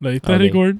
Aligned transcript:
¿Le 0.00 0.10
diste 0.12 0.32
Ok. 0.32 0.38
record? 0.38 0.76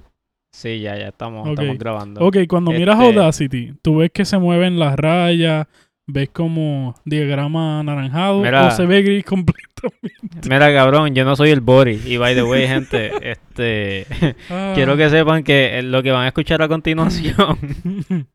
Sí, 0.53 0.81
ya, 0.81 0.97
ya 0.97 1.09
estamos, 1.09 1.49
estamos 1.49 1.79
grabando. 1.79 2.21
Ok, 2.25 2.39
cuando 2.49 2.71
miras 2.73 2.99
Este- 2.99 3.07
Audacity, 3.19 3.75
tú 3.83 3.97
ves 3.97 4.11
que 4.11 4.25
se 4.25 4.39
mueven 4.39 4.79
las 4.79 4.97
rayas, 4.97 5.67
ves 6.07 6.31
como 6.31 6.95
diagrama 7.05 7.81
anaranjado 7.81 8.41
Mira. 8.41 8.69
o 8.69 8.71
se 8.71 8.87
ve 8.87 9.03
gris 9.03 9.25
completo. 9.25 9.63
Mira, 10.49 10.73
cabrón, 10.73 11.15
yo 11.15 11.25
no 11.25 11.37
soy 11.37 11.51
el 11.51 11.61
Bori. 11.61 12.01
Y 12.07 12.17
by 12.17 12.35
the 12.35 12.43
way, 12.43 12.67
gente, 12.67 13.11
este... 13.31 14.07
Ah. 14.49 14.73
quiero 14.75 14.97
que 14.97 15.11
sepan 15.11 15.43
que 15.45 15.79
eh, 15.79 15.83
lo 15.83 16.03
que 16.03 16.11
van 16.11 16.25
a 16.25 16.29
escuchar 16.29 16.63
a 16.63 16.69
continuación 16.69 17.59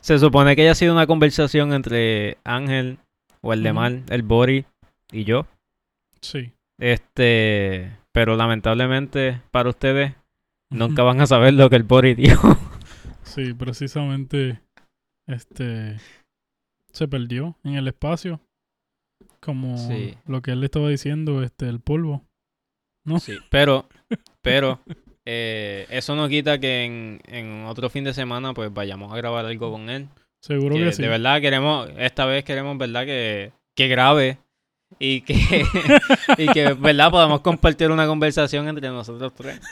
se 0.00 0.18
supone 0.18 0.54
que 0.54 0.62
haya 0.62 0.74
sido 0.74 0.92
una 0.92 1.06
conversación 1.06 1.72
entre 1.72 2.38
Ángel 2.44 2.98
o 3.40 3.52
el 3.52 3.62
de. 3.62 3.72
Mal, 3.72 4.02
el 4.08 4.22
Bori 4.22 4.64
y 5.12 5.24
yo. 5.24 5.46
Sí. 6.20 6.52
Este... 6.78 7.90
Pero 8.12 8.36
lamentablemente 8.36 9.40
para 9.50 9.68
ustedes 9.70 10.14
nunca 10.70 11.02
van 11.02 11.20
a 11.20 11.26
saber 11.26 11.54
lo 11.54 11.70
que 11.70 11.76
el 11.76 11.84
Bori 11.84 12.14
dijo. 12.14 12.56
Sí, 13.22 13.54
precisamente 13.54 14.60
este 15.28 15.96
se 16.92 17.06
perdió 17.06 17.56
en 17.62 17.74
el 17.76 17.86
espacio. 17.88 18.40
Como 19.40 19.78
Sí. 19.78 20.16
lo 20.26 20.42
que 20.42 20.50
él 20.50 20.60
le 20.60 20.66
estaba 20.66 20.88
diciendo, 20.88 21.42
este, 21.42 21.68
el 21.68 21.80
polvo. 21.80 22.24
¿No? 23.06 23.20
Sí, 23.20 23.38
pero, 23.50 23.88
pero, 24.42 24.80
eh, 25.24 25.86
eso 25.90 26.14
no 26.16 26.28
quita 26.28 26.58
que 26.58 26.84
en, 26.84 27.20
en 27.26 27.64
otro 27.64 27.88
fin 27.88 28.04
de 28.04 28.12
semana 28.12 28.52
pues 28.52 28.72
vayamos 28.72 29.12
a 29.12 29.16
grabar 29.16 29.46
algo 29.46 29.70
con 29.72 29.88
él. 29.88 30.08
Seguro 30.42 30.74
Que 30.76 30.84
que 30.84 30.92
sí. 30.92 31.02
De 31.02 31.08
verdad 31.08 31.40
queremos, 31.40 31.88
esta 31.96 32.26
vez 32.26 32.44
queremos, 32.44 32.76
¿verdad? 32.76 33.04
Que, 33.04 33.52
que 33.76 33.88
grabe 33.88 34.38
y 34.98 35.20
que, 35.22 35.34
y 36.38 36.46
que, 36.48 36.74
¿verdad? 36.74 37.10
Podamos 37.10 37.40
compartir 37.40 37.90
una 37.90 38.06
conversación 38.06 38.68
entre 38.68 38.88
nosotros 38.88 39.32
tres. 39.34 39.60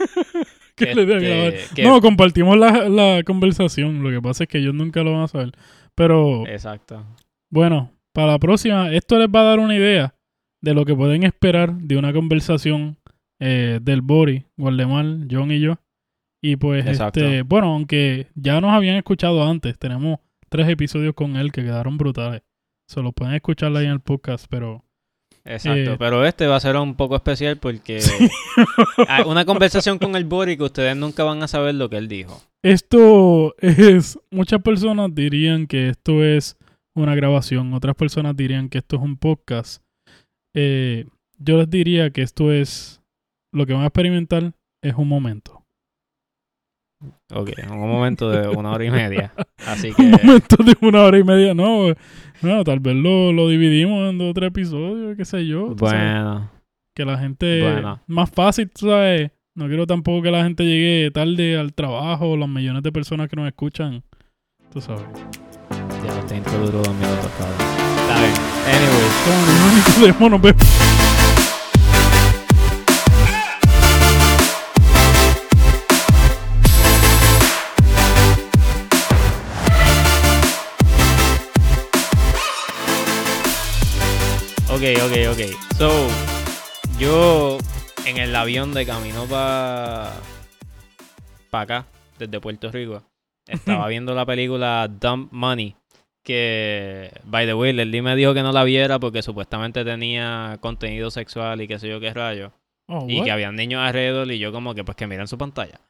Que 0.78 0.90
Este, 0.92 1.74
que- 1.74 1.82
No, 1.82 2.00
compartimos 2.00 2.56
la, 2.56 2.88
la 2.88 3.22
conversación. 3.24 4.00
Lo 4.00 4.10
que 4.10 4.22
pasa 4.22 4.44
es 4.44 4.48
que 4.48 4.58
ellos 4.58 4.74
nunca 4.74 5.02
lo 5.02 5.12
van 5.12 5.22
a 5.22 5.26
saber. 5.26 5.50
Pero 5.96 6.46
Exacto. 6.46 7.04
bueno, 7.50 7.90
para 8.12 8.28
la 8.32 8.38
próxima, 8.38 8.92
esto 8.92 9.18
les 9.18 9.26
va 9.26 9.40
a 9.40 9.44
dar 9.44 9.58
una 9.58 9.74
idea 9.74 10.14
de 10.62 10.74
lo 10.74 10.84
que 10.84 10.94
pueden 10.94 11.24
esperar 11.24 11.74
de 11.74 11.96
una 11.96 12.12
conversación 12.12 12.96
eh, 13.40 13.80
del 13.82 14.02
Bori, 14.02 14.44
Guardemar, 14.56 15.04
John 15.28 15.50
y 15.50 15.58
yo. 15.58 15.78
Y 16.40 16.54
pues, 16.54 16.86
Exacto. 16.86 17.18
este, 17.18 17.42
bueno, 17.42 17.72
aunque 17.72 18.28
ya 18.36 18.60
nos 18.60 18.70
habían 18.72 18.94
escuchado 18.94 19.44
antes, 19.48 19.76
tenemos 19.80 20.20
tres 20.48 20.68
episodios 20.68 21.14
con 21.14 21.34
él 21.34 21.50
que 21.50 21.64
quedaron 21.64 21.98
brutales. 21.98 22.42
Se 22.86 23.02
los 23.02 23.12
pueden 23.14 23.34
escuchar 23.34 23.76
ahí 23.76 23.86
en 23.86 23.90
el 23.92 24.00
podcast, 24.00 24.46
pero 24.48 24.84
Exacto, 25.48 25.92
Eh, 25.94 25.96
pero 25.98 26.26
este 26.26 26.46
va 26.46 26.56
a 26.56 26.60
ser 26.60 26.76
un 26.76 26.94
poco 26.94 27.16
especial 27.16 27.56
porque 27.56 28.00
hay 29.08 29.24
una 29.24 29.46
conversación 29.46 29.98
con 29.98 30.14
el 30.14 30.26
Bori 30.26 30.58
que 30.58 30.64
ustedes 30.64 30.94
nunca 30.94 31.24
van 31.24 31.42
a 31.42 31.48
saber 31.48 31.74
lo 31.74 31.88
que 31.88 31.96
él 31.96 32.06
dijo. 32.06 32.42
Esto 32.62 33.54
es, 33.58 34.18
muchas 34.30 34.60
personas 34.60 35.14
dirían 35.14 35.66
que 35.66 35.88
esto 35.88 36.22
es 36.22 36.58
una 36.94 37.14
grabación, 37.14 37.72
otras 37.72 37.96
personas 37.96 38.36
dirían 38.36 38.68
que 38.68 38.78
esto 38.78 38.96
es 38.96 39.02
un 39.02 39.16
podcast. 39.16 39.82
Eh, 40.54 41.06
yo 41.38 41.56
les 41.56 41.70
diría 41.70 42.10
que 42.10 42.20
esto 42.22 42.52
es, 42.52 43.00
lo 43.50 43.64
que 43.64 43.72
van 43.72 43.82
a 43.82 43.86
experimentar 43.86 44.52
es 44.82 44.94
un 44.96 45.08
momento. 45.08 45.64
Ok, 47.32 47.50
un 47.70 47.78
momento 47.78 48.28
de 48.30 48.48
una 48.48 48.72
hora 48.72 48.84
y 48.84 48.90
media. 48.90 49.32
Así 49.64 49.88
Un 49.98 50.10
que, 50.10 50.26
momento 50.26 50.56
de 50.64 50.76
una 50.80 51.02
hora 51.02 51.18
y 51.18 51.24
media, 51.24 51.54
no, 51.54 51.94
no 52.42 52.64
tal 52.64 52.80
vez 52.80 52.94
lo, 52.96 53.32
lo 53.32 53.48
dividimos 53.48 54.10
en 54.10 54.18
dos 54.18 54.30
o 54.30 54.34
tres 54.34 54.48
episodios, 54.48 55.16
qué 55.16 55.24
sé 55.24 55.46
yo. 55.46 55.74
sabes, 55.76 55.80
bueno, 55.80 56.50
que 56.94 57.04
la 57.04 57.18
gente, 57.18 57.62
bueno. 57.62 58.00
más 58.06 58.30
fácil, 58.30 58.70
tú 58.70 58.88
sabes, 58.88 59.30
no 59.54 59.66
quiero 59.66 59.86
tampoco 59.86 60.22
que 60.22 60.30
la 60.30 60.44
gente 60.44 60.64
llegue 60.64 61.10
tarde 61.10 61.58
al 61.58 61.74
trabajo, 61.74 62.36
los 62.36 62.48
millones 62.48 62.82
de 62.82 62.92
personas 62.92 63.28
que 63.28 63.36
nos 63.36 63.46
escuchan, 63.46 64.02
tú 64.72 64.80
sabes. 64.80 65.04
ya 66.04 66.14
lo 66.14 66.36
intro 66.36 66.58
duró 66.58 66.78
dos 66.78 66.94
minutos, 66.94 67.30
cabrón. 67.38 67.56
Está 68.00 68.20
bien. 68.20 68.32
Anyways, 68.68 70.30
nos 70.30 70.40
vemos. 70.42 71.17
Ok, 84.78 84.84
ok, 85.06 85.16
ok. 85.32 85.76
So, 85.76 85.90
yo 87.00 87.58
en 88.06 88.16
el 88.16 88.34
avión 88.36 88.72
de 88.72 88.86
camino 88.86 89.24
para 89.24 90.12
pa 91.50 91.62
acá, 91.62 91.86
desde 92.16 92.40
Puerto 92.40 92.70
Rico, 92.70 93.02
estaba 93.48 93.88
viendo 93.88 94.14
la 94.14 94.24
película 94.24 94.86
Dump 94.88 95.32
Money. 95.32 95.74
Que, 96.22 97.10
by 97.24 97.46
the 97.46 97.54
way, 97.54 97.72
Leslie 97.72 98.02
me 98.02 98.14
dijo 98.14 98.34
que 98.34 98.42
no 98.42 98.52
la 98.52 98.62
viera 98.62 99.00
porque 99.00 99.22
supuestamente 99.22 99.84
tenía 99.84 100.58
contenido 100.60 101.10
sexual 101.10 101.60
y 101.60 101.66
qué 101.66 101.78
sé 101.80 101.88
yo 101.88 101.98
qué 101.98 102.14
rayo. 102.14 102.52
Oh, 102.86 103.04
y 103.08 103.22
que 103.24 103.32
habían 103.32 103.56
niños 103.56 103.80
alrededor 103.80 104.30
y 104.30 104.38
yo 104.38 104.52
como 104.52 104.74
que 104.74 104.84
pues 104.84 104.96
que 104.96 105.08
miren 105.08 105.26
su 105.26 105.36
pantalla. 105.36 105.80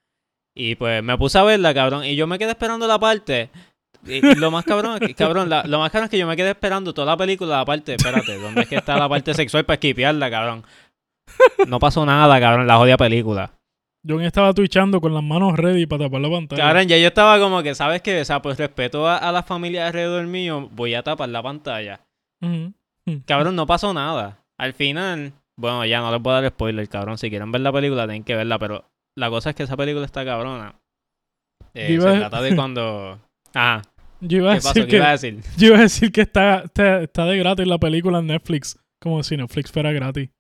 Y 0.55 0.77
pues 0.77 1.03
me 1.03 1.19
puse 1.19 1.39
a 1.39 1.43
verla, 1.43 1.75
cabrón, 1.75 2.05
y 2.05 2.17
yo 2.17 2.27
me 2.27 2.39
quedé 2.39 2.51
esperando 2.51 2.87
la 2.87 2.99
parte. 2.99 3.51
Y 4.09 4.21
lo 4.37 4.51
más 4.51 4.65
cabrón, 4.65 4.99
es 5.01 5.09
que- 5.09 5.15
cabrón, 5.15 5.49
la- 5.49 5.65
lo 5.65 5.79
más 5.79 5.91
cabrón 5.91 6.05
es 6.07 6.11
que 6.11 6.19
yo 6.19 6.27
me 6.27 6.37
quedé 6.37 6.51
esperando 6.51 6.93
toda 6.95 7.07
la 7.07 7.17
película, 7.17 7.59
la 7.59 7.65
parte, 7.65 7.95
espérate, 7.95 8.39
¿dónde 8.39 8.63
es 8.63 8.69
que 8.69 8.77
está 8.77 8.97
la 8.99 9.09
parte 9.09 9.35
sexual 9.35 9.65
para 9.65 9.75
esquipearla, 9.75 10.31
cabrón? 10.31 10.65
No 11.67 11.79
pasó 11.79 12.05
nada, 12.07 12.41
cabrón, 12.41 12.67
la 12.67 12.77
jodida 12.77 12.97
película. 12.97 13.53
John 14.09 14.23
estaba 14.23 14.55
twitchando 14.55 15.01
con 15.01 15.13
las 15.13 15.23
manos 15.23 15.57
ready 15.59 15.85
para 15.87 16.05
tapar 16.05 16.21
la 16.21 16.31
pantalla. 16.31 16.63
Cabrón, 16.63 16.89
ya 16.89 16.97
yo 16.97 17.09
estaba 17.09 17.39
como 17.39 17.63
que, 17.63 17.75
¿sabes 17.75 18.01
qué? 18.01 18.21
O 18.21 18.25
sea, 18.25 18.41
pues 18.41 18.57
respeto 18.57 19.07
a, 19.09 19.19
a 19.19 19.33
la 19.33 19.43
familia 19.43 19.87
alrededor 19.87 20.25
mío, 20.27 20.69
voy 20.73 20.95
a 20.95 21.03
tapar 21.03 21.29
la 21.29 21.43
pantalla. 21.43 22.01
Cabrón, 23.27 23.57
no 23.57 23.67
pasó 23.67 23.93
nada. 23.93 24.39
Al 24.59 24.73
final, 24.73 25.33
bueno, 25.57 25.85
ya 25.85 26.01
no 26.01 26.11
les 26.13 26.21
puedo 26.23 26.41
dar 26.41 26.51
spoiler, 26.51 26.89
cabrón. 26.89 27.19
Si 27.19 27.29
quieren 27.29 27.51
ver 27.53 27.61
la 27.61 27.73
película, 27.73 28.05
tienen 28.05 28.25
que 28.25 28.37
verla, 28.37 28.59
pero 28.59 28.85
la 29.17 29.29
cosa 29.31 29.51
es 29.51 29.57
que 29.57 29.65
esa 29.65 29.77
película 29.77 30.07
está 30.07 30.25
cabrona. 30.25 30.75
Eh, 31.75 31.99
se 32.01 32.09
a- 32.09 32.19
trata 32.19 32.41
de 32.41 32.55
cuando. 32.57 33.19
Ajá. 33.55 33.83
Yo 34.21 34.39
iba 34.39 34.53
a 34.53 34.55
¿Qué 34.57 34.61
pasó? 34.63 34.69
decir 34.75 34.85
¿Qué 34.85 34.91
que, 34.91 34.97
iba 34.97 35.09
a 35.09 35.13
decir? 35.13 35.41
yo 35.57 35.67
iba 35.69 35.79
a 35.79 35.83
decir 35.83 36.13
que 36.13 36.21
está, 36.23 36.61
está, 36.65 37.03
está 37.03 37.25
de 37.27 37.39
gratis 37.39 37.67
la 37.67 37.79
película 37.79 38.19
en 38.19 38.27
Netflix. 38.27 38.79
Como 39.01 39.23
si 39.23 39.37
Netflix 39.37 39.71
fuera 39.71 39.93
gratis. 39.93 40.31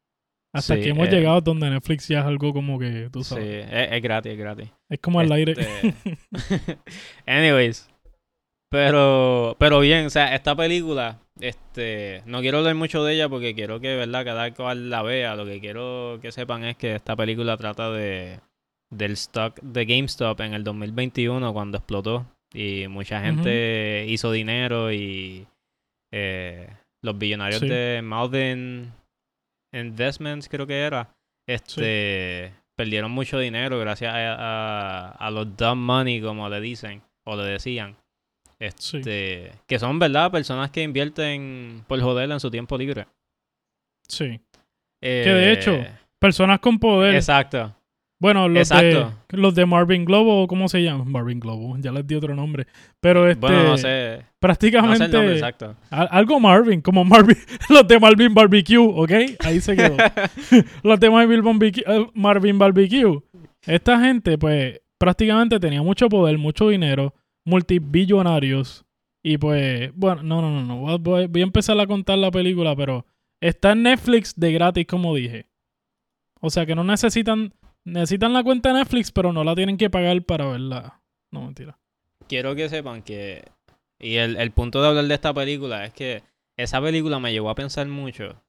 Hasta 0.55 0.75
Sí, 0.75 0.81
aquí 0.81 0.89
hemos 0.91 1.09
eh, 1.09 1.11
llegado 1.11 1.41
donde 1.43 1.71
Netflix 1.71 2.09
ya 2.09 2.21
es 2.21 2.25
algo 2.27 2.53
como 2.53 2.79
que, 2.79 3.09
tú 3.13 3.23
Sí, 3.23 3.31
sabes. 3.31 3.67
es, 3.71 3.93
es 3.93 4.03
gratis, 4.03 4.33
es 4.33 4.39
gratis. 4.39 4.69
Es 4.89 4.99
como 4.99 5.21
al 5.21 5.31
aire. 5.31 5.53
Este, 5.53 5.95
Anyways. 7.27 7.89
Pero, 8.71 9.57
pero 9.59 9.81
bien, 9.81 10.07
o 10.07 10.11
sea, 10.11 10.35
esta 10.35 10.55
película, 10.55 11.21
este, 11.41 12.23
no 12.27 12.41
quiero 12.41 12.59
hablar 12.59 12.75
mucho 12.75 13.03
de 13.05 13.15
ella 13.15 13.29
porque 13.29 13.55
quiero 13.55 13.81
que, 13.81 13.97
verdad, 13.97 14.25
cada 14.25 14.53
cual 14.53 14.91
la 14.91 15.03
vea. 15.03 15.37
Lo 15.37 15.47
que 15.47 15.61
quiero 15.61 16.19
que 16.21 16.33
sepan 16.33 16.65
es 16.65 16.77
que 16.77 16.95
esta 16.95 17.17
película 17.17 17.57
trata 17.57 17.91
de 17.91 18.41
del 18.91 19.13
stock 19.13 19.59
de 19.61 19.85
GameStop 19.85 20.41
en 20.41 20.55
el 20.55 20.65
2021 20.65 21.53
cuando 21.53 21.77
explotó 21.77 22.27
y 22.55 22.87
mucha 22.89 23.21
gente 23.21 24.05
hizo 24.09 24.33
dinero 24.33 24.93
y 24.93 25.47
eh, 26.13 26.69
los 27.03 27.19
billonarios 27.19 27.61
Sí. 27.61 27.69
de 27.69 28.01
Malvin 28.03 28.93
Investments 29.75 30.49
creo 30.49 30.67
que 30.67 30.81
era, 30.81 31.11
este, 31.47 32.53
perdieron 32.77 33.11
mucho 33.11 33.39
dinero 33.39 33.79
gracias 33.79 34.15
a, 34.15 34.35
a, 34.35 35.11
a 35.11 35.31
los 35.31 35.57
dumb 35.57 35.77
money 35.79 36.21
como 36.23 36.49
le 36.49 36.61
dicen 36.61 37.03
o 37.27 37.37
le 37.37 37.45
decían. 37.45 37.97
Sí. 38.77 38.97
Este, 38.99 39.53
que 39.69 39.79
son, 39.79 39.99
¿verdad? 39.99 40.31
Personas 40.33 40.71
que 40.71 40.83
invierten 40.83 41.85
por 41.87 42.01
joder 42.01 42.31
en 42.31 42.41
su 42.41 42.51
tiempo 42.51 42.77
libre. 42.77 43.07
Sí. 44.09 44.41
Eh, 45.01 45.23
Que 45.25 45.31
de 45.33 45.53
hecho, 45.53 45.77
Personas 46.19 46.59
con 46.59 46.79
poder. 46.81 47.15
Exacto. 47.15 47.73
Bueno, 48.21 48.49
los 48.49 48.71
Exacto. 48.71 49.15
de 49.29 49.39
los 49.39 49.55
de 49.55 49.65
Marvin 49.65 50.05
Globo, 50.05 50.49
¿cómo 50.49 50.69
se 50.69 50.83
llaman? 50.83 51.11
Marvin 51.11 51.39
Globo, 51.39 51.77
ya 51.79 51.93
les 51.93 52.05
di 52.07 52.17
otro 52.17 52.35
nombre. 52.35 52.67
Pero 53.01 53.29
este 53.29 53.41
Bueno, 53.41 53.63
no 53.63 53.77
sé. 53.77 54.13
No 54.17 54.21
sé 54.23 54.27
prácticamente 54.41 55.05
el 55.05 55.13
nombre 55.13 55.33
exacto. 55.35 55.77
al- 55.91 56.09
algo 56.11 56.41
Marvin, 56.41 56.81
como 56.81 57.05
Marvin, 57.05 57.37
los 57.69 57.87
de 57.87 57.99
Marvin 58.01 58.35
Barbecue, 58.35 58.77
¿ok? 58.79 59.13
Ahí 59.45 59.61
se 59.61 59.77
quedó. 59.77 59.97
los 60.83 60.99
de 61.01 61.11
Marvin 61.11 61.45
Barbecue, 61.45 61.85
eh, 61.87 62.07
Marvin 62.15 62.59
Barbecue. 62.59 63.21
Esta 63.67 64.01
gente, 64.01 64.37
pues, 64.39 64.81
prácticamente 64.99 65.61
tenía 65.61 65.83
mucho 65.83 66.09
poder, 66.09 66.39
mucho 66.39 66.69
dinero, 66.71 67.15
multibillonarios. 67.45 68.85
Y 69.23 69.39
pues, 69.39 69.91
bueno, 69.95 70.23
no, 70.23 70.41
no, 70.43 70.51
no, 70.63 70.63
no. 70.89 70.99
Voy 70.99 71.41
a 71.41 71.45
empezar 71.45 71.79
a 71.79 71.87
contar 71.87 72.19
la 72.19 72.31
película, 72.31 72.75
pero 72.75 73.05
está 73.41 73.73
en 73.73 73.83
Netflix 73.85 74.35
de 74.37 74.53
gratis, 74.53 74.87
como 74.87 75.15
dije. 75.15 75.47
O 76.41 76.51
sea 76.51 76.65
que 76.67 76.75
no 76.75 76.85
necesitan, 76.85 77.53
necesitan 77.93 78.33
la 78.33 78.43
cuenta 78.43 78.71
de 78.71 78.81
Netflix, 78.81 79.11
pero 79.11 79.33
no 79.33 79.45
la 79.45 79.55
tienen 79.55 79.77
que 79.77 79.91
pagar 79.91 80.23
para 80.23 80.47
verla. 80.47 81.01
No, 81.31 81.43
mentira. 81.43 81.79
Quiero 82.29 82.55
que 82.55 82.69
sepan 82.69 83.03
que. 83.03 83.45
Y 83.99 84.17
el, 84.17 84.37
el 84.37 84.51
punto 84.53 84.81
de 84.81 84.89
hablar 84.89 85.07
de 85.07 85.15
esta 85.15 85.35
película 85.35 85.85
es 85.85 85.93
que 85.93 86.23
esa 86.57 86.81
película 86.81 87.19
me 87.19 87.33
llevó 87.33 87.51
a 87.51 87.55
pensar 87.55 87.87
mucho. 87.87 88.43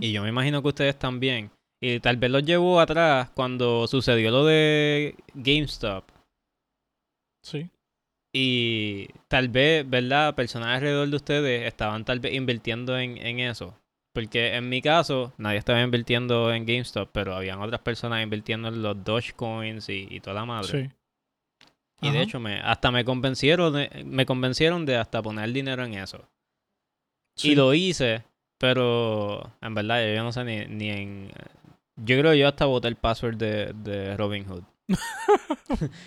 Y 0.00 0.12
yo 0.12 0.22
me 0.22 0.28
imagino 0.28 0.60
que 0.60 0.68
ustedes 0.68 0.98
también. 0.98 1.50
Y 1.80 2.00
tal 2.00 2.18
vez 2.18 2.30
los 2.30 2.44
llevó 2.44 2.80
atrás 2.80 3.30
cuando 3.30 3.86
sucedió 3.86 4.30
lo 4.30 4.44
de 4.44 5.14
GameStop. 5.32 6.04
Sí. 7.42 7.70
Y 8.30 9.08
tal 9.28 9.48
vez, 9.48 9.88
¿verdad? 9.88 10.34
Personas 10.34 10.68
alrededor 10.68 11.08
de 11.08 11.16
ustedes 11.16 11.66
estaban 11.66 12.04
tal 12.04 12.20
vez 12.20 12.34
invirtiendo 12.34 12.98
en, 12.98 13.16
en 13.16 13.40
eso. 13.40 13.79
Porque 14.12 14.54
en 14.56 14.68
mi 14.68 14.82
caso, 14.82 15.32
nadie 15.38 15.58
estaba 15.58 15.80
invirtiendo 15.82 16.52
en 16.52 16.66
GameStop, 16.66 17.10
pero 17.12 17.34
habían 17.34 17.60
otras 17.60 17.80
personas 17.80 18.22
invirtiendo 18.22 18.68
en 18.68 18.82
los 18.82 19.04
Dogecoins 19.04 19.88
y, 19.88 20.08
y 20.10 20.20
toda 20.20 20.34
la 20.34 20.44
madre. 20.44 20.68
Sí. 20.68 20.90
Y 22.02 22.10
de 22.10 22.22
hecho, 22.22 22.40
me, 22.40 22.60
hasta 22.60 22.90
me 22.90 23.04
convencieron 23.04 23.74
de, 23.74 24.02
me 24.06 24.26
convencieron 24.26 24.86
de 24.86 24.96
hasta 24.96 25.22
poner 25.22 25.52
dinero 25.52 25.84
en 25.84 25.94
eso. 25.94 26.26
sí. 27.36 27.52
Y 27.52 27.54
lo 27.54 27.72
hice, 27.74 28.24
pero 28.58 29.52
en 29.60 29.74
verdad 29.74 30.14
yo 30.14 30.24
no 30.24 30.32
sé 30.32 30.44
ni, 30.44 30.64
ni 30.66 30.90
en... 30.90 31.30
Yo 31.96 32.18
creo 32.18 32.32
que 32.32 32.38
yo 32.38 32.48
hasta 32.48 32.64
boté 32.64 32.88
el 32.88 32.96
password 32.96 33.36
de, 33.36 33.72
de 33.74 34.16
Robinhood. 34.16 34.62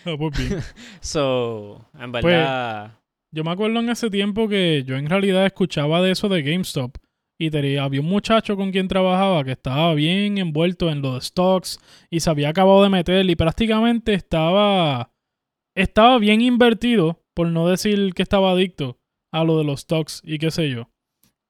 Ah, 0.06 0.16
pues 0.18 0.38
bien. 0.38 0.60
So, 1.02 1.86
en 1.98 2.12
Pues, 2.12 2.24
verdad... 2.26 2.92
Yo 3.32 3.44
me 3.44 3.52
acuerdo 3.52 3.80
en 3.80 3.90
ese 3.90 4.10
tiempo 4.10 4.48
que 4.48 4.84
yo 4.86 4.96
en 4.98 5.10
realidad 5.10 5.46
escuchaba 5.46 6.02
de 6.02 6.12
eso 6.12 6.28
de 6.30 6.44
GameStop 6.44 6.98
y 7.38 7.78
había 7.78 8.02
un 8.02 8.08
muchacho 8.08 8.56
con 8.56 8.72
quien 8.72 8.88
trabajaba 8.88 9.44
que 9.44 9.52
estaba 9.52 9.94
bien 9.94 10.38
envuelto 10.38 10.90
en 10.90 11.02
los 11.02 11.26
stocks 11.26 11.80
y 12.10 12.20
se 12.20 12.30
había 12.30 12.50
acabado 12.50 12.84
de 12.84 12.90
meter 12.90 13.30
y 13.30 13.36
prácticamente 13.36 14.14
estaba, 14.14 15.12
estaba 15.76 16.20
bien 16.20 16.42
invertido, 16.42 17.24
por 17.34 17.48
no 17.48 17.68
decir 17.68 18.14
que 18.14 18.22
estaba 18.22 18.52
adicto 18.52 19.00
a 19.32 19.44
lo 19.44 19.58
de 19.58 19.64
los 19.64 19.82
stocks 19.82 20.22
y 20.24 20.38
qué 20.38 20.52
sé 20.52 20.70
yo. 20.70 20.90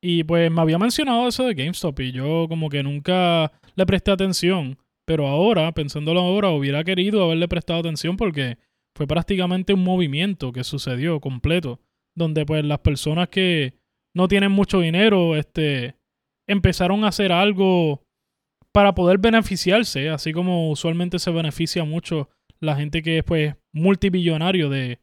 Y 0.01 0.23
pues 0.23 0.51
me 0.51 0.61
había 0.61 0.79
mencionado 0.79 1.27
eso 1.27 1.45
de 1.45 1.53
GameStop 1.53 1.99
y 1.99 2.11
yo 2.11 2.47
como 2.49 2.69
que 2.69 2.83
nunca 2.83 3.51
le 3.75 3.85
presté 3.85 4.11
atención, 4.11 4.77
pero 5.05 5.27
ahora, 5.27 5.71
pensándolo 5.73 6.21
ahora, 6.21 6.49
hubiera 6.49 6.83
querido 6.83 7.23
haberle 7.23 7.47
prestado 7.47 7.79
atención 7.79 8.17
porque 8.17 8.57
fue 8.95 9.07
prácticamente 9.07 9.73
un 9.73 9.83
movimiento 9.83 10.51
que 10.51 10.63
sucedió 10.63 11.19
completo, 11.19 11.79
donde 12.15 12.45
pues 12.45 12.63
las 12.63 12.79
personas 12.79 13.29
que 13.29 13.73
no 14.15 14.27
tienen 14.27 14.51
mucho 14.51 14.79
dinero, 14.79 15.35
este, 15.35 15.97
empezaron 16.47 17.03
a 17.03 17.09
hacer 17.09 17.31
algo 17.31 18.03
para 18.71 18.95
poder 18.95 19.17
beneficiarse, 19.19 20.09
así 20.09 20.33
como 20.33 20.71
usualmente 20.71 21.19
se 21.19 21.31
beneficia 21.31 21.83
mucho 21.83 22.29
la 22.59 22.75
gente 22.75 23.01
que 23.01 23.19
es 23.19 23.23
pues 23.23 23.55
multibillonario 23.71 24.69
de, 24.69 24.99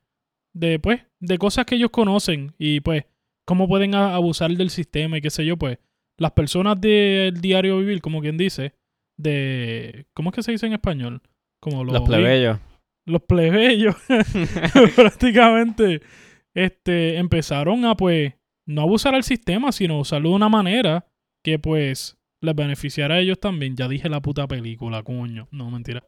de 0.55 0.79
pues, 0.79 1.03
de 1.21 1.39
cosas 1.39 1.67
que 1.67 1.77
ellos 1.77 1.91
conocen 1.91 2.55
y 2.59 2.81
pues 2.81 3.05
cómo 3.47 3.69
pueden 3.69 3.95
abusar 3.95 4.51
del 4.53 4.71
sistema 4.71 5.19
y 5.19 5.21
qué 5.21 5.31
sé 5.31 5.45
yo, 5.45 5.57
pues 5.57 5.79
las 6.19 6.33
personas 6.33 6.81
del 6.81 7.41
diario 7.41 7.79
vivir, 7.79 8.01
como 8.01 8.21
quien 8.21 8.37
dice, 8.37 8.75
de, 9.19 10.07
¿cómo 10.15 10.31
es 10.31 10.37
que 10.37 10.43
se 10.43 10.53
dice 10.53 10.67
en 10.67 10.75
español? 10.75 11.23
Como 11.61 11.85
Los 11.85 12.03
plebeyos. 12.03 12.59
los 13.07 13.23
plebeyos 13.23 13.97
prácticamente 14.97 16.01
este, 16.55 17.17
empezaron 17.19 17.85
a 17.85 17.97
pues 17.97 18.35
no 18.71 18.83
abusar 18.83 19.15
al 19.15 19.25
sistema, 19.25 19.73
sino 19.73 19.99
usarlo 19.99 20.31
de 20.31 20.37
una 20.37 20.49
manera 20.49 21.07
que 21.45 21.59
pues 21.59 22.17
les 22.41 22.55
beneficiara 22.55 23.17
a 23.17 23.21
ellos 23.21 23.39
también. 23.41 23.77
Ya 23.77 23.89
dije 23.89 24.09
la 24.09 24.21
puta 24.21 24.47
película, 24.47 25.03
coño. 25.03 25.49
No, 25.51 25.71
mentira. 25.71 26.05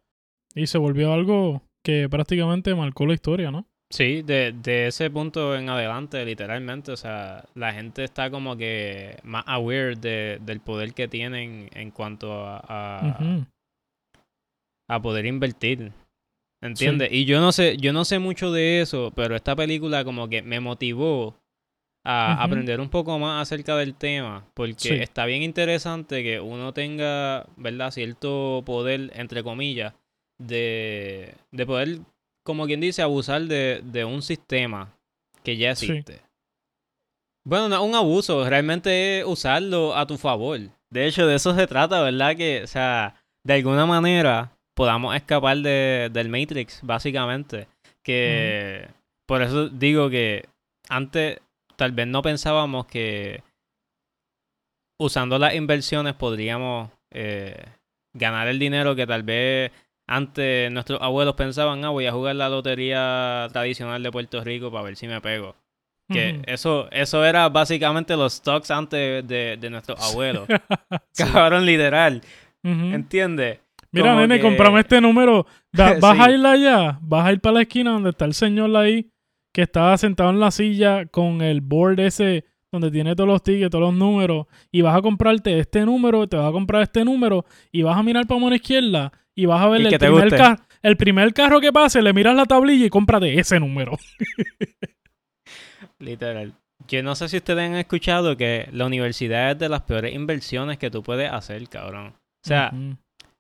Y 0.55 0.67
se 0.67 0.79
volvió 0.79 1.13
algo 1.13 1.63
que 1.85 2.09
prácticamente 2.09 2.75
marcó 2.75 3.07
la 3.07 3.15
historia, 3.15 3.51
¿no? 3.51 3.67
Sí, 3.91 4.23
de, 4.23 4.53
de 4.53 4.87
ese 4.87 5.11
punto 5.11 5.55
en 5.55 5.69
adelante, 5.69 6.25
literalmente, 6.25 6.93
o 6.93 6.97
sea, 6.97 7.45
la 7.55 7.75
gente 7.75 8.05
está 8.05 8.31
como 8.31 8.57
que 8.57 9.19
más 9.23 9.45
aware 9.47 9.97
de, 9.97 10.39
del 10.41 10.61
poder 10.61 10.95
que 10.95 11.09
tienen 11.09 11.69
en 11.75 11.91
cuanto 11.91 12.33
a, 12.47 13.19
a, 14.89 15.03
poder 15.03 15.27
invertir. 15.27 15.93
¿Entiendes? 16.63 17.13
Y 17.13 17.27
yo 17.27 17.41
no 17.41 17.53
sé, 17.53 17.77
yo 17.77 17.93
no 17.93 18.07
sé 18.07 18.19
mucho 18.19 18.51
de 18.51 18.81
eso, 18.81 19.13
pero 19.15 19.37
esta 19.37 19.55
película 19.57 20.05
como 20.05 20.29
que 20.29 20.41
me 20.41 20.61
motivó 20.61 21.42
a 22.05 22.43
aprender 22.43 22.81
un 22.81 22.89
poco 22.89 23.19
más 23.19 23.43
acerca 23.43 23.77
del 23.77 23.95
tema, 23.95 24.45
porque 24.55 24.75
Sí. 24.79 24.95
está 24.95 25.25
bien 25.25 25.43
interesante 25.43 26.23
que 26.23 26.41
uno 26.41 26.73
tenga, 26.73 27.47
¿verdad?, 27.57 27.91
cierto 27.93 28.63
poder, 28.67 29.11
entre 29.15 29.43
comillas, 29.45 29.95
de, 30.39 31.35
de 31.53 31.67
poder, 31.67 31.99
como 32.45 32.67
quien 32.67 32.81
dice, 32.81 33.03
abusar 33.03 33.43
de, 33.43 33.83
de 33.85 34.05
un 34.05 34.23
sistema 34.23 34.93
que 35.45 35.57
ya 35.57 35.75
Sí. 35.77 35.87
existe. 35.87 36.21
Bueno, 37.45 37.69
no 37.69 37.77
es 37.77 37.83
un 37.83 37.95
abuso, 37.95 38.49
realmente 38.49 39.21
es 39.21 39.27
usarlo 39.27 39.97
a 39.97 40.07
tu 40.07 40.17
favor. 40.17 40.61
De 40.91 41.07
hecho, 41.07 41.27
de 41.27 41.37
eso 41.37 41.55
se 41.55 41.67
trata, 41.67 42.01
¿verdad? 42.03 42.37
Que, 42.37 42.63
o 42.63 42.67
sea, 42.67 43.15
de 43.45 43.55
alguna 43.55 43.87
manera 43.87 44.53
podamos 44.77 45.15
escapar 45.17 45.57
de, 45.59 46.09
del 46.13 46.29
Matrix, 46.29 46.81
básicamente. 46.83 47.67
Que 48.05 48.89
por 49.27 49.43
eso 49.43 49.69
digo 49.69 50.11
que 50.11 50.47
antes 50.89 51.39
tal 51.83 51.91
vez 51.91 52.07
no 52.07 52.23
pensábamos 52.23 52.87
que 52.87 53.43
usando 55.01 55.37
las 55.37 55.55
inversiones 55.57 56.15
podríamos 56.15 56.91
eh, 57.11 57.57
ganar 58.15 58.47
el 58.47 58.61
dinero 58.61 58.95
que 58.95 59.05
tal 59.05 59.25
vez 59.25 59.73
antes 60.07 60.71
nuestros 60.71 61.01
abuelos 61.03 61.35
pensaban, 61.35 61.85
ah, 61.85 61.89
voy 61.89 62.07
a 62.07 62.13
jugar 62.13 62.37
la 62.37 62.49
lotería 62.49 63.49
tradicional 63.53 64.01
de 64.01 64.13
Puerto 64.13 64.45
Rico 64.45 64.71
para 64.71 64.85
ver 64.85 64.95
si 64.97 65.09
me 65.09 65.21
pego. 65.21 65.57
Que 66.13 66.43
eso, 66.47 66.89
eso 66.93 67.25
era 67.25 67.49
básicamente 67.49 68.15
los 68.17 68.35
stocks 68.35 68.71
antes 68.71 69.27
de, 69.27 69.57
de 69.59 69.71
nuestros 69.71 69.99
abuelos. 70.01 70.47
Sí. 71.13 71.25
Cabrón, 71.25 71.65
literal. 71.67 72.23
Ujú. 72.63 72.85
¿Entiendes? 72.95 73.59
Mira, 73.91 74.09
como 74.11 74.21
nene, 74.21 74.37
que- 74.37 74.43
comprame 74.43 74.81
este 74.81 75.01
número. 75.01 75.47
Da- 75.73 75.95
vas 76.01 76.19
a 76.21 76.31
ir 76.31 76.45
allá, 76.47 76.99
vas 77.01 77.27
a 77.27 77.33
ir 77.33 77.41
para 77.41 77.55
la 77.55 77.63
esquina 77.63 77.91
donde 77.93 78.11
está 78.11 78.25
el 78.27 78.35
señor 78.35 78.75
ahí 78.77 79.11
que 79.53 79.63
estaba 79.63 79.97
sentado 79.99 80.31
en 80.31 80.41
la 80.41 80.51
silla 80.51 81.07
con 81.07 81.43
el 81.43 81.61
board 81.61 82.01
ese 82.01 82.45
donde 82.71 82.91
tiene 82.91 83.15
todos 83.15 83.29
los 83.29 83.43
tickets, 83.43 83.71
todos 83.71 83.85
los 83.85 83.95
números, 83.95 84.47
y 84.71 84.81
vas 84.81 84.97
a 84.97 85.03
comprarte 85.03 85.59
este 85.59 85.85
número, 85.85 86.27
te 86.27 86.39
vas 86.39 86.49
a 86.49 86.53
comprar 86.53 86.81
este 86.83 87.05
número, 87.05 87.45
y 87.71 87.83
vas 87.83 87.99
a 87.99 88.03
mirar 88.03 88.27
para 88.27 88.41
mano 88.41 88.55
izquierda, 88.57 89.13
y 89.35 89.45
vas 89.45 89.61
a 89.61 89.69
ver 89.69 89.83
Y 89.83 89.87
el 89.89 89.99
primer, 89.99 90.31
ca- 90.31 90.67
el 90.81 90.97
primer 90.97 91.35
carro 91.35 91.61
que 91.61 91.71
pase, 91.71 92.01
le 92.01 92.15
miras 92.15 92.35
la 92.35 92.47
tablilla 92.47 92.87
y 92.87 92.91
cómprate 92.91 93.39
ese 93.39 93.61
número. 93.61 93.99
Literal. 95.99 96.55
Yo 96.89 97.03
no 97.03 97.15
sé 97.15 97.29
si 97.29 97.37
ustedes 97.37 97.69
han 97.71 97.77
escuchado 97.77 98.37
que 98.37 98.69
la 98.73 98.87
universidad 98.87 99.53
es 99.53 99.59
de 99.59 99.69
las 99.69 99.83
peores 99.83 100.15
inversiones 100.15 100.79
que 100.79 100.91
tú 100.91 101.03
puedes 101.03 101.31
hacer, 101.31 101.69
cabrón. 101.69 102.09
O 102.09 102.49
sea, 102.49 102.73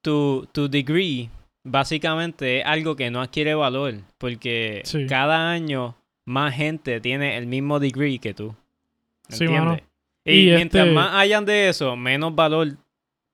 tu, 0.00 0.46
tu 0.52 0.68
degree 0.68 1.28
básicamente 1.64 2.60
es 2.60 2.66
algo 2.66 2.94
que 2.96 3.10
no 3.10 3.20
adquiere 3.20 3.54
valor 3.54 3.94
porque 4.18 4.82
Sí. 4.84 5.06
cada 5.06 5.50
año 5.50 5.96
más 6.24 6.54
gente 6.54 7.00
tiene 7.00 7.36
el 7.36 7.46
mismo 7.46 7.78
degree 7.80 8.18
que 8.18 8.34
tú. 8.34 8.54
Sí, 9.28 9.44
¿Entiendes? 9.44 9.64
mano. 9.64 9.80
Y, 10.24 10.32
Y 10.50 10.54
mientras 10.54 10.84
este- 10.86 10.94
más 10.94 11.14
hayan 11.14 11.44
de 11.44 11.68
eso, 11.68 11.96
menos 11.96 12.34
valor 12.34 12.68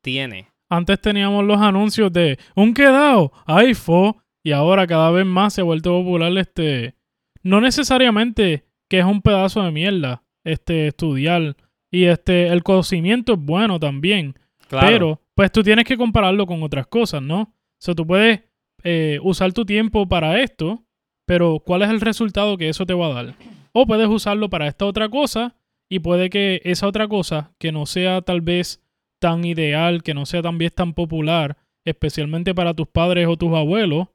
tiene. 0.00 0.46
Antes 0.70 1.00
teníamos 1.00 1.44
los 1.44 1.60
anuncios 1.60 2.12
de 2.12 2.38
un 2.54 2.72
quedado, 2.74 3.32
fue, 3.74 4.12
y 4.42 4.52
ahora 4.52 4.86
cada 4.86 5.10
vez 5.10 5.24
más 5.26 5.54
se 5.54 5.60
ha 5.62 5.64
vuelto 5.64 5.90
popular 5.90 6.36
este, 6.38 6.94
no 7.42 7.60
necesariamente 7.60 8.64
que 8.88 8.98
es 8.98 9.04
un 9.04 9.20
pedazo 9.22 9.62
de 9.62 9.70
mierda, 9.70 10.22
este, 10.44 10.88
estudiar, 10.88 11.56
y 11.90 12.04
este, 12.04 12.48
el 12.48 12.62
conocimiento 12.62 13.34
es 13.34 13.38
bueno 13.38 13.78
también, 13.80 14.38
Claro. 14.68 14.86
pero 14.88 15.22
pues 15.34 15.50
tú 15.52 15.62
tienes 15.62 15.84
que 15.84 15.96
compararlo 15.96 16.46
con 16.46 16.62
otras 16.62 16.86
cosas, 16.86 17.22
¿no? 17.22 17.40
O 17.42 17.52
sea, 17.78 17.94
tú 17.94 18.06
puedes 18.06 18.40
eh, 18.84 19.18
usar 19.22 19.52
tu 19.52 19.64
tiempo 19.64 20.06
para 20.08 20.40
esto, 20.40 20.82
pero 21.28 21.60
¿cuál 21.60 21.82
es 21.82 21.90
el 21.90 22.00
resultado 22.00 22.56
que 22.56 22.70
eso 22.70 22.86
te 22.86 22.94
va 22.94 23.06
a 23.06 23.22
dar? 23.22 23.34
O 23.72 23.86
puedes 23.86 24.08
usarlo 24.08 24.48
para 24.48 24.66
esta 24.66 24.86
otra 24.86 25.10
cosa 25.10 25.54
y 25.90 25.98
puede 25.98 26.30
que 26.30 26.62
esa 26.64 26.86
otra 26.88 27.06
cosa, 27.06 27.52
que 27.58 27.70
no 27.70 27.84
sea 27.84 28.22
tal 28.22 28.40
vez 28.40 28.82
tan 29.20 29.44
ideal, 29.44 30.02
que 30.02 30.14
no 30.14 30.24
sea 30.24 30.40
tan 30.40 30.56
bien 30.56 30.72
tan 30.74 30.94
popular, 30.94 31.58
especialmente 31.84 32.54
para 32.54 32.72
tus 32.72 32.88
padres 32.88 33.28
o 33.28 33.36
tus 33.36 33.54
abuelos, 33.54 34.08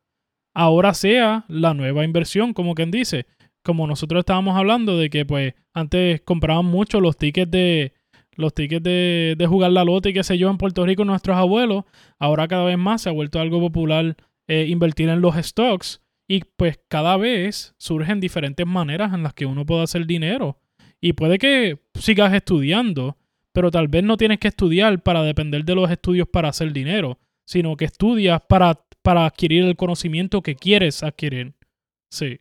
ahora 0.55 0.95
sea 0.95 1.45
la 1.49 1.75
nueva 1.75 2.03
inversión, 2.03 2.51
como 2.51 2.73
quien 2.73 2.89
dice. 2.89 3.27
Como 3.63 3.85
nosotros 3.85 4.21
estábamos 4.21 4.57
hablando 4.57 4.97
de 4.97 5.11
que 5.11 5.23
pues 5.23 5.53
antes 5.71 6.19
compraban 6.21 6.65
mucho 6.65 6.99
los 6.99 7.15
tickets 7.15 7.51
de 7.51 7.93
los 8.35 8.55
tickets 8.55 8.83
de, 8.83 9.45
jugar 9.47 9.71
la 9.71 9.83
lote 9.85 10.09
y 10.09 10.13
qué 10.13 10.23
sé 10.23 10.39
yo 10.39 10.49
en 10.49 10.57
Puerto 10.57 10.83
Rico 10.83 11.05
nuestros 11.05 11.37
abuelos, 11.37 11.83
ahora 12.17 12.47
cada 12.47 12.65
vez 12.65 12.79
más 12.79 13.03
se 13.03 13.09
ha 13.09 13.11
vuelto 13.11 13.39
algo 13.39 13.59
popular 13.59 14.17
eh, 14.47 14.65
invertir 14.67 15.09
en 15.09 15.21
los 15.21 15.35
stocks 15.35 16.02
y 16.27 16.41
pues 16.57 16.79
cada 16.87 17.17
vez 17.17 17.73
surgen 17.77 18.19
diferentes 18.19 18.65
maneras 18.65 19.13
en 19.13 19.23
las 19.23 19.33
que 19.33 19.45
uno 19.45 19.65
puede 19.65 19.83
hacer 19.83 20.05
dinero. 20.05 20.57
Y 21.01 21.13
puede 21.13 21.37
que 21.37 21.79
sigas 21.95 22.33
estudiando, 22.33 23.17
pero 23.51 23.71
tal 23.71 23.87
vez 23.87 24.03
no 24.03 24.17
tienes 24.17 24.39
que 24.39 24.47
estudiar 24.47 25.01
para 25.03 25.23
depender 25.23 25.65
de 25.65 25.75
los 25.75 25.91
estudios 25.91 26.27
para 26.27 26.49
hacer 26.49 26.71
dinero, 26.71 27.19
sino 27.45 27.75
que 27.75 27.85
estudias 27.85 28.41
para, 28.47 28.79
para 29.01 29.25
adquirir 29.25 29.65
el 29.65 29.75
conocimiento 29.75 30.41
que 30.41 30.55
quieres 30.55 31.03
adquirir. 31.03 31.53
Sí. 32.09 32.39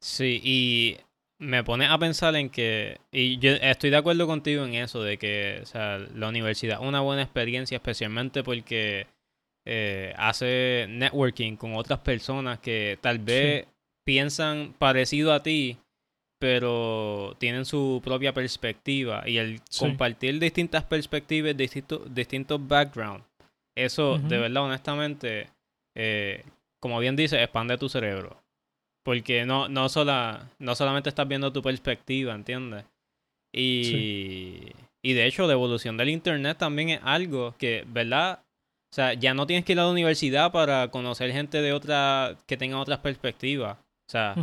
Sí, 0.00 0.40
y 0.42 0.96
me 1.38 1.62
pone 1.62 1.86
a 1.86 1.98
pensar 1.98 2.36
en 2.36 2.48
que, 2.48 2.98
y 3.12 3.38
yo 3.38 3.52
estoy 3.52 3.90
de 3.90 3.96
acuerdo 3.98 4.26
contigo 4.26 4.64
en 4.64 4.74
eso, 4.74 5.02
de 5.02 5.18
que 5.18 5.60
o 5.62 5.66
sea, 5.66 5.98
la 5.98 6.28
universidad 6.28 6.80
es 6.80 6.86
una 6.86 7.00
buena 7.00 7.22
experiencia, 7.22 7.76
especialmente 7.76 8.42
porque 8.42 9.06
eh, 9.72 10.12
hace 10.16 10.86
networking 10.88 11.54
con 11.54 11.76
otras 11.76 12.00
personas 12.00 12.58
que 12.58 12.98
tal 13.00 13.20
vez 13.20 13.68
piensan 14.04 14.74
parecido 14.76 15.32
a 15.32 15.44
ti, 15.44 15.76
pero 16.40 17.36
tienen 17.38 17.64
su 17.64 18.00
propia 18.02 18.34
perspectiva. 18.34 19.22
Y 19.28 19.38
el 19.38 19.60
compartir 19.78 20.40
distintas 20.40 20.82
perspectivas, 20.82 21.56
distintos, 21.56 22.12
distintos 22.12 22.66
backgrounds, 22.66 23.24
eso 23.76 24.18
de 24.18 24.38
verdad, 24.38 24.64
honestamente, 24.64 25.46
eh, 25.94 26.42
como 26.80 26.98
bien 26.98 27.14
dice, 27.14 27.40
expande 27.40 27.78
tu 27.78 27.88
cerebro. 27.88 28.42
Porque 29.04 29.44
no, 29.44 29.68
no, 29.68 29.88
sola, 29.88 30.50
no 30.58 30.74
solamente 30.74 31.10
estás 31.10 31.28
viendo 31.28 31.52
tu 31.52 31.62
perspectiva, 31.62 32.34
¿entiendes? 32.34 32.86
Y, 33.52 34.72
y 35.00 35.12
de 35.12 35.26
hecho, 35.26 35.46
la 35.46 35.52
evolución 35.52 35.96
del 35.96 36.08
Internet 36.08 36.58
también 36.58 36.88
es 36.88 37.00
algo 37.04 37.54
que, 37.56 37.84
¿verdad? 37.86 38.42
O 38.92 38.94
sea, 38.94 39.14
ya 39.14 39.34
no 39.34 39.46
tienes 39.46 39.64
que 39.64 39.72
ir 39.72 39.80
a 39.80 39.84
la 39.84 39.90
universidad 39.90 40.50
para 40.50 40.88
conocer 40.88 41.30
gente 41.30 41.62
de 41.62 41.72
otra, 41.72 42.36
que 42.46 42.56
tenga 42.56 42.78
otras 42.78 42.98
perspectivas. 42.98 43.78
O 43.78 44.10
sea, 44.10 44.34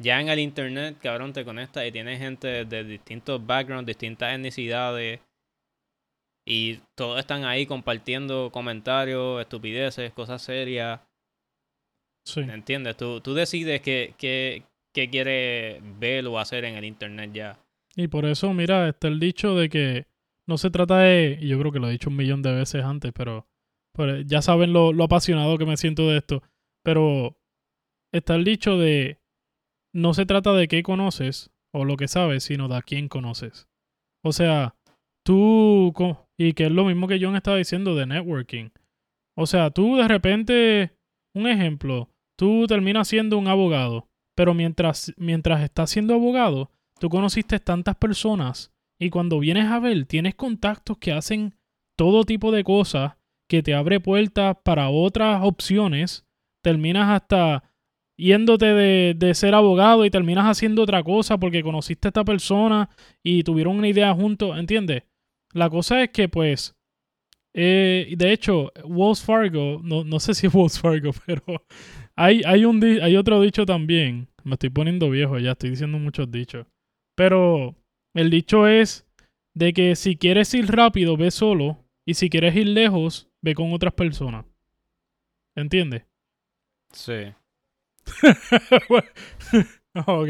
ya 0.00 0.20
en 0.20 0.28
el 0.28 0.38
Internet, 0.38 0.98
cabrón, 1.00 1.32
te 1.32 1.44
conectas 1.44 1.86
y 1.86 1.92
tienes 1.92 2.20
gente 2.20 2.64
de 2.64 2.84
distintos 2.84 3.44
backgrounds, 3.44 3.86
distintas 3.86 4.34
etnicidades. 4.34 5.20
Y 6.46 6.80
todos 6.96 7.18
están 7.18 7.44
ahí 7.44 7.66
compartiendo 7.66 8.50
comentarios, 8.52 9.40
estupideces, 9.40 10.12
cosas 10.12 10.42
serias. 10.42 11.00
Sí. 12.24 12.40
¿Entiendes? 12.40 12.96
Tú, 12.96 13.20
tú 13.20 13.34
decides 13.34 13.80
qué, 13.80 14.14
qué, 14.16 14.62
qué 14.92 15.10
quieres 15.10 15.82
ver 15.98 16.26
o 16.26 16.38
hacer 16.38 16.64
en 16.64 16.76
el 16.76 16.84
internet 16.84 17.30
ya. 17.32 17.58
Y 17.96 18.08
por 18.08 18.26
eso, 18.26 18.52
mira, 18.54 18.88
está 18.88 19.08
el 19.08 19.18
dicho 19.18 19.56
de 19.56 19.68
que 19.68 20.06
no 20.46 20.56
se 20.58 20.70
trata 20.70 20.98
de, 20.98 21.38
y 21.40 21.48
yo 21.48 21.58
creo 21.58 21.72
que 21.72 21.78
lo 21.78 21.88
he 21.88 21.92
dicho 21.92 22.10
un 22.10 22.16
millón 22.16 22.42
de 22.42 22.52
veces 22.52 22.84
antes, 22.84 23.12
pero, 23.12 23.46
ya 24.26 24.42
saben 24.42 24.72
lo, 24.72 24.92
lo, 24.92 25.04
apasionado 25.04 25.58
que 25.58 25.66
me 25.66 25.76
siento 25.76 26.08
de 26.08 26.18
esto, 26.18 26.42
pero 26.82 27.36
está 28.12 28.34
el 28.34 28.44
dicho 28.44 28.78
de 28.78 29.20
no 29.94 30.14
se 30.14 30.26
trata 30.26 30.52
de 30.52 30.68
qué 30.68 30.82
conoces 30.82 31.50
o 31.72 31.84
lo 31.84 31.96
que 31.96 32.08
sabes, 32.08 32.44
sino 32.44 32.68
de 32.68 32.76
a 32.76 32.82
quién 32.82 33.08
conoces. 33.08 33.68
O 34.24 34.32
sea, 34.32 34.76
tú, 35.24 35.92
y 36.38 36.52
que 36.52 36.66
es 36.66 36.72
lo 36.72 36.84
mismo 36.84 37.08
que 37.08 37.18
John 37.20 37.36
estaba 37.36 37.56
diciendo 37.56 37.94
de 37.94 38.06
networking. 38.06 38.70
O 39.36 39.46
sea, 39.46 39.70
tú 39.70 39.96
de 39.96 40.08
repente, 40.08 40.96
un 41.34 41.46
ejemplo, 41.46 42.10
tú 42.38 42.66
terminas 42.66 43.08
siendo 43.08 43.38
un 43.38 43.48
abogado, 43.48 44.08
pero 44.36 44.54
mientras, 44.54 45.12
mientras 45.16 45.62
estás 45.62 45.90
siendo 45.90 46.14
abogado, 46.14 46.70
tú 46.98 47.08
conociste 47.08 47.58
tantas 47.58 47.96
personas 47.96 48.72
y 49.00 49.10
cuando 49.10 49.40
vienes 49.40 49.66
a 49.66 49.80
ver, 49.80 50.06
tienes 50.06 50.34
contactos 50.34 50.98
que 50.98 51.12
hacen 51.12 51.54
todo 51.96 52.24
tipo 52.24 52.52
de 52.52 52.64
cosas 52.64 53.14
que 53.48 53.62
te 53.62 53.74
abre 53.74 54.00
puertas 54.00 54.56
para 54.64 54.88
otras 54.88 55.40
opciones, 55.42 56.26
terminas 56.62 57.10
hasta 57.10 57.64
yéndote 58.16 58.66
de, 58.66 59.14
de, 59.16 59.34
ser 59.34 59.54
abogado 59.54 60.04
y 60.04 60.10
terminas 60.10 60.44
haciendo 60.44 60.82
otra 60.82 61.02
cosa 61.02 61.38
porque 61.38 61.62
conociste 61.62 62.08
a 62.08 62.10
esta 62.10 62.24
persona 62.24 62.88
y 63.22 63.42
tuvieron 63.42 63.78
una 63.78 63.88
idea 63.88 64.14
juntos, 64.14 64.58
¿entiendes? 64.58 65.04
La 65.52 65.68
cosa 65.68 66.02
es 66.02 66.10
que 66.10 66.28
pues 66.28 66.76
eh, 67.54 68.14
de 68.16 68.32
hecho, 68.32 68.72
Wells 68.84 69.22
Fargo, 69.22 69.80
no, 69.82 70.04
no 70.04 70.20
sé 70.20 70.34
si 70.34 70.46
es 70.46 70.54
Wells 70.54 70.78
Fargo, 70.78 71.10
pero 71.26 71.42
hay, 72.16 72.42
hay, 72.46 72.64
un, 72.64 72.82
hay 72.82 73.16
otro 73.16 73.40
dicho 73.40 73.66
también. 73.66 74.28
Me 74.44 74.54
estoy 74.54 74.70
poniendo 74.70 75.10
viejo 75.10 75.38
ya, 75.38 75.52
estoy 75.52 75.70
diciendo 75.70 75.98
muchos 75.98 76.30
dichos. 76.30 76.66
Pero 77.14 77.76
el 78.14 78.30
dicho 78.30 78.66
es 78.66 79.06
de 79.54 79.72
que 79.72 79.96
si 79.96 80.16
quieres 80.16 80.52
ir 80.54 80.66
rápido, 80.66 81.16
ve 81.16 81.30
solo. 81.30 81.78
Y 82.04 82.14
si 82.14 82.30
quieres 82.30 82.56
ir 82.56 82.66
lejos, 82.66 83.28
ve 83.42 83.54
con 83.54 83.72
otras 83.72 83.92
personas. 83.92 84.46
¿Entiendes? 85.54 86.04
Sí. 86.94 87.32
ok. 90.06 90.28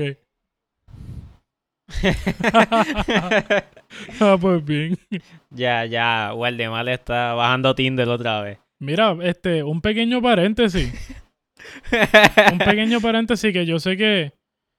ah, 4.21 4.39
pues 4.41 4.65
bien. 4.65 4.97
Ya, 5.51 5.85
ya, 5.87 6.33
Waldemar 6.35 6.89
está 6.89 7.35
bajando 7.35 7.75
Tinder 7.75 8.09
otra 8.09 8.43
vez. 8.43 8.59
Mira, 8.79 9.17
este, 9.23 9.65
un 9.65 9.81
pequeño 9.81 10.23
paréntesis. 10.23 11.19
un 12.53 12.59
pequeño 12.59 13.01
paréntesis 13.01 13.53
que 13.53 13.67
yo 13.67 13.81
sé 13.81 13.97
que 13.97 14.33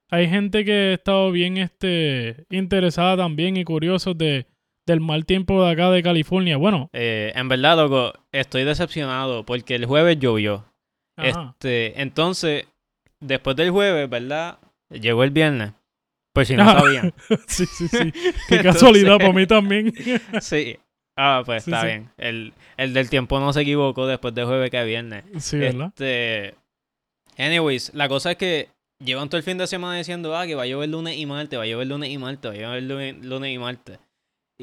hay 0.09 0.29
gente 0.29 0.63
que 0.63 0.71
ha 0.71 0.93
estado 0.93 1.31
bien 1.31 1.57
este, 1.57 2.45
interesada 2.49 3.17
también 3.17 3.57
y 3.57 3.65
curiosos 3.65 4.17
de, 4.17 4.47
del 4.85 4.99
mal 4.99 5.25
tiempo 5.25 5.63
de 5.63 5.71
acá 5.71 5.89
de 5.89 6.03
California. 6.03 6.57
Bueno. 6.57 6.89
Eh, 6.93 7.31
en 7.35 7.47
verdad, 7.49 7.77
loco, 7.77 8.13
estoy 8.31 8.63
decepcionado 8.63 9.45
porque 9.45 9.75
el 9.75 9.85
jueves 9.85 10.19
llovió. 10.19 10.65
Este, 11.17 12.01
entonces, 12.01 12.65
después 13.19 13.55
del 13.55 13.71
jueves, 13.71 14.09
¿verdad? 14.09 14.59
Llegó 14.89 15.23
el 15.23 15.31
viernes. 15.31 15.73
Pues 16.33 16.47
si 16.47 16.55
no 16.55 16.65
sabían. 16.65 17.13
sí, 17.47 17.65
sí, 17.65 17.87
sí. 17.87 18.11
Qué 18.49 18.63
casualidad 18.63 19.17
para 19.17 19.33
mí 19.33 19.45
también. 19.45 19.93
sí. 20.41 20.77
Ah, 21.15 21.43
pues 21.45 21.67
está 21.67 21.85
bien. 21.85 22.09
El, 22.17 22.53
el, 22.75 22.93
del 22.93 23.09
tiempo 23.09 23.39
no 23.39 23.53
se 23.53 23.61
equivocó 23.61 24.07
después 24.07 24.33
del 24.33 24.45
jueves 24.45 24.71
que 24.71 24.83
viernes. 24.83 25.23
Sí, 25.37 25.57
¿verdad? 25.57 25.87
Este... 25.89 26.55
Anyways, 27.37 27.93
la 27.93 28.07
cosa 28.09 28.31
es 28.31 28.37
que 28.37 28.69
llevan 28.99 29.29
todo 29.29 29.37
el 29.37 29.43
fin 29.43 29.57
de 29.57 29.67
semana 29.67 29.97
diciendo, 29.97 30.35
ah, 30.35 30.47
que 30.47 30.55
va 30.55 30.63
a 30.63 30.67
llover 30.67 30.89
lunes 30.89 31.17
y 31.17 31.25
martes, 31.25 31.57
va 31.57 31.63
a 31.63 31.67
llover 31.67 31.87
lunes 31.87 32.09
y 32.09 32.17
martes, 32.17 32.51
va 32.51 32.55
a 32.55 32.57
llover 32.57 32.83
lunes, 32.83 33.25
lunes 33.25 33.53
y 33.53 33.57
martes. 33.59 33.99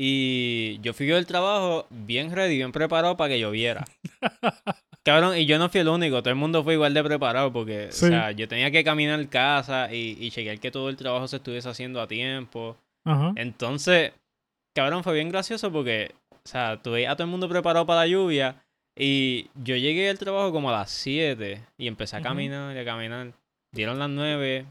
Y 0.03 0.79
yo 0.81 0.95
fui 0.95 1.05
del 1.05 1.27
trabajo 1.27 1.87
bien 1.91 2.35
ready, 2.35 2.57
bien 2.57 2.73
preparado 2.73 3.19
para 3.19 3.35
que 3.35 3.39
lloviera. 3.39 3.85
Cabrón, 5.05 5.37
y 5.37 5.45
yo 5.45 5.59
no 5.59 5.69
fui 5.69 5.81
el 5.83 5.89
único, 5.89 6.23
todo 6.23 6.31
el 6.31 6.37
mundo 6.37 6.65
fue 6.65 6.73
igual 6.73 6.95
de 6.95 7.05
preparado 7.05 7.53
porque, 7.53 7.89
o 7.89 7.93
sea, 7.93 8.31
yo 8.31 8.49
tenía 8.49 8.71
que 8.71 8.83
caminar 8.83 9.29
casa 9.29 9.93
y, 9.93 10.17
y 10.19 10.31
chequear 10.31 10.59
que 10.59 10.71
todo 10.71 10.89
el 10.89 10.97
trabajo 10.97 11.29
se 11.29 11.37
estuviese 11.37 11.69
haciendo 11.69 12.01
a 12.01 12.09
tiempo. 12.09 12.79
Entonces, 13.37 14.13
cabrón, 14.75 15.05
fue 15.05 15.13
bien 15.13 15.29
gracioso 15.29 15.71
porque, 15.71 16.15
o 16.31 16.49
sea, 16.49 16.81
tuve 16.81 17.07
a 17.07 17.15
todo 17.15 17.25
el 17.25 17.31
mundo 17.31 17.47
preparado 17.51 17.85
para 17.85 18.01
la 18.01 18.07
lluvia 18.07 18.57
y 18.99 19.51
yo 19.55 19.77
llegué 19.77 20.09
al 20.09 20.19
trabajo 20.19 20.51
como 20.51 20.71
a 20.71 20.73
las 20.79 20.91
7 20.93 21.61
y 21.77 21.89
empecé 21.89 22.17
a 22.17 22.23
caminar 22.23 22.75
y 22.75 22.79
a 22.79 22.85
caminar. 22.87 23.35
Dieron 23.71 23.99
las 23.99 24.09
9, 24.09 24.65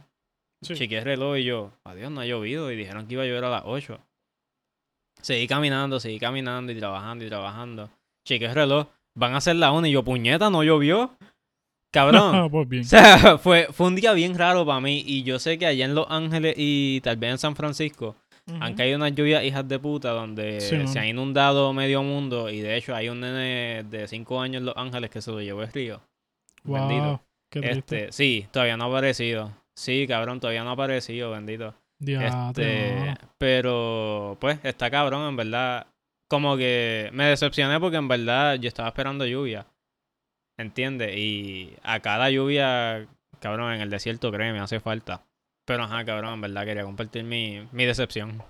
chequeé 0.75 0.97
el 0.97 1.05
reloj 1.05 1.37
y 1.37 1.43
yo, 1.43 1.71
adiós, 1.83 2.09
no 2.09 2.21
ha 2.21 2.25
llovido 2.25 2.71
y 2.71 2.75
dijeron 2.75 3.05
que 3.05 3.13
iba 3.13 3.21
a 3.21 3.27
llover 3.27 3.43
a 3.43 3.49
las 3.51 3.63
8. 3.65 3.99
Seguí 5.21 5.47
caminando, 5.47 5.99
seguí 5.99 6.19
caminando 6.19 6.71
y 6.71 6.79
trabajando 6.79 7.25
y 7.25 7.29
trabajando. 7.29 7.89
Chequeé 8.25 8.47
el 8.47 8.55
reloj 8.55 8.87
van 9.19 9.35
a 9.35 9.41
ser 9.41 9.57
la 9.57 9.71
una 9.71 9.87
y 9.87 9.91
yo, 9.91 10.03
puñeta, 10.03 10.49
no 10.49 10.63
llovió. 10.63 11.11
Cabrón. 11.91 12.49
pues 12.51 12.67
bien. 12.67 12.83
O 12.83 12.85
sea, 12.85 13.37
fue, 13.43 13.67
fue 13.71 13.87
un 13.87 13.95
día 13.95 14.13
bien 14.13 14.37
raro 14.37 14.65
para 14.65 14.79
mí. 14.79 15.03
Y 15.05 15.23
yo 15.23 15.37
sé 15.37 15.57
que 15.57 15.65
allá 15.65 15.85
en 15.85 15.93
Los 15.93 16.07
Ángeles 16.09 16.55
y 16.57 17.01
tal 17.01 17.17
vez 17.17 17.31
en 17.31 17.37
San 17.37 17.55
Francisco 17.55 18.15
han 18.59 18.73
caído 18.73 18.97
unas 18.97 19.13
lluvias 19.13 19.43
hijas 19.43 19.67
de 19.67 19.77
puta 19.77 20.09
donde 20.09 20.59
se 20.59 20.99
ha 20.99 21.05
inundado 21.05 21.71
medio 21.71 22.01
mundo. 22.01 22.49
Y 22.49 22.61
de 22.61 22.77
hecho 22.77 22.95
hay 22.95 23.07
un 23.09 23.19
nene 23.19 23.83
de 23.83 24.07
5 24.07 24.41
años 24.41 24.61
en 24.61 24.65
Los 24.65 24.75
Ángeles 24.75 25.11
que 25.11 25.21
se 25.21 25.29
lo 25.29 25.39
llevó 25.39 25.61
el 25.61 25.71
río. 25.71 26.01
Wow, 26.63 26.87
bendito. 26.87 27.21
este, 27.53 28.11
sí, 28.11 28.47
todavía 28.51 28.75
no 28.75 28.85
ha 28.85 28.87
aparecido. 28.87 29.51
Sí, 29.75 30.07
cabrón, 30.07 30.39
todavía 30.39 30.63
no 30.63 30.71
ha 30.71 30.73
aparecido, 30.73 31.29
bendito. 31.29 31.75
Este, 31.99 33.15
pero 33.37 34.37
pues 34.39 34.59
está 34.63 34.89
cabrón, 34.89 35.29
en 35.29 35.35
verdad 35.35 35.87
como 36.29 36.55
que 36.57 37.09
me 37.11 37.25
decepcioné 37.25 37.79
porque 37.79 37.97
en 37.97 38.07
verdad 38.07 38.55
yo 38.55 38.67
estaba 38.67 38.89
esperando 38.89 39.25
lluvia. 39.25 39.67
¿Entiendes? 40.57 41.15
Y 41.17 41.73
acá 41.83 42.17
la 42.17 42.29
lluvia, 42.29 43.07
cabrón, 43.39 43.73
en 43.73 43.81
el 43.81 43.89
desierto, 43.89 44.31
créeme, 44.31 44.59
hace 44.59 44.79
falta. 44.79 45.25
Pero 45.65 45.83
ajá, 45.83 46.03
cabrón, 46.03 46.33
en 46.33 46.41
verdad 46.41 46.65
quería 46.65 46.83
compartir 46.83 47.23
mi, 47.23 47.65
mi 47.71 47.85
decepción. 47.85 48.43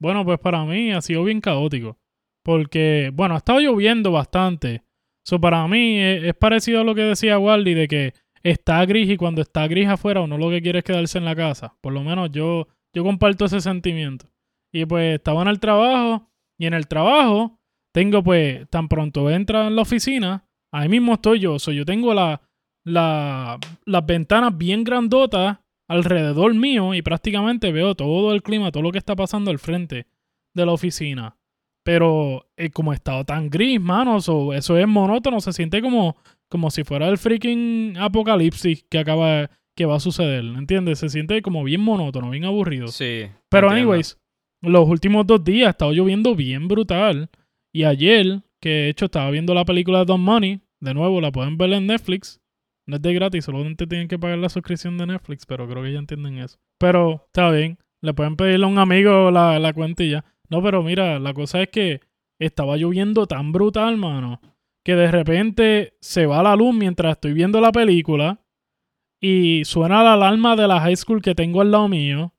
Bueno, 0.00 0.24
pues 0.24 0.38
para 0.38 0.64
mí 0.64 0.92
ha 0.92 1.00
sido 1.00 1.24
bien 1.24 1.40
caótico. 1.40 1.98
Porque, 2.42 3.10
bueno, 3.12 3.34
ha 3.34 3.38
estado 3.38 3.60
lloviendo 3.60 4.12
bastante. 4.12 4.82
Eso 5.26 5.40
para 5.40 5.66
mí 5.68 5.98
es, 5.98 6.34
parecido 6.34 6.80
a 6.80 6.84
lo 6.84 6.94
que 6.94 7.02
decía 7.02 7.38
Waldi 7.38 7.74
de 7.74 7.88
que 7.88 8.14
está 8.42 8.84
gris 8.86 9.10
y 9.10 9.16
cuando 9.16 9.42
está 9.42 9.68
gris 9.68 9.88
afuera 9.88 10.22
uno 10.22 10.38
lo 10.38 10.48
que 10.48 10.62
quiere 10.62 10.78
es 10.78 10.84
quedarse 10.84 11.18
en 11.18 11.24
la 11.24 11.36
casa. 11.36 11.76
Por 11.80 11.92
lo 11.92 12.02
menos 12.02 12.30
yo, 12.30 12.68
yo 12.94 13.04
comparto 13.04 13.44
ese 13.44 13.60
sentimiento. 13.60 14.26
Y 14.72 14.84
pues 14.86 15.16
estaba 15.16 15.42
en 15.42 15.48
el 15.48 15.60
trabajo 15.60 16.30
y 16.58 16.66
en 16.66 16.74
el 16.74 16.86
trabajo, 16.86 17.58
tengo 17.92 18.22
pues, 18.22 18.68
tan 18.70 18.88
pronto 18.88 19.30
entra 19.30 19.66
en 19.66 19.76
la 19.76 19.82
oficina, 19.82 20.46
ahí 20.72 20.88
mismo 20.88 21.14
estoy 21.14 21.40
yo. 21.40 21.58
So, 21.58 21.72
yo 21.72 21.84
tengo 21.84 22.14
la, 22.14 22.40
la, 22.84 23.58
las 23.84 24.06
ventanas 24.06 24.56
bien 24.56 24.84
grandotas 24.84 25.58
alrededor 25.88 26.54
mío 26.54 26.94
y 26.94 27.02
prácticamente 27.02 27.72
veo 27.72 27.94
todo 27.94 28.32
el 28.32 28.42
clima, 28.42 28.70
todo 28.70 28.82
lo 28.82 28.92
que 28.92 28.98
está 28.98 29.16
pasando 29.16 29.50
al 29.50 29.58
frente 29.58 30.06
de 30.54 30.66
la 30.66 30.72
oficina. 30.72 31.36
Pero 31.82 32.46
eh, 32.56 32.70
como 32.70 32.92
he 32.92 32.94
estado 32.94 33.24
tan 33.24 33.48
gris, 33.48 33.80
mano, 33.80 34.18
eso 34.18 34.52
es 34.52 34.86
monótono, 34.86 35.40
se 35.40 35.52
siente 35.52 35.80
como, 35.80 36.16
como 36.48 36.70
si 36.70 36.84
fuera 36.84 37.08
el 37.08 37.18
freaking 37.18 37.96
apocalipsis 37.98 38.84
que 38.88 38.98
acaba, 38.98 39.50
que 39.80 39.86
va 39.86 39.96
a 39.96 40.00
suceder, 40.00 40.44
¿entiendes? 40.44 40.98
Se 40.98 41.08
siente 41.08 41.40
como 41.40 41.64
bien 41.64 41.80
monótono, 41.80 42.28
bien 42.28 42.44
aburrido. 42.44 42.88
Sí. 42.88 43.22
Pero 43.48 43.68
entiendo. 43.68 43.92
anyways, 43.92 44.18
los 44.60 44.86
últimos 44.86 45.26
dos 45.26 45.42
días 45.42 45.68
ha 45.68 45.70
estado 45.70 45.92
lloviendo 45.92 46.36
bien 46.36 46.68
brutal. 46.68 47.30
Y 47.72 47.84
ayer, 47.84 48.42
que 48.60 48.68
de 48.68 48.88
hecho 48.90 49.06
estaba 49.06 49.30
viendo 49.30 49.54
la 49.54 49.64
película 49.64 50.00
de 50.00 50.04
Don 50.04 50.20
Money, 50.20 50.60
de 50.80 50.92
nuevo 50.92 51.22
la 51.22 51.32
pueden 51.32 51.56
ver 51.56 51.72
en 51.72 51.86
Netflix. 51.86 52.42
No 52.86 52.96
es 52.96 53.02
de 53.02 53.14
gratis, 53.14 53.46
solamente 53.46 53.86
tienen 53.86 54.06
que 54.06 54.18
pagar 54.18 54.36
la 54.36 54.50
suscripción 54.50 54.98
de 54.98 55.06
Netflix, 55.06 55.46
pero 55.46 55.66
creo 55.66 55.82
que 55.82 55.94
ya 55.94 55.98
entienden 55.98 56.36
eso. 56.36 56.58
Pero 56.78 57.24
está 57.28 57.50
bien, 57.50 57.78
le 58.02 58.12
pueden 58.12 58.36
pedirle 58.36 58.66
a 58.66 58.68
un 58.68 58.78
amigo 58.78 59.30
la, 59.30 59.58
la 59.58 59.72
cuenta 59.72 60.04
y 60.04 60.10
ya. 60.10 60.26
No, 60.50 60.62
pero 60.62 60.82
mira, 60.82 61.18
la 61.18 61.32
cosa 61.32 61.62
es 61.62 61.70
que 61.70 62.02
estaba 62.38 62.76
lloviendo 62.76 63.26
tan 63.26 63.50
brutal, 63.50 63.96
mano, 63.96 64.42
que 64.84 64.94
de 64.94 65.10
repente 65.10 65.94
se 66.02 66.26
va 66.26 66.42
la 66.42 66.54
luz 66.54 66.74
mientras 66.74 67.12
estoy 67.12 67.32
viendo 67.32 67.62
la 67.62 67.72
película 67.72 68.42
y 69.20 69.64
suena 69.64 70.02
la 70.02 70.14
alarma 70.14 70.56
de 70.56 70.66
la 70.66 70.80
high 70.80 70.96
school 70.96 71.20
que 71.22 71.34
tengo 71.34 71.60
al 71.60 71.70
lado 71.70 71.88
mío. 71.88 72.32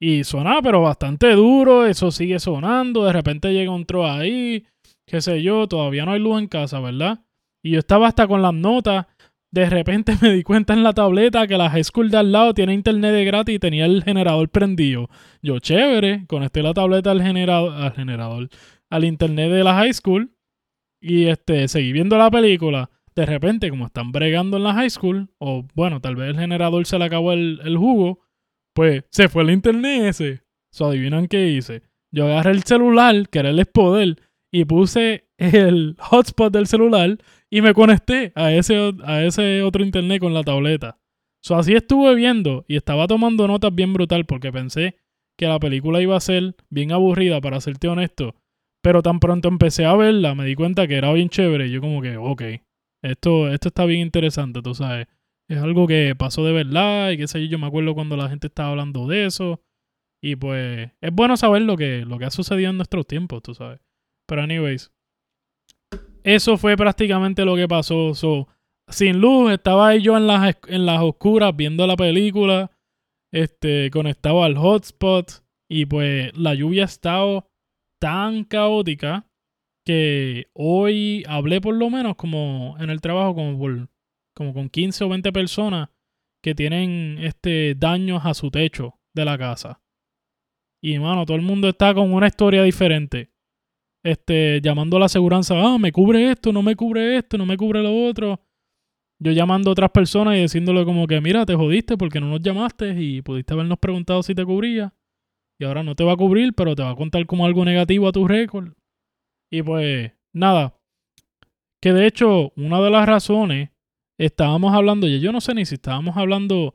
Y 0.00 0.24
suena, 0.24 0.60
pero 0.60 0.82
bastante 0.82 1.32
duro, 1.32 1.86
eso 1.86 2.10
sigue 2.10 2.38
sonando, 2.38 3.04
de 3.04 3.12
repente 3.12 3.52
llega 3.52 3.70
un 3.70 3.86
tro 3.86 4.06
ahí, 4.06 4.66
qué 5.06 5.20
sé 5.20 5.42
yo, 5.42 5.68
todavía 5.68 6.04
no 6.04 6.12
hay 6.12 6.20
luz 6.20 6.40
en 6.40 6.48
casa, 6.48 6.80
¿verdad? 6.80 7.20
Y 7.62 7.70
yo 7.70 7.78
estaba 7.78 8.08
hasta 8.08 8.26
con 8.26 8.42
las 8.42 8.52
notas, 8.52 9.06
de 9.52 9.70
repente 9.70 10.14
me 10.20 10.32
di 10.32 10.42
cuenta 10.42 10.74
en 10.74 10.82
la 10.82 10.92
tableta 10.92 11.46
que 11.46 11.56
la 11.56 11.70
high 11.70 11.84
school 11.84 12.10
de 12.10 12.18
al 12.18 12.32
lado 12.32 12.52
tiene 12.52 12.74
internet 12.74 13.12
de 13.12 13.24
gratis 13.24 13.54
y 13.54 13.58
tenía 13.60 13.86
el 13.86 14.02
generador 14.02 14.50
prendido. 14.50 15.08
Yo, 15.40 15.60
chévere, 15.60 16.26
conecté 16.26 16.62
la 16.62 16.74
tableta 16.74 17.12
al 17.12 17.22
generador, 17.22 17.72
al 17.72 17.92
generador, 17.92 18.48
al 18.90 19.04
internet 19.04 19.50
de 19.52 19.64
la 19.64 19.74
high 19.74 19.94
school 19.94 20.34
y 21.00 21.26
este, 21.26 21.68
seguí 21.68 21.92
viendo 21.92 22.18
la 22.18 22.30
película. 22.30 22.90
De 23.16 23.26
repente, 23.26 23.70
como 23.70 23.86
están 23.86 24.10
bregando 24.12 24.56
en 24.56 24.64
la 24.64 24.74
high 24.74 24.90
school, 24.90 25.30
o 25.38 25.66
bueno, 25.74 26.00
tal 26.00 26.16
vez 26.16 26.30
el 26.30 26.38
generador 26.38 26.86
se 26.86 26.98
le 26.98 27.04
acabó 27.04 27.32
el, 27.32 27.60
el 27.64 27.76
jugo, 27.76 28.20
pues 28.74 29.04
se 29.10 29.28
fue 29.28 29.44
el 29.44 29.50
internet 29.50 30.04
ese. 30.04 30.42
So, 30.72 30.86
adivinan 30.86 31.28
qué 31.28 31.48
hice. 31.48 31.82
Yo 32.10 32.26
agarré 32.26 32.50
el 32.50 32.64
celular, 32.64 33.28
que 33.28 33.38
era 33.38 33.50
el 33.50 33.62
Spodel, 33.62 34.20
y 34.52 34.64
puse 34.64 35.28
el 35.38 35.96
hotspot 35.98 36.52
del 36.52 36.66
celular 36.66 37.18
y 37.50 37.60
me 37.60 37.74
conecté 37.74 38.32
a 38.34 38.52
ese, 38.52 38.92
a 39.04 39.22
ese 39.22 39.62
otro 39.62 39.84
internet 39.84 40.20
con 40.20 40.34
la 40.34 40.42
tableta. 40.42 40.98
So, 41.42 41.56
así 41.56 41.74
estuve 41.74 42.14
viendo 42.14 42.64
y 42.68 42.76
estaba 42.76 43.06
tomando 43.06 43.46
notas 43.46 43.74
bien 43.74 43.92
brutal 43.92 44.24
porque 44.24 44.52
pensé 44.52 44.96
que 45.36 45.46
la 45.46 45.58
película 45.58 46.00
iba 46.00 46.16
a 46.16 46.20
ser 46.20 46.54
bien 46.70 46.92
aburrida, 46.92 47.40
para 47.40 47.60
serte 47.60 47.88
honesto. 47.88 48.34
Pero 48.82 49.02
tan 49.02 49.20
pronto 49.20 49.48
empecé 49.48 49.84
a 49.84 49.94
verla, 49.94 50.34
me 50.34 50.44
di 50.44 50.54
cuenta 50.54 50.86
que 50.86 50.96
era 50.96 51.12
bien 51.12 51.28
chévere. 51.28 51.66
Y 51.66 51.72
yo 51.72 51.80
como 51.80 52.00
que, 52.00 52.16
ok, 52.16 52.42
esto, 53.04 53.48
esto 53.48 53.68
está 53.68 53.84
bien 53.84 54.00
interesante, 54.00 54.62
tú 54.62 54.74
sabes. 54.74 55.06
Es 55.48 55.58
algo 55.58 55.86
que 55.86 56.14
pasó 56.16 56.44
de 56.44 56.52
verdad 56.52 57.10
y 57.10 57.18
qué 57.18 57.28
sé 57.28 57.40
yo, 57.42 57.52
yo 57.52 57.58
me 57.58 57.66
acuerdo 57.66 57.94
cuando 57.94 58.16
la 58.16 58.30
gente 58.30 58.46
estaba 58.46 58.70
hablando 58.70 59.06
de 59.06 59.26
eso. 59.26 59.60
Y 60.22 60.36
pues 60.36 60.90
es 61.02 61.12
bueno 61.12 61.36
saber 61.36 61.62
lo 61.62 61.76
que, 61.76 62.04
lo 62.06 62.18
que 62.18 62.24
ha 62.24 62.30
sucedido 62.30 62.70
en 62.70 62.78
nuestros 62.78 63.06
tiempos, 63.06 63.42
tú 63.42 63.54
sabes. 63.54 63.80
Pero 64.26 64.42
anyways, 64.42 64.90
eso 66.22 66.56
fue 66.56 66.78
prácticamente 66.78 67.44
lo 67.44 67.56
que 67.56 67.68
pasó. 67.68 68.14
So, 68.14 68.48
sin 68.88 69.20
luz, 69.20 69.52
estaba 69.52 69.94
yo 69.96 70.16
en 70.16 70.26
las, 70.26 70.56
en 70.68 70.86
las 70.86 71.02
oscuras 71.02 71.54
viendo 71.54 71.86
la 71.86 71.96
película, 71.96 72.70
este, 73.30 73.90
conectado 73.90 74.44
al 74.44 74.56
hotspot 74.56 75.44
y 75.68 75.84
pues 75.84 76.34
la 76.38 76.54
lluvia 76.54 76.84
ha 76.84 76.86
estado 76.86 77.50
tan 78.00 78.44
caótica 78.44 79.26
que 79.84 80.46
hoy 80.54 81.24
hablé 81.28 81.60
por 81.60 81.74
lo 81.74 81.90
menos 81.90 82.16
como 82.16 82.76
en 82.78 82.90
el 82.90 83.00
trabajo 83.00 83.34
como 83.34 83.58
por 83.58 83.88
como 84.34 84.52
con 84.52 84.68
15 84.68 85.04
o 85.04 85.08
20 85.08 85.32
personas 85.32 85.90
que 86.42 86.54
tienen 86.54 87.18
este 87.20 87.74
daños 87.74 88.24
a 88.24 88.34
su 88.34 88.50
techo 88.50 88.98
de 89.14 89.24
la 89.24 89.38
casa. 89.38 89.80
Y 90.82 90.98
mano, 90.98 91.24
todo 91.24 91.36
el 91.36 91.42
mundo 91.42 91.68
está 91.68 91.94
con 91.94 92.12
una 92.12 92.26
historia 92.26 92.62
diferente. 92.62 93.30
Este, 94.04 94.60
llamando 94.60 94.98
a 94.98 95.00
la 95.00 95.06
aseguranza, 95.06 95.54
ah, 95.56 95.78
me 95.78 95.90
cubre 95.90 96.30
esto, 96.30 96.52
no 96.52 96.62
me 96.62 96.76
cubre 96.76 97.16
esto, 97.16 97.38
no 97.38 97.46
me 97.46 97.56
cubre 97.56 97.82
lo 97.82 98.04
otro. 98.04 98.38
Yo 99.18 99.32
llamando 99.32 99.70
a 99.70 99.72
otras 99.72 99.90
personas 99.90 100.36
y 100.36 100.42
diciéndole 100.42 100.84
como 100.84 101.06
que, 101.06 101.22
mira, 101.22 101.46
te 101.46 101.54
jodiste 101.54 101.96
porque 101.96 102.20
no 102.20 102.26
nos 102.26 102.42
llamaste 102.42 103.00
y 103.00 103.22
pudiste 103.22 103.54
habernos 103.54 103.78
preguntado 103.78 104.22
si 104.22 104.34
te 104.34 104.44
cubría. 104.44 104.92
Y 105.58 105.64
ahora 105.64 105.82
no 105.82 105.94
te 105.94 106.04
va 106.04 106.12
a 106.12 106.16
cubrir, 106.16 106.52
pero 106.52 106.74
te 106.74 106.82
va 106.82 106.90
a 106.90 106.96
contar 106.96 107.24
como 107.24 107.46
algo 107.46 107.64
negativo 107.64 108.06
a 108.06 108.12
tu 108.12 108.28
récord. 108.28 108.74
Y 109.50 109.62
pues, 109.62 110.12
nada. 110.34 110.74
Que 111.82 111.92
de 111.92 112.06
hecho, 112.06 112.52
una 112.56 112.80
de 112.80 112.90
las 112.90 113.06
razones, 113.06 113.70
estábamos 114.18 114.74
hablando, 114.74 115.06
yo 115.06 115.32
no 115.32 115.40
sé 115.40 115.54
ni 115.54 115.64
si 115.66 115.74
estábamos 115.74 116.16
hablando 116.16 116.74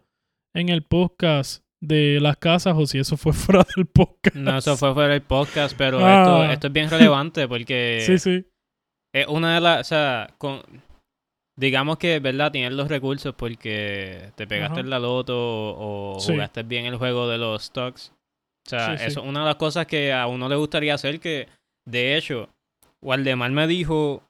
en 0.54 0.70
el 0.70 0.84
podcast 0.84 1.64
de 1.82 2.20
las 2.22 2.38
casas 2.38 2.76
o 2.78 2.86
si 2.86 3.00
eso 3.00 3.18
fue 3.18 3.34
fuera 3.34 3.66
del 3.76 3.86
podcast. 3.88 4.36
No, 4.36 4.58
eso 4.58 4.78
fue 4.78 4.94
fuera 4.94 5.14
del 5.14 5.22
podcast, 5.22 5.76
pero 5.78 6.00
Ah. 6.06 6.22
esto, 6.22 6.54
esto 6.54 6.68
es 6.68 6.74
bien 6.74 6.90
relevante 6.90 7.48
porque 7.48 8.02
Sí, 8.06 8.20
sí. 8.20 8.46
es 9.14 9.28
una 9.28 9.56
de 9.56 9.62
las, 9.62 9.80
o 9.82 9.84
sea, 9.90 10.34
con, 10.38 10.62
digamos 11.58 11.98
que, 11.98 12.20
¿verdad? 12.20 12.52
Tienes 12.52 12.74
los 12.74 12.88
recursos 12.90 13.34
porque 13.36 14.32
te 14.36 14.46
pegaste 14.46 14.74
Ajá. 14.74 14.82
en 14.82 14.90
la 14.90 15.00
loto 15.00 15.36
o, 15.38 16.16
o 16.18 16.20
Sí. 16.20 16.34
jugaste 16.34 16.64
bien 16.64 16.86
el 16.86 16.98
juego 16.98 17.28
de 17.28 17.38
los 17.38 17.64
stocks. 17.66 18.14
O 18.68 18.70
sea, 18.70 18.98
Sí, 18.98 19.06
eso 19.08 19.22
es 19.22 19.26
una 19.26 19.40
de 19.40 19.46
las 19.48 19.56
cosas 19.56 19.88
que 19.88 20.14
a 20.14 20.28
uno 20.28 20.48
le 20.50 20.56
gustaría 20.56 20.94
hacer 20.94 21.20
que, 21.20 21.48
de 21.88 22.18
hecho, 22.18 22.50
Waldemar 23.02 23.52
me 23.52 23.68
dijo 23.68 24.24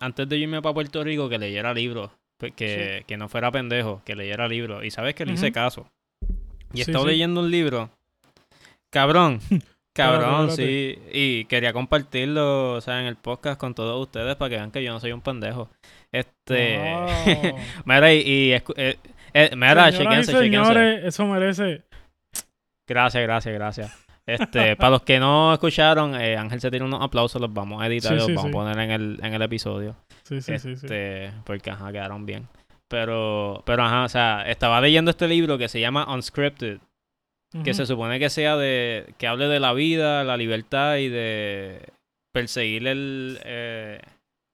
antes 0.00 0.28
de 0.28 0.36
irme 0.38 0.60
para 0.62 0.74
Puerto 0.74 1.02
Rico 1.04 1.28
que 1.28 1.38
leyera 1.38 1.72
libros, 1.74 2.10
pues, 2.38 2.52
que, 2.54 3.04
que 3.06 3.16
no 3.16 3.28
fuera 3.28 3.50
pendejo, 3.50 4.02
que 4.04 4.16
leyera 4.16 4.48
libros. 4.48 4.84
Y 4.84 4.90
sabes 4.90 5.14
que 5.14 5.24
le 5.26 5.32
hice 5.34 5.52
caso. 5.52 5.86
Y 6.72 6.78
Sí, 6.78 6.90
estaba 6.90 7.04
sí. 7.04 7.10
leyendo 7.10 7.40
un 7.40 7.50
libro. 7.50 7.90
Cabrón. 8.90 9.40
Cabrón, 9.94 10.50
sí. 10.50 10.98
Y 11.12 11.44
quería 11.44 11.72
compartirlo, 11.72 12.72
o 12.72 12.80
sea, 12.80 13.00
en 13.00 13.06
el 13.06 13.14
podcast 13.14 13.60
con 13.60 13.74
todos 13.74 14.00
ustedes 14.02 14.34
para 14.34 14.48
que 14.50 14.56
vean 14.56 14.72
que 14.72 14.82
yo 14.82 14.92
no 14.92 14.98
soy 14.98 15.12
un 15.12 15.20
pendejo. 15.20 15.70
Este. 16.10 16.80
Mira, 17.84 18.12
y. 18.12 18.18
y 18.18 18.52
eh, 18.52 18.98
eh, 19.34 19.50
mira, 19.56 19.92
chequense. 19.92 20.32
señores, 20.32 21.04
eso 21.04 21.26
merece. 21.26 21.82
Gracias, 22.86 23.22
gracias, 23.22 23.54
gracias. 23.54 24.03
Este, 24.26 24.76
para 24.76 24.90
los 24.90 25.02
que 25.02 25.18
no 25.18 25.52
escucharon, 25.52 26.18
eh, 26.18 26.36
Ángel 26.36 26.60
se 26.60 26.70
tiene 26.70 26.86
unos 26.86 27.02
aplausos, 27.02 27.40
los 27.40 27.52
vamos 27.52 27.82
a 27.82 27.86
editar 27.86 28.10
Sí, 28.10 28.14
y 28.14 28.18
los 28.18 28.26
sí, 28.26 28.32
vamos 28.32 28.50
sí. 28.50 28.56
a 28.56 28.60
poner 28.60 28.78
en 28.78 28.90
el, 28.90 29.20
en 29.22 29.34
el 29.34 29.42
episodio. 29.42 29.96
Sí, 30.22 30.40
sí, 30.40 30.58
sí, 30.58 30.76
sí. 30.76 30.86
Este, 30.86 31.30
porque 31.44 31.70
ajá, 31.70 31.92
quedaron 31.92 32.24
bien. 32.24 32.48
Pero, 32.88 33.62
pero 33.66 33.84
ajá, 33.84 34.04
o 34.04 34.08
sea, 34.08 34.44
estaba 34.48 34.80
leyendo 34.80 35.10
este 35.10 35.28
libro 35.28 35.58
que 35.58 35.68
se 35.68 35.80
llama 35.80 36.12
Unscripted, 36.12 36.78
que 37.62 37.72
se 37.72 37.86
supone 37.86 38.18
que 38.18 38.30
sea 38.30 38.56
de, 38.56 39.14
que 39.16 39.28
hable 39.28 39.46
de 39.46 39.60
la 39.60 39.72
vida, 39.72 40.24
la 40.24 40.36
libertad 40.36 40.96
y 40.96 41.08
de 41.08 41.92
perseguir 42.32 42.86
el, 42.88 43.38
eh, 43.44 44.00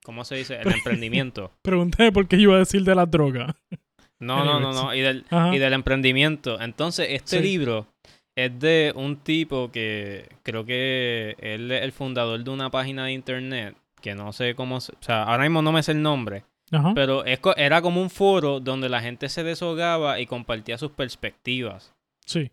¿cómo 0.04 0.24
se 0.24 0.34
dice? 0.36 0.60
El 0.60 0.72
emprendimiento. 0.72 1.50
Pregunté 1.62 2.12
por 2.12 2.28
qué 2.28 2.36
iba 2.36 2.56
a 2.56 2.58
decir 2.58 2.84
de 2.84 2.94
la 2.94 3.06
droga. 3.06 3.56
No, 4.18 4.44
no, 4.44 4.60
no, 4.60 4.72
no, 4.72 4.94
y 4.94 5.00
del, 5.00 5.24
Ajá. 5.30 5.54
y 5.54 5.58
del 5.58 5.72
emprendimiento. 5.72 6.60
Entonces, 6.60 7.08
este 7.10 7.40
libro 7.40 7.86
es 8.36 8.58
de 8.58 8.92
un 8.96 9.16
tipo 9.16 9.70
que 9.70 10.28
creo 10.42 10.64
que 10.64 11.36
él 11.40 11.70
es 11.72 11.82
el 11.82 11.92
fundador 11.92 12.42
de 12.42 12.50
una 12.50 12.70
página 12.70 13.04
de 13.06 13.12
internet 13.12 13.76
que 14.00 14.14
no 14.14 14.32
sé 14.32 14.54
cómo, 14.54 14.80
se- 14.80 14.92
o 14.92 15.02
sea, 15.02 15.24
ahora 15.24 15.42
mismo 15.44 15.60
no 15.62 15.72
me 15.72 15.82
sé 15.82 15.92
el 15.92 16.00
nombre, 16.02 16.44
Ajá. 16.72 16.92
pero 16.94 17.24
es, 17.24 17.38
era 17.56 17.82
como 17.82 18.00
un 18.00 18.08
foro 18.10 18.58
donde 18.60 18.88
la 18.88 19.02
gente 19.02 19.28
se 19.28 19.42
desahogaba 19.44 20.20
y 20.20 20.26
compartía 20.26 20.78
sus 20.78 20.92
perspectivas. 20.92 21.92
Sí. 22.24 22.50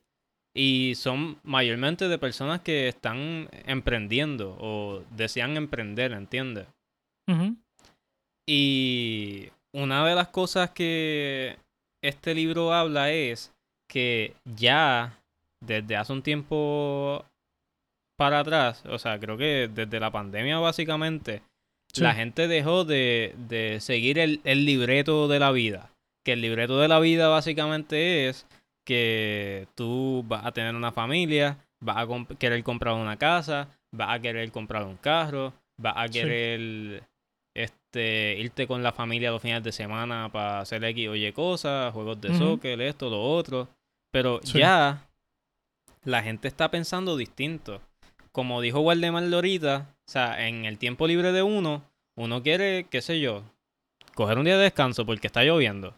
Y 0.54 0.96
son 0.96 1.40
mayormente 1.44 2.08
de 2.10 2.18
personas 2.18 2.62
que 2.62 2.88
están 2.88 3.48
emprendiendo 3.66 4.58
o 4.60 5.04
desean 5.12 5.56
emprender, 5.56 6.12
¿entiendes? 6.14 6.66
Y 8.46 9.50
una 9.74 10.06
de 10.08 10.16
las 10.16 10.30
cosas 10.30 10.72
que 10.72 11.58
este 12.02 12.34
libro 12.34 12.74
habla 12.74 13.12
es 13.12 13.54
que 13.90 14.34
ya 14.46 15.17
desde 15.64 15.96
hace 15.96 16.14
un 16.14 16.22
tiempo 16.22 17.26
para 18.18 18.40
atrás, 18.40 18.84
o 18.88 18.98
sea, 18.98 19.20
creo 19.20 19.38
que 19.38 19.70
desde 19.74 20.00
la 20.00 20.12
pandemia 20.12 20.60
básicamente, 20.60 21.42
Sí. 21.94 22.02
la 22.04 22.14
gente 22.14 22.48
dejó 22.48 22.84
de, 22.84 23.34
de 23.48 23.80
seguir 23.80 24.20
el, 24.20 24.42
el 24.44 24.66
libreto 24.66 25.28
de 25.28 25.40
la 25.40 25.52
vida. 25.52 25.90
Que 26.26 26.34
el 26.34 26.42
libreto 26.42 26.80
de 26.80 26.88
la 26.90 27.00
vida 27.00 27.28
básicamente 27.30 28.28
es 28.28 28.46
que 28.86 29.68
tú 29.76 30.24
vas 30.28 30.46
a 30.46 30.52
tener 30.52 30.76
una 30.76 30.92
familia, 30.92 31.58
vas 31.82 31.98
a 31.98 32.06
comp- 32.06 32.38
querer 32.38 32.64
comprar 32.64 32.94
una 32.96 33.18
casa, 33.18 33.70
vas 33.96 34.10
a 34.16 34.20
querer 34.22 34.52
comprar 34.52 34.84
un 34.84 34.98
carro, 34.98 35.54
vas 35.80 35.94
a 35.98 36.08
Sí. 36.08 36.14
querer 36.20 37.04
este, 37.56 38.36
irte 38.38 38.68
con 38.68 38.84
la 38.84 38.92
familia 38.92 39.32
los 39.32 39.42
fines 39.42 39.64
de 39.64 39.72
semana 39.72 40.30
para 40.32 40.60
hacer 40.60 40.84
X 40.84 41.08
o 41.08 41.16
Y 41.16 41.32
cosas, 41.32 41.92
juegos 41.94 42.20
de 42.22 42.30
Ujú. 42.30 42.38
soccer, 42.38 42.80
esto, 42.82 43.10
lo 43.10 43.22
otro. 43.24 43.68
Pero 44.12 44.40
Sí. 44.44 44.60
ya 44.60 45.07
la 46.08 46.24
gente 46.24 46.48
está 46.48 46.72
pensando 46.72 47.18
distinto. 47.18 47.82
Como 48.32 48.62
dijo 48.62 48.80
Waldemar 48.80 49.26
ahorita, 49.34 49.94
o 50.08 50.12
sea, 50.12 50.48
en 50.48 50.64
el 50.64 50.78
tiempo 50.78 51.06
libre 51.06 51.34
de 51.34 51.44
uno, 51.44 51.84
uno 52.16 52.42
quiere, 52.42 52.86
qué 52.90 53.02
sé 53.02 53.20
yo, 53.20 53.44
coger 54.16 54.38
un 54.38 54.46
día 54.46 54.58
de 54.58 54.64
descanso 54.64 55.06
porque 55.06 55.28
está 55.28 55.44
lloviendo. 55.44 55.96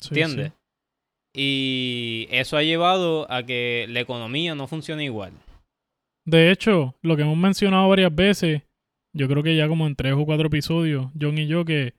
Sí, 0.00 0.08
¿Entiendes? 0.08 0.48
sí. 0.48 0.58
Y 1.36 2.28
eso 2.30 2.56
ha 2.56 2.62
llevado 2.62 3.30
a 3.30 3.44
que 3.44 3.86
la 3.88 4.00
economía 4.00 4.56
no 4.56 4.66
funcione 4.66 5.04
igual. 5.04 5.32
De 6.26 6.50
hecho, 6.50 6.96
lo 7.00 7.16
que 7.16 7.22
hemos 7.22 7.36
mencionado 7.36 7.88
varias 7.88 8.14
veces, 8.14 8.62
yo 9.14 9.28
creo 9.28 9.44
que 9.44 9.56
ya 9.56 9.68
como 9.68 9.86
en 9.86 9.94
tres 9.94 10.14
o 10.14 10.24
cuatro 10.24 10.48
episodios, 10.48 11.10
John 11.20 11.38
y 11.38 11.46
yo, 11.46 11.64
que 11.64 11.94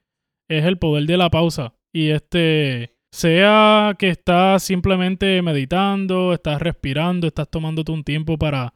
es 0.50 0.66
el 0.66 0.78
poder 0.78 1.06
de 1.06 1.18
la 1.18 1.30
pausa. 1.30 1.74
Y 1.94 2.10
este, 2.10 2.95
sea 3.16 3.96
que 3.98 4.10
estás 4.10 4.62
simplemente 4.64 5.42
meditando, 5.42 6.34
estás 6.34 6.62
respirando, 6.62 7.28
estás 7.28 7.50
tomándote 7.50 7.92
un 7.92 8.04
tiempo 8.04 8.38
para 8.38 8.74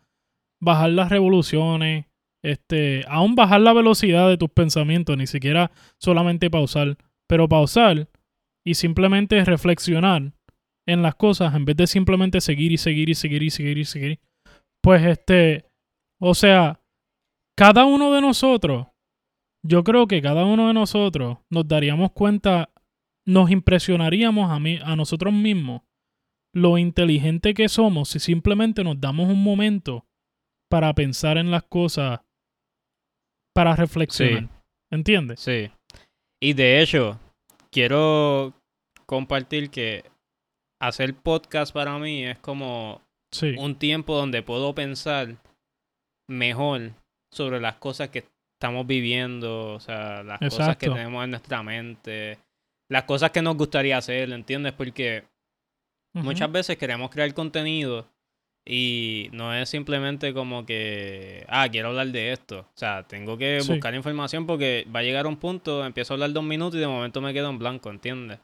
bajar 0.62 0.92
las 0.92 1.10
revoluciones, 1.10 2.06
este, 2.44 3.04
aún 3.08 3.36
bajar 3.36 3.62
la 3.62 3.74
velocidad 3.74 4.30
de 4.30 4.38
tus 4.38 4.50
pensamientos, 4.50 5.18
ni 5.18 5.28
siquiera 5.28 5.72
solamente 5.98 6.50
pausar, 6.50 6.98
pero 7.28 7.50
pausar 7.50 8.08
y 8.66 8.76
simplemente 8.76 9.44
reflexionar 9.44 10.34
en 10.88 11.02
las 11.02 11.16
cosas 11.16 11.54
en 11.54 11.66
vez 11.66 11.76
de 11.76 11.88
simplemente 11.88 12.42
seguir 12.42 12.72
y 12.72 12.78
seguir 12.78 13.10
y 13.10 13.16
seguir 13.16 13.44
y 13.44 13.50
seguir 13.50 13.78
y 13.78 13.86
seguir. 13.86 14.20
Pues 14.82 15.04
este, 15.06 15.66
o 16.22 16.34
sea, 16.34 16.80
cada 17.58 17.86
uno 17.86 18.14
de 18.14 18.22
nosotros, 18.22 18.88
yo 19.66 19.84
creo 19.84 20.08
que 20.08 20.22
cada 20.22 20.46
uno 20.46 20.68
de 20.68 20.74
nosotros 20.74 21.40
nos 21.50 21.68
daríamos 21.68 22.12
cuenta, 22.12 22.70
nos 23.30 23.52
impresionaríamos 23.52 24.50
a, 24.50 24.60
mí, 24.60 24.80
a 24.84 24.96
nosotros 24.96 25.34
mismos 25.34 25.82
lo 26.54 26.80
inteligente 26.80 27.54
que 27.54 27.70
somos 27.70 28.10
si 28.10 28.20
simplemente 28.20 28.84
nos 28.84 29.00
damos 29.00 29.30
un 29.30 29.44
momento 29.44 30.06
para 30.70 30.94
pensar 30.96 31.38
en 31.38 31.52
las 31.52 31.64
cosas, 31.64 32.22
para 33.56 33.76
reflexionar. 33.76 34.44
Sí. 34.44 34.50
¿Entiendes? 34.92 35.40
Sí. 35.40 35.70
Y 36.42 36.54
de 36.54 36.82
hecho, 36.82 37.20
quiero 37.72 38.54
compartir 39.06 39.70
que 39.70 40.06
hacer 40.82 41.14
podcast 41.16 41.74
para 41.74 41.98
mí 42.00 42.26
es 42.26 42.40
como 42.40 43.02
Sí. 43.32 43.54
un 43.60 43.76
tiempo 43.76 44.16
donde 44.16 44.42
puedo 44.42 44.74
pensar 44.74 45.36
mejor 46.28 46.94
sobre 47.32 47.60
las 47.60 47.76
cosas 47.76 48.10
que 48.10 48.26
estamos 48.60 48.88
viviendo, 48.88 49.74
o 49.74 49.80
sea, 49.80 50.24
las 50.24 50.40
cosas 50.40 50.78
que 50.78 50.90
tenemos 50.90 51.24
en 51.24 51.30
nuestra 51.32 51.62
mente, 51.62 52.40
las 52.90 53.04
cosas 53.04 53.32
que 53.32 53.42
nos 53.42 53.56
gustaría 53.56 53.98
hacer, 53.98 54.32
¿entiendes? 54.32 54.74
Porque 54.74 55.24
muchas 56.14 56.52
veces 56.52 56.78
queremos 56.78 57.10
crear 57.12 57.32
contenido 57.34 58.08
y 58.66 59.30
no 59.32 59.54
es 59.54 59.70
simplemente 59.70 60.34
como 60.34 60.66
que, 60.66 61.46
ah, 61.48 61.68
quiero 61.72 61.90
hablar 61.90 62.08
de 62.08 62.32
esto. 62.32 62.60
O 62.62 62.78
sea, 62.78 63.04
tengo 63.08 63.38
que 63.38 63.62
Sí. 63.62 63.72
buscar 63.72 63.94
información 63.96 64.46
porque 64.46 64.86
va 64.94 65.00
a 65.00 65.04
llegar 65.04 65.28
un 65.28 65.38
punto, 65.38 65.86
empiezo 65.86 66.14
a 66.14 66.16
hablar 66.16 66.34
dos 66.34 66.44
minutos 66.44 66.76
y 66.78 66.80
de 66.82 66.88
momento 66.88 67.22
me 67.22 67.34
quedo 67.34 67.50
en 67.50 67.60
blanco, 67.60 67.90
¿entiendes? 67.90 68.40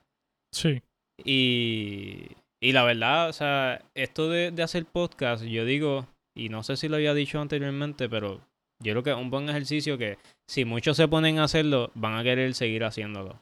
Sí. 0.54 0.82
Y, 1.24 2.28
y 2.62 2.72
la 2.72 2.84
verdad, 2.84 3.30
o 3.30 3.34
sea, 3.34 3.82
esto 3.94 4.30
de, 4.30 4.52
de 4.52 4.64
hacer 4.64 4.86
podcast, 4.86 5.44
yo 5.44 5.66
digo, 5.66 6.08
y 6.36 6.50
no 6.50 6.64
sé 6.64 6.78
si 6.78 6.88
lo 6.88 6.96
había 6.98 7.14
dicho 7.14 7.40
anteriormente, 7.42 8.10
pero 8.10 8.42
yo 8.84 8.94
creo 8.94 9.04
que 9.04 9.12
es 9.12 9.18
un 9.18 9.30
buen 9.30 9.50
ejercicio 9.50 9.98
que 9.98 10.18
si 10.48 10.66
muchos 10.66 10.98
se 10.98 11.08
ponen 11.08 11.40
a 11.40 11.46
hacerlo, 11.46 11.92
van 11.96 12.16
a 12.16 12.24
querer 12.24 12.54
seguir 12.54 12.84
haciéndolo. 12.84 13.40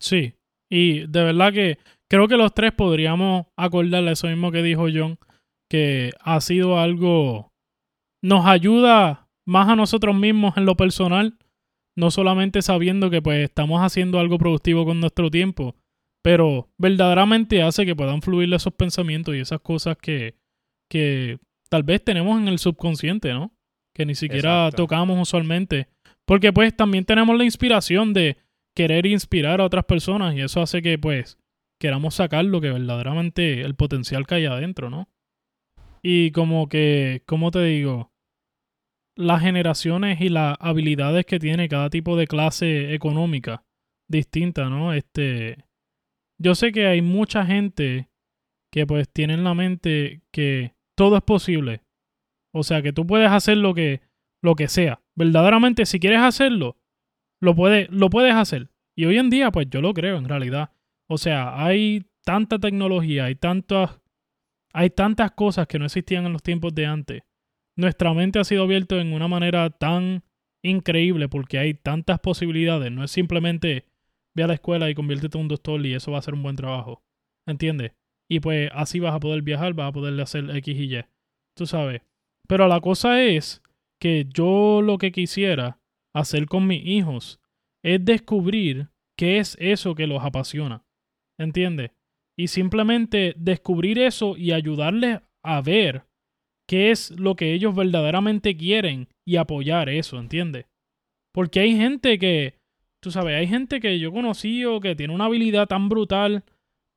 Sí, 0.00 0.34
y 0.70 1.06
de 1.06 1.24
verdad 1.24 1.52
que 1.52 1.78
creo 2.08 2.26
que 2.26 2.36
los 2.36 2.54
tres 2.54 2.72
podríamos 2.72 3.46
acordarle 3.56 4.12
eso 4.12 4.26
mismo 4.28 4.50
que 4.50 4.62
dijo 4.62 4.86
John, 4.92 5.18
que 5.68 6.12
ha 6.20 6.40
sido 6.40 6.78
algo, 6.78 7.52
nos 8.22 8.46
ayuda 8.46 9.28
más 9.46 9.68
a 9.68 9.76
nosotros 9.76 10.14
mismos 10.16 10.56
en 10.56 10.64
lo 10.64 10.76
personal, 10.76 11.38
no 11.96 12.10
solamente 12.10 12.62
sabiendo 12.62 13.10
que 13.10 13.20
pues 13.20 13.44
estamos 13.44 13.82
haciendo 13.82 14.18
algo 14.18 14.38
productivo 14.38 14.84
con 14.84 15.00
nuestro 15.00 15.30
tiempo, 15.30 15.76
pero 16.22 16.68
verdaderamente 16.78 17.62
hace 17.62 17.84
que 17.84 17.96
puedan 17.96 18.22
fluir 18.22 18.52
esos 18.52 18.72
pensamientos 18.74 19.34
y 19.34 19.40
esas 19.40 19.60
cosas 19.60 19.96
que, 19.96 20.34
que 20.90 21.38
tal 21.68 21.82
vez 21.82 22.04
tenemos 22.04 22.40
en 22.40 22.48
el 22.48 22.58
subconsciente, 22.58 23.32
¿no? 23.32 23.52
Que 23.94 24.06
ni 24.06 24.14
siquiera 24.14 24.66
Exacto. 24.66 24.82
tocamos 24.82 25.18
usualmente. 25.20 25.88
Porque 26.26 26.52
pues 26.52 26.76
también 26.76 27.04
tenemos 27.04 27.36
la 27.36 27.44
inspiración 27.44 28.12
de 28.12 28.36
querer 28.74 29.06
inspirar 29.06 29.60
a 29.60 29.64
otras 29.64 29.84
personas 29.84 30.34
y 30.34 30.40
eso 30.40 30.62
hace 30.62 30.82
que 30.82 30.98
pues 30.98 31.38
queramos 31.80 32.14
sacar 32.14 32.44
lo 32.44 32.60
que 32.60 32.70
verdaderamente 32.70 33.62
el 33.62 33.74
potencial 33.74 34.26
que 34.26 34.36
hay 34.36 34.46
adentro, 34.46 34.90
¿no? 34.90 35.08
Y 36.02 36.30
como 36.32 36.68
que, 36.68 37.22
¿cómo 37.26 37.50
te 37.50 37.62
digo? 37.62 38.12
Las 39.16 39.42
generaciones 39.42 40.20
y 40.20 40.28
las 40.28 40.56
habilidades 40.60 41.26
que 41.26 41.38
tiene 41.38 41.68
cada 41.68 41.90
tipo 41.90 42.16
de 42.16 42.26
clase 42.26 42.94
económica 42.94 43.64
distinta, 44.08 44.68
¿no? 44.68 44.92
Este, 44.92 45.64
yo 46.38 46.54
sé 46.54 46.72
que 46.72 46.86
hay 46.86 47.02
mucha 47.02 47.44
gente 47.44 48.10
que 48.72 48.86
pues 48.86 49.08
tiene 49.08 49.34
en 49.34 49.44
la 49.44 49.54
mente 49.54 50.22
que 50.32 50.74
todo 50.96 51.16
es 51.16 51.22
posible. 51.22 51.82
O 52.52 52.62
sea, 52.62 52.82
que 52.82 52.92
tú 52.92 53.06
puedes 53.06 53.30
hacer 53.30 53.58
lo 53.58 53.74
que, 53.74 54.00
lo 54.42 54.54
que 54.54 54.68
sea. 54.68 55.02
Verdaderamente, 55.14 55.86
si 55.86 56.00
quieres 56.00 56.20
hacerlo, 56.20 56.76
lo, 57.40 57.54
puede, 57.54 57.88
lo 57.90 58.10
puedes 58.10 58.34
hacer. 58.34 58.70
Y 58.96 59.06
hoy 59.06 59.18
en 59.18 59.30
día, 59.30 59.50
pues 59.50 59.68
yo 59.70 59.80
lo 59.80 59.94
creo 59.94 60.16
en 60.18 60.28
realidad. 60.28 60.70
O 61.08 61.18
sea, 61.18 61.64
hay 61.64 62.06
tanta 62.24 62.58
tecnología, 62.58 63.24
hay 63.24 63.34
tantas, 63.34 64.00
hay 64.72 64.90
tantas 64.90 65.32
cosas 65.32 65.66
que 65.66 65.78
no 65.78 65.86
existían 65.86 66.26
en 66.26 66.32
los 66.32 66.42
tiempos 66.42 66.74
de 66.74 66.86
antes. 66.86 67.22
Nuestra 67.76 68.12
mente 68.14 68.38
ha 68.38 68.44
sido 68.44 68.64
abierta 68.64 69.00
en 69.00 69.12
una 69.12 69.26
manera 69.26 69.70
tan 69.70 70.22
increíble 70.62 71.28
porque 71.28 71.58
hay 71.58 71.74
tantas 71.74 72.20
posibilidades. 72.20 72.92
No 72.92 73.02
es 73.02 73.10
simplemente 73.10 73.86
ve 74.34 74.42
a 74.42 74.46
la 74.46 74.54
escuela 74.54 74.90
y 74.90 74.94
conviértete 74.94 75.36
en 75.38 75.42
un 75.42 75.48
doctor 75.48 75.84
y 75.84 75.94
eso 75.94 76.12
va 76.12 76.18
a 76.18 76.22
ser 76.22 76.34
un 76.34 76.42
buen 76.42 76.56
trabajo. 76.56 77.02
¿Entiendes? 77.46 77.92
Y 78.28 78.40
pues 78.40 78.70
así 78.74 79.00
vas 79.00 79.14
a 79.14 79.20
poder 79.20 79.42
viajar, 79.42 79.74
vas 79.74 79.88
a 79.88 79.92
poder 79.92 80.20
hacer 80.20 80.48
X 80.56 80.76
y 80.76 80.96
Y. 80.96 81.04
Tú 81.56 81.66
sabes. 81.66 82.02
Pero 82.46 82.68
la 82.68 82.80
cosa 82.80 83.22
es 83.22 83.62
que 83.98 84.26
yo 84.32 84.82
lo 84.82 84.98
que 84.98 85.10
quisiera 85.10 85.79
hacer 86.14 86.46
con 86.46 86.66
mis 86.66 86.84
hijos 86.84 87.40
es 87.82 88.04
descubrir 88.04 88.88
qué 89.16 89.38
es 89.38 89.56
eso 89.60 89.94
que 89.94 90.06
los 90.06 90.22
apasiona. 90.22 90.84
¿Entiendes? 91.38 91.92
Y 92.38 92.48
simplemente 92.48 93.34
descubrir 93.36 93.98
eso 93.98 94.36
y 94.36 94.52
ayudarles 94.52 95.20
a 95.42 95.60
ver 95.60 96.04
qué 96.68 96.90
es 96.90 97.10
lo 97.18 97.34
que 97.34 97.52
ellos 97.52 97.74
verdaderamente 97.74 98.56
quieren 98.56 99.08
y 99.26 99.36
apoyar 99.36 99.88
eso, 99.88 100.18
¿entiendes? 100.18 100.66
Porque 101.32 101.60
hay 101.60 101.76
gente 101.76 102.18
que, 102.18 102.54
tú 103.02 103.10
sabes, 103.10 103.36
hay 103.36 103.46
gente 103.46 103.80
que 103.80 103.98
yo 103.98 104.12
conocí 104.12 104.64
o 104.64 104.80
que 104.80 104.94
tiene 104.94 105.14
una 105.14 105.26
habilidad 105.26 105.66
tan 105.66 105.88
brutal, 105.88 106.44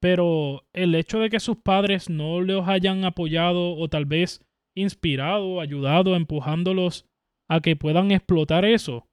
pero 0.01 0.65
el 0.73 0.93
hecho 0.95 1.19
de 1.19 1.29
que 1.29 1.39
sus 1.39 1.57
padres 1.57 2.09
no 2.09 2.41
los 2.41 2.67
hayan 2.67 3.05
apoyado 3.05 3.75
o 3.75 3.87
tal 3.87 4.05
vez 4.05 4.45
inspirado, 4.75 5.61
ayudado, 5.61 6.15
empujándolos 6.15 7.05
a 7.53 7.61
que 7.61 7.75
puedan 7.75 8.11
explotar 8.11 8.65
eso, 8.65 9.07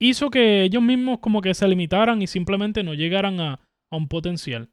hizo 0.00 0.30
que 0.30 0.62
ellos 0.62 0.82
mismos 0.82 1.18
como 1.18 1.40
que 1.40 1.54
se 1.54 1.66
limitaran 1.68 2.22
y 2.22 2.26
simplemente 2.26 2.82
no 2.82 2.94
llegaran 2.94 3.40
a, 3.40 3.60
a 3.90 3.96
un 3.96 4.08
potencial. 4.08 4.70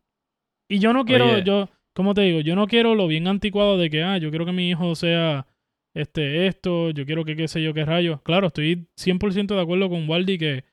Y 0.70 0.80
yo 0.80 0.94
no 0.94 1.06
quiero, 1.06 1.26
Oye. 1.26 1.44
yo, 1.44 1.70
como 1.94 2.14
te 2.14 2.22
digo, 2.22 2.40
yo 2.40 2.56
no 2.56 2.68
quiero 2.68 2.96
lo 2.96 3.08
bien 3.08 3.28
anticuado 3.28 3.78
de 3.78 3.90
que, 3.90 4.04
ah, 4.04 4.18
yo 4.18 4.30
quiero 4.30 4.46
que 4.46 4.52
mi 4.52 4.70
hijo 4.70 4.96
sea 4.96 5.48
este, 5.94 6.48
esto, 6.48 6.92
yo 6.92 7.06
quiero 7.06 7.26
que 7.26 7.36
qué 7.36 7.48
sé 7.48 7.62
yo 7.62 7.74
qué 7.74 7.86
rayos. 7.86 8.22
Claro, 8.22 8.48
estoy 8.48 8.88
100% 8.96 9.56
de 9.56 9.62
acuerdo 9.62 9.90
con 9.90 10.08
Waldi 10.10 10.38
que, 10.38 10.64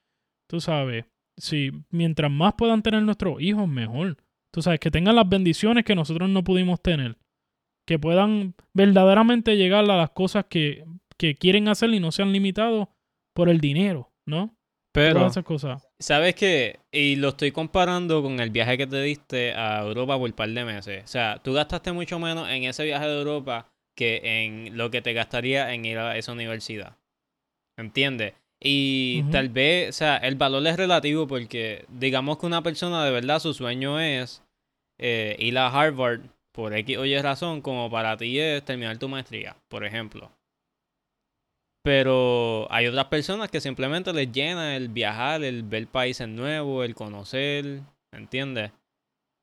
tú 0.49 0.61
sabes, 0.61 1.07
si 1.37 1.71
mientras 1.91 2.31
más 2.31 2.55
puedan 2.55 2.83
tener 2.83 3.03
nuestros 3.03 3.41
hijos, 3.41 3.69
mejor. 3.69 4.17
Tú 4.53 4.63
sabes, 4.63 4.81
que 4.81 4.91
tengan 4.91 5.17
las 5.17 5.29
bendiciones 5.29 5.85
que 5.85 5.95
nosotros 5.95 6.29
no 6.29 6.43
pudimos 6.45 6.81
tener. 6.83 7.17
Que 7.87 7.99
puedan 7.99 8.55
verdaderamente 8.75 9.57
llegar 9.57 9.85
a 9.91 9.97
las 9.97 10.11
cosas 10.11 10.47
que, 10.49 10.85
que 11.19 11.35
quieren 11.35 11.69
hacer 11.69 11.91
y 11.91 12.01
no 12.01 12.13
sean 12.13 12.33
limitados 12.33 12.89
por 13.35 13.49
el 13.49 13.61
dinero, 13.61 14.11
¿no? 14.27 14.55
Pero, 14.93 15.21
Todas 15.21 15.33
esas 15.33 15.45
cosas. 15.45 15.89
¿sabes 15.99 16.35
qué? 16.35 16.81
Y 16.91 17.17
lo 17.17 17.29
estoy 17.29 17.53
comparando 17.53 18.23
con 18.23 18.41
el 18.41 18.51
viaje 18.51 18.79
que 18.79 18.87
te 18.87 19.03
diste 19.03 19.53
a 19.53 19.83
Europa 19.83 20.17
por 20.17 20.31
un 20.31 20.35
par 20.35 20.49
de 20.49 20.65
meses. 20.65 21.05
O 21.05 21.07
sea, 21.07 21.41
tú 21.43 21.53
gastaste 21.53 21.93
mucho 21.93 22.19
menos 22.19 22.49
en 22.49 22.65
ese 22.65 22.85
viaje 22.85 23.07
de 23.07 23.19
Europa 23.19 23.71
que 23.95 24.21
en 24.45 24.77
lo 24.77 24.91
que 24.91 25.03
te 25.03 25.13
gastaría 25.13 25.73
en 25.75 25.85
ir 25.85 25.99
a 25.99 26.17
esa 26.17 26.33
universidad. 26.33 26.97
¿Entiendes? 27.77 28.35
Y 28.61 29.23
tal 29.31 29.51
vez, 29.51 29.91
o 29.91 29.93
sea, 29.93 30.17
el 30.17 30.35
valor 30.35 30.67
es 30.67 30.77
relativo 30.77 31.29
porque 31.29 31.85
digamos 31.89 32.39
que 32.39 32.47
una 32.47 32.63
persona 32.63 33.05
de 33.05 33.13
verdad 33.13 33.39
su 33.39 33.55
sueño 33.55 34.01
es 34.01 34.43
eh, 34.99 35.37
ir 35.39 35.57
a 35.59 35.69
Harvard 35.69 36.23
por 36.51 36.75
X 36.75 36.99
o 36.99 37.05
Y 37.05 37.17
razón, 37.21 37.61
como 37.61 37.89
para 37.89 38.17
ti 38.17 38.39
es 38.41 38.65
terminar 38.65 38.99
tu 38.99 39.09
maestría, 39.09 39.57
por 39.69 39.85
ejemplo. 39.85 40.33
Pero 41.89 42.71
hay 42.71 42.87
otras 42.87 43.07
personas 43.07 43.51
que 43.51 43.63
simplemente 43.63 44.13
les 44.13 44.31
llena 44.31 44.77
el 44.77 44.91
viajar, 44.91 45.43
el 45.43 45.63
ver 45.63 45.87
países 45.87 46.29
nuevos, 46.29 46.85
el 46.85 46.95
conocer, 46.95 47.81
¿entiendes? 48.13 48.73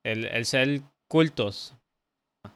El, 0.05 0.25
el 0.25 0.45
ser 0.45 0.81
cultos. 1.09 1.75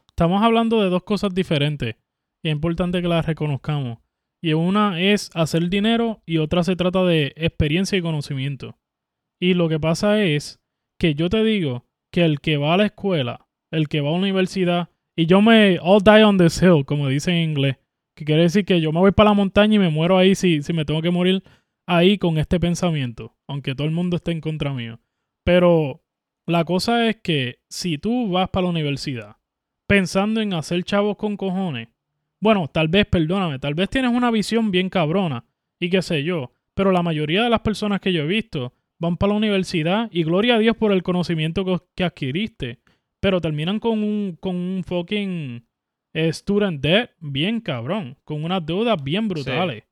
Estamos 0.09 0.43
hablando 0.43 0.83
de 0.83 0.91
dos 0.91 1.01
cosas 1.01 1.33
diferentes 1.33 1.95
y 2.43 2.49
es 2.49 2.51
importante 2.51 3.01
que 3.01 3.07
las 3.07 3.25
reconozcamos. 3.25 3.97
Y 4.43 4.53
una 4.53 5.01
es 5.01 5.31
hacer 5.33 5.67
dinero 5.71 6.21
y 6.23 6.37
otra 6.37 6.63
se 6.63 6.75
trata 6.75 7.03
de 7.03 7.33
experiencia 7.35 7.97
y 7.97 8.03
conocimiento. 8.03 8.77
Y 9.41 9.55
lo 9.55 9.69
que 9.69 9.79
pasa 9.79 10.21
es 10.21 10.59
que 10.99 11.15
yo 11.15 11.29
te 11.29 11.43
digo 11.43 11.87
que 12.13 12.25
el 12.25 12.41
que 12.41 12.57
va 12.57 12.75
a 12.75 12.77
la 12.77 12.85
escuela, 12.85 13.47
el 13.71 13.87
que 13.87 14.01
va 14.01 14.09
a 14.09 14.11
la 14.11 14.19
universidad, 14.19 14.89
y 15.17 15.25
yo 15.25 15.41
me 15.41 15.79
all 15.81 16.03
die 16.03 16.23
on 16.23 16.37
this 16.37 16.61
hill, 16.61 16.85
como 16.85 17.07
dicen 17.07 17.33
en 17.33 17.49
inglés, 17.49 17.77
que 18.19 18.25
quiere 18.25 18.41
decir 18.41 18.65
que 18.65 18.81
yo 18.81 18.91
me 18.91 18.99
voy 18.99 19.13
para 19.13 19.29
la 19.29 19.33
montaña 19.33 19.75
y 19.75 19.79
me 19.79 19.89
muero 19.89 20.17
ahí 20.17 20.35
si, 20.35 20.61
si 20.61 20.73
me 20.73 20.83
tengo 20.83 21.01
que 21.01 21.09
morir 21.09 21.41
ahí 21.87 22.17
con 22.17 22.37
este 22.37 22.59
pensamiento, 22.59 23.33
aunque 23.47 23.75
todo 23.75 23.87
el 23.87 23.93
mundo 23.93 24.17
esté 24.17 24.33
en 24.33 24.41
contra 24.41 24.73
mío. 24.73 24.99
Pero 25.45 26.03
la 26.45 26.65
cosa 26.65 27.07
es 27.07 27.15
que 27.23 27.61
si 27.69 27.97
tú 27.97 28.29
vas 28.29 28.49
para 28.49 28.65
la 28.65 28.71
universidad 28.71 29.37
pensando 29.87 30.41
en 30.41 30.53
hacer 30.53 30.83
chavos 30.83 31.15
con 31.15 31.37
cojones, 31.37 31.87
bueno, 32.41 32.67
tal 32.67 32.89
vez, 32.89 33.05
perdóname, 33.05 33.57
tal 33.57 33.73
vez 33.73 33.89
tienes 33.89 34.11
una 34.11 34.31
visión 34.31 34.69
bien 34.69 34.89
cabrona 34.89 35.45
y 35.79 35.89
qué 35.89 36.01
sé 36.01 36.25
yo, 36.25 36.51
pero 36.73 36.91
la 36.91 37.03
mayoría 37.03 37.41
de 37.41 37.49
las 37.49 37.61
personas 37.61 38.01
que 38.01 38.11
yo 38.11 38.23
he 38.23 38.27
visto 38.27 38.73
van 38.97 39.15
para 39.15 39.31
la 39.31 39.37
universidad 39.37 40.09
y 40.11 40.25
gloria 40.25 40.55
a 40.55 40.59
Dios 40.59 40.75
por 40.75 40.91
el 40.91 41.03
conocimiento 41.03 41.87
que 41.95 42.03
adquiriste, 42.03 42.81
pero 43.21 43.39
terminan 43.39 43.79
con 43.79 44.03
un, 44.03 44.37
con 44.41 44.57
un 44.57 44.83
fucking 44.83 45.68
eh, 46.13 46.31
student 46.33 46.81
debt 46.81 47.11
bien 47.19 47.61
cabrón, 47.61 48.17
con 48.23 48.43
unas 48.43 48.65
deudas 48.65 49.01
bien 49.03 49.27
brutales. 49.27 49.83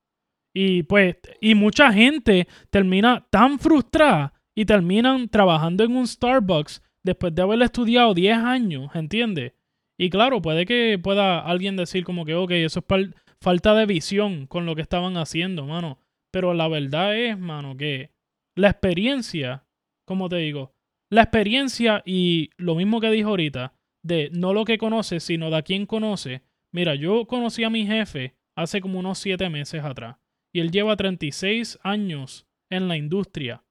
Y 0.53 0.83
pues, 0.83 1.17
y 1.39 1.53
mucha 1.53 1.93
gente 1.93 2.47
termina 2.69 3.27
tan 3.29 3.59
frustrada 3.59 4.33
y 4.55 4.65
terminan 4.65 5.29
trabajando 5.29 5.83
en 5.83 5.95
un 5.95 6.07
Starbucks 6.07 6.81
después 7.03 7.35
de 7.35 7.41
haber 7.43 7.61
estudiado 7.61 8.13
10 8.13 8.37
años, 8.37 8.95
¿entiendes? 8.95 9.53
Y 9.99 10.09
claro, 10.09 10.41
puede 10.41 10.65
que 10.65 10.99
pueda 11.01 11.39
alguien 11.39 11.75
decir 11.75 12.03
como 12.03 12.25
que, 12.25 12.35
ok, 12.35 12.51
eso 12.51 12.83
es 12.87 13.09
falta 13.39 13.75
de 13.75 13.85
visión 13.85 14.47
con 14.47 14.65
lo 14.65 14.75
que 14.75 14.81
estaban 14.81 15.17
haciendo, 15.17 15.65
mano. 15.65 15.99
Pero 16.31 16.53
la 16.53 16.67
verdad 16.67 17.15
es, 17.15 17.37
mano, 17.37 17.77
que 17.77 18.11
la 18.55 18.69
experiencia, 18.69 19.63
como 20.05 20.29
te 20.29 20.37
digo, 20.37 20.73
la 21.09 21.21
experiencia 21.21 22.03
y 22.05 22.49
lo 22.57 22.75
mismo 22.75 22.99
que 22.99 23.11
dijo 23.11 23.29
ahorita, 23.29 23.73
de 24.07 24.29
no 24.31 24.53
lo 24.53 24.65
que 24.65 24.77
conoce, 24.77 25.19
sino 25.19 25.49
de 25.49 25.57
a 25.57 25.61
quién 25.61 25.85
conoce. 25.85 26.41
Mira, 26.71 26.95
yo 26.95 27.27
conocí 27.27 27.63
a 27.63 27.69
mi 27.69 27.85
jefe 27.85 28.35
hace 28.55 28.81
como 28.81 28.99
unos 28.99 29.19
7 29.19 29.49
meses 29.49 29.83
atrás 29.83 30.17
y 30.53 30.61
él 30.61 30.71
lleva 30.71 30.95
36 30.95 31.79
años 31.83 32.47
en 32.69 32.87
la 32.87 32.97
industria 32.97 33.63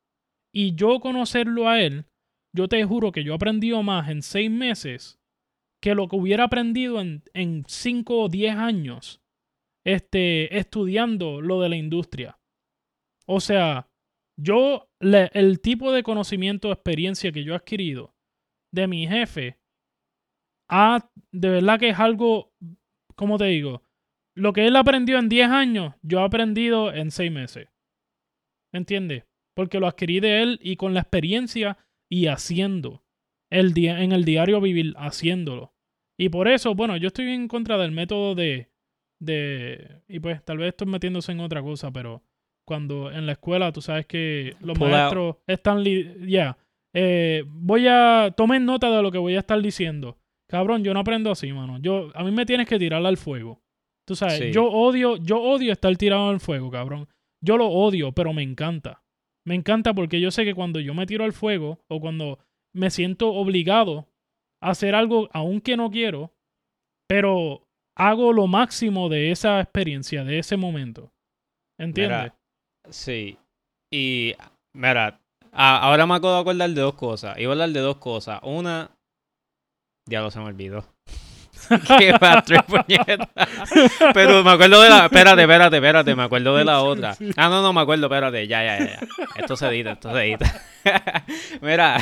y 0.53 0.75
yo 0.75 1.01
conocerlo 1.01 1.69
a 1.69 1.83
él, 1.83 2.07
yo 2.55 2.69
te 2.69 2.83
juro 2.85 3.13
que 3.13 3.25
yo 3.25 3.35
he 3.35 3.83
más 3.83 4.09
en 4.09 4.23
seis 4.23 4.51
meses 4.51 5.21
que 5.83 5.95
lo 5.95 6.09
que 6.09 6.17
hubiera 6.17 6.45
aprendido 6.45 7.01
en, 7.01 7.23
en 7.35 7.65
cinco 7.67 8.21
o 8.21 8.29
diez 8.31 8.57
años 8.57 9.21
este, 9.85 10.59
estudiando 10.59 11.43
lo 11.43 11.61
de 11.61 11.69
la 11.69 11.77
industria. 11.77 12.39
O 13.27 13.41
sea, 13.41 13.91
yo, 14.39 14.89
el 15.01 15.61
tipo 15.61 15.93
de 15.93 16.03
conocimiento, 16.03 16.73
experiencia 16.73 17.33
que 17.33 17.45
yo 17.45 17.53
he 17.53 17.57
adquirido 17.57 18.15
de 18.73 18.87
mi 18.87 19.07
jefe, 19.07 19.59
ha, 20.69 21.11
de 21.33 21.51
verdad 21.51 21.79
que 21.79 21.91
es 21.91 21.99
algo, 21.99 22.53
¿cómo 23.15 23.39
te 23.39 23.47
digo? 23.47 23.83
Lo 24.35 24.53
que 24.53 24.67
él 24.67 24.77
aprendió 24.77 25.19
en 25.19 25.29
10 25.29 25.49
años, 25.49 25.95
yo 26.03 26.21
he 26.21 26.25
aprendido 26.25 26.93
en 26.93 27.11
6 27.11 27.33
meses. 27.33 27.69
¿Entiendes? 28.73 29.25
porque 29.57 29.81
lo 29.81 29.87
adquirí 29.89 30.21
de 30.21 30.43
él 30.43 30.61
y 30.63 30.77
con 30.77 30.93
la 30.93 31.01
experiencia 31.01 31.79
y 32.11 32.27
haciendo. 32.27 33.03
El 33.51 33.73
día, 33.73 34.03
en 34.03 34.13
el 34.13 34.25
diario 34.25 34.61
vivir, 34.61 34.93
haciéndolo. 34.99 35.73
Y 36.19 36.29
por 36.29 36.47
eso, 36.47 36.75
bueno, 36.75 36.97
yo 36.97 37.09
estoy 37.09 37.31
en 37.31 37.49
contra 37.49 37.79
del 37.79 37.91
método 37.91 38.35
de, 38.35 38.71
de... 39.19 40.03
Y 40.09 40.21
pues 40.21 40.45
tal 40.45 40.59
vez 40.59 40.69
estoy 40.69 40.89
metiéndose 40.89 41.33
en 41.33 41.41
otra 41.41 41.63
cosa, 41.63 41.91
pero 41.91 42.23
cuando 42.67 43.11
en 43.11 43.25
la 43.25 43.33
escuela 43.33 43.73
tú 43.73 43.81
sabes 43.81 44.07
que 44.07 44.55
los 44.61 44.79
maestros 44.79 45.37
están... 45.47 45.83
Ya. 45.85 46.59
Eh, 46.93 47.45
voy 47.47 47.87
a... 47.89 48.35
Tomen 48.37 48.67
nota 48.67 48.95
de 48.95 49.03
lo 49.03 49.11
que 49.11 49.19
voy 49.19 49.37
a 49.37 49.41
estar 49.41 49.61
diciendo. 49.63 50.19
Cabrón, 50.49 50.85
yo 50.85 50.95
no 50.95 51.01
aprendo 51.01 51.31
así, 51.31 51.53
mano. 51.53 51.79
Yo, 51.79 52.11
a 52.15 52.23
mí 52.23 52.31
me 52.31 52.47
tienes 52.47 52.69
que 52.69 52.79
tirar 52.79 53.05
al 53.05 53.17
fuego. 53.17 53.61
Tú 54.07 54.15
sabes, 54.15 54.55
yo 54.55 54.65
odio, 54.67 55.17
yo 55.17 55.43
odio 55.43 55.73
estar 55.73 55.97
tirado 55.97 56.29
al 56.29 56.39
fuego, 56.39 56.71
cabrón. 56.71 57.09
Yo 57.43 57.57
lo 57.57 57.67
odio, 57.67 58.13
pero 58.13 58.33
me 58.33 58.43
encanta. 58.43 59.03
Me 59.45 59.55
encanta 59.55 59.95
porque 59.95 60.21
yo 60.21 60.31
sé 60.31 60.45
que 60.45 60.55
cuando 60.55 60.81
yo 60.81 60.95
me 60.95 61.07
tiro 61.07 61.25
al 61.25 61.33
fuego 61.33 61.81
o 61.89 62.01
cuando 62.01 62.39
me 62.73 62.91
siento 62.91 63.33
obligado 63.33 64.09
a 64.61 64.71
hacer 64.71 64.95
algo 64.95 65.29
aunque 65.33 65.77
no 65.77 65.91
quiero, 65.91 66.33
pero 67.09 67.67
hago 67.97 68.33
lo 68.33 68.47
máximo 68.47 69.09
de 69.09 69.31
esa 69.31 69.61
experiencia, 69.61 70.25
de 70.25 70.39
ese 70.39 70.57
momento. 70.57 71.13
¿Entiendes? 71.79 72.33
sí. 72.91 73.39
Y, 73.93 74.35
mira, 74.73 75.21
ahora 75.53 76.07
me 76.07 76.15
acabo 76.15 76.35
de 76.35 76.41
acordar 76.41 76.71
de 76.71 76.81
dos 76.81 76.95
cosas. 76.95 77.39
Iba 77.39 77.51
a 77.51 77.55
hablar 77.55 77.71
de 77.71 77.81
dos 77.81 77.97
cosas. 77.97 78.41
Una, 78.43 78.96
ya 80.07 80.21
lo 80.21 80.31
se 80.31 80.39
me 80.39 80.47
olvidó. 80.47 80.85
Qué 81.99 82.15
patria, 82.19 82.63
puñeta. 82.67 83.29
Pero 84.15 84.45
me 84.45 84.51
acuerdo 84.51 84.83
de 84.83 84.91
la. 84.91 85.07
Espérate, 85.07 85.43
espérate, 85.43 85.77
espérate. 85.77 86.15
Me 86.15 86.23
acuerdo 86.25 86.57
de 86.57 86.65
la 86.65 86.83
otra. 86.83 87.17
Ah, 87.37 87.49
no, 87.49 87.63
no, 87.63 87.73
me 87.73 87.81
acuerdo, 87.81 88.07
espérate. 88.07 88.47
Ya, 88.47 88.65
ya, 88.65 88.79
ya. 88.79 89.01
Esto 89.37 89.57
se 89.57 89.67
edita, 89.69 89.93
esto 89.93 90.13
se 90.13 90.23
edita. 90.25 90.63
Mira. 91.61 91.99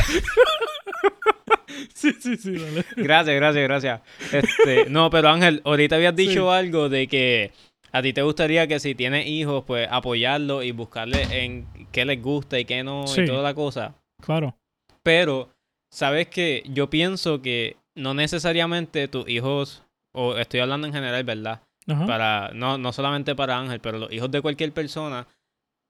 Sí, 1.94 2.12
sí, 2.20 2.36
sí, 2.36 2.56
dale. 2.56 2.84
Gracias, 2.96 3.36
gracias, 3.36 3.64
gracias. 3.64 4.00
Este, 4.32 4.90
no, 4.90 5.10
pero 5.10 5.28
Ángel, 5.28 5.62
ahorita 5.64 5.96
habías 5.96 6.14
dicho 6.14 6.52
algo 6.52 6.88
de 6.88 7.08
que 7.08 7.52
a 7.92 8.02
ti 8.02 8.12
te 8.12 8.22
gustaría 8.22 8.66
que 8.66 8.80
si 8.80 8.94
tienes 8.94 9.26
hijos, 9.26 9.64
pues 9.66 9.88
apoyarlo 9.90 10.62
y 10.62 10.72
buscarle 10.72 11.44
en 11.44 11.66
qué 11.92 12.04
les 12.04 12.20
gusta 12.20 12.58
y 12.58 12.64
qué 12.64 12.82
no 12.84 13.04
y 13.16 13.24
toda 13.24 13.42
la 13.42 13.54
cosa. 13.54 13.94
Claro. 14.20 14.56
Pero, 15.02 15.50
¿sabes 15.90 16.28
qué? 16.28 16.62
Yo 16.66 16.90
pienso 16.90 17.40
que 17.40 17.76
no 17.94 18.14
necesariamente 18.14 19.08
tus 19.08 19.28
hijos, 19.28 19.82
o 20.12 20.36
estoy 20.36 20.60
hablando 20.60 20.86
en 20.86 20.92
general, 20.92 21.24
¿verdad? 21.24 21.62
Para, 21.86 22.50
no, 22.54 22.78
no 22.78 22.92
solamente 22.92 23.34
para 23.34 23.58
Ángel, 23.58 23.80
pero 23.80 23.98
los 23.98 24.10
hijos 24.10 24.30
de 24.30 24.40
cualquier 24.40 24.72
persona, 24.72 25.28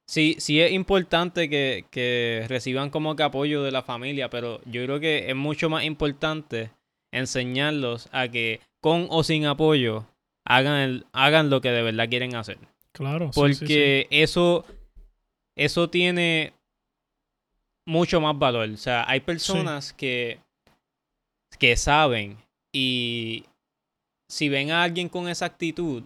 sí, 0.09 0.37
sí 0.39 0.61
es 0.61 0.73
importante 0.73 1.49
que, 1.49 1.87
que 1.91 2.45
reciban 2.49 2.91
como 2.91 3.15
que 3.15 3.23
apoyo 3.23 3.63
de 3.63 3.71
la 3.71 3.83
familia, 3.83 4.29
pero 4.29 4.61
yo 4.65 4.83
creo 4.85 4.99
que 4.99 5.31
es 5.31 5.37
mucho 5.37 5.71
más 5.71 5.85
importante 5.85 6.73
enseñarlos 7.13 8.09
a 8.11 8.27
que 8.29 8.61
con 8.81 9.07
o 9.09 9.23
sin 9.23 9.47
apoyo 9.47 10.05
hagan, 10.45 10.81
el, 10.81 11.07
hagan 11.13 11.49
lo 11.49 11.61
que 11.61 11.71
de 11.71 11.83
verdad 11.83 12.09
quieren 12.09 12.35
hacer. 12.35 12.59
Claro. 12.93 13.31
Porque 13.35 14.07
eso, 14.11 14.65
eso 15.57 15.91
tiene 15.91 16.55
mucho 17.87 18.21
más 18.21 18.39
valor. 18.39 18.69
O 18.71 18.77
sea, 18.77 19.05
hay 19.09 19.21
personas 19.21 19.93
que 19.93 20.39
que 21.59 21.77
saben 21.77 22.39
y 22.73 23.45
si 24.29 24.49
ven 24.49 24.71
a 24.71 24.83
alguien 24.83 25.09
con 25.09 25.29
esa 25.29 25.47
actitud, 25.47 26.03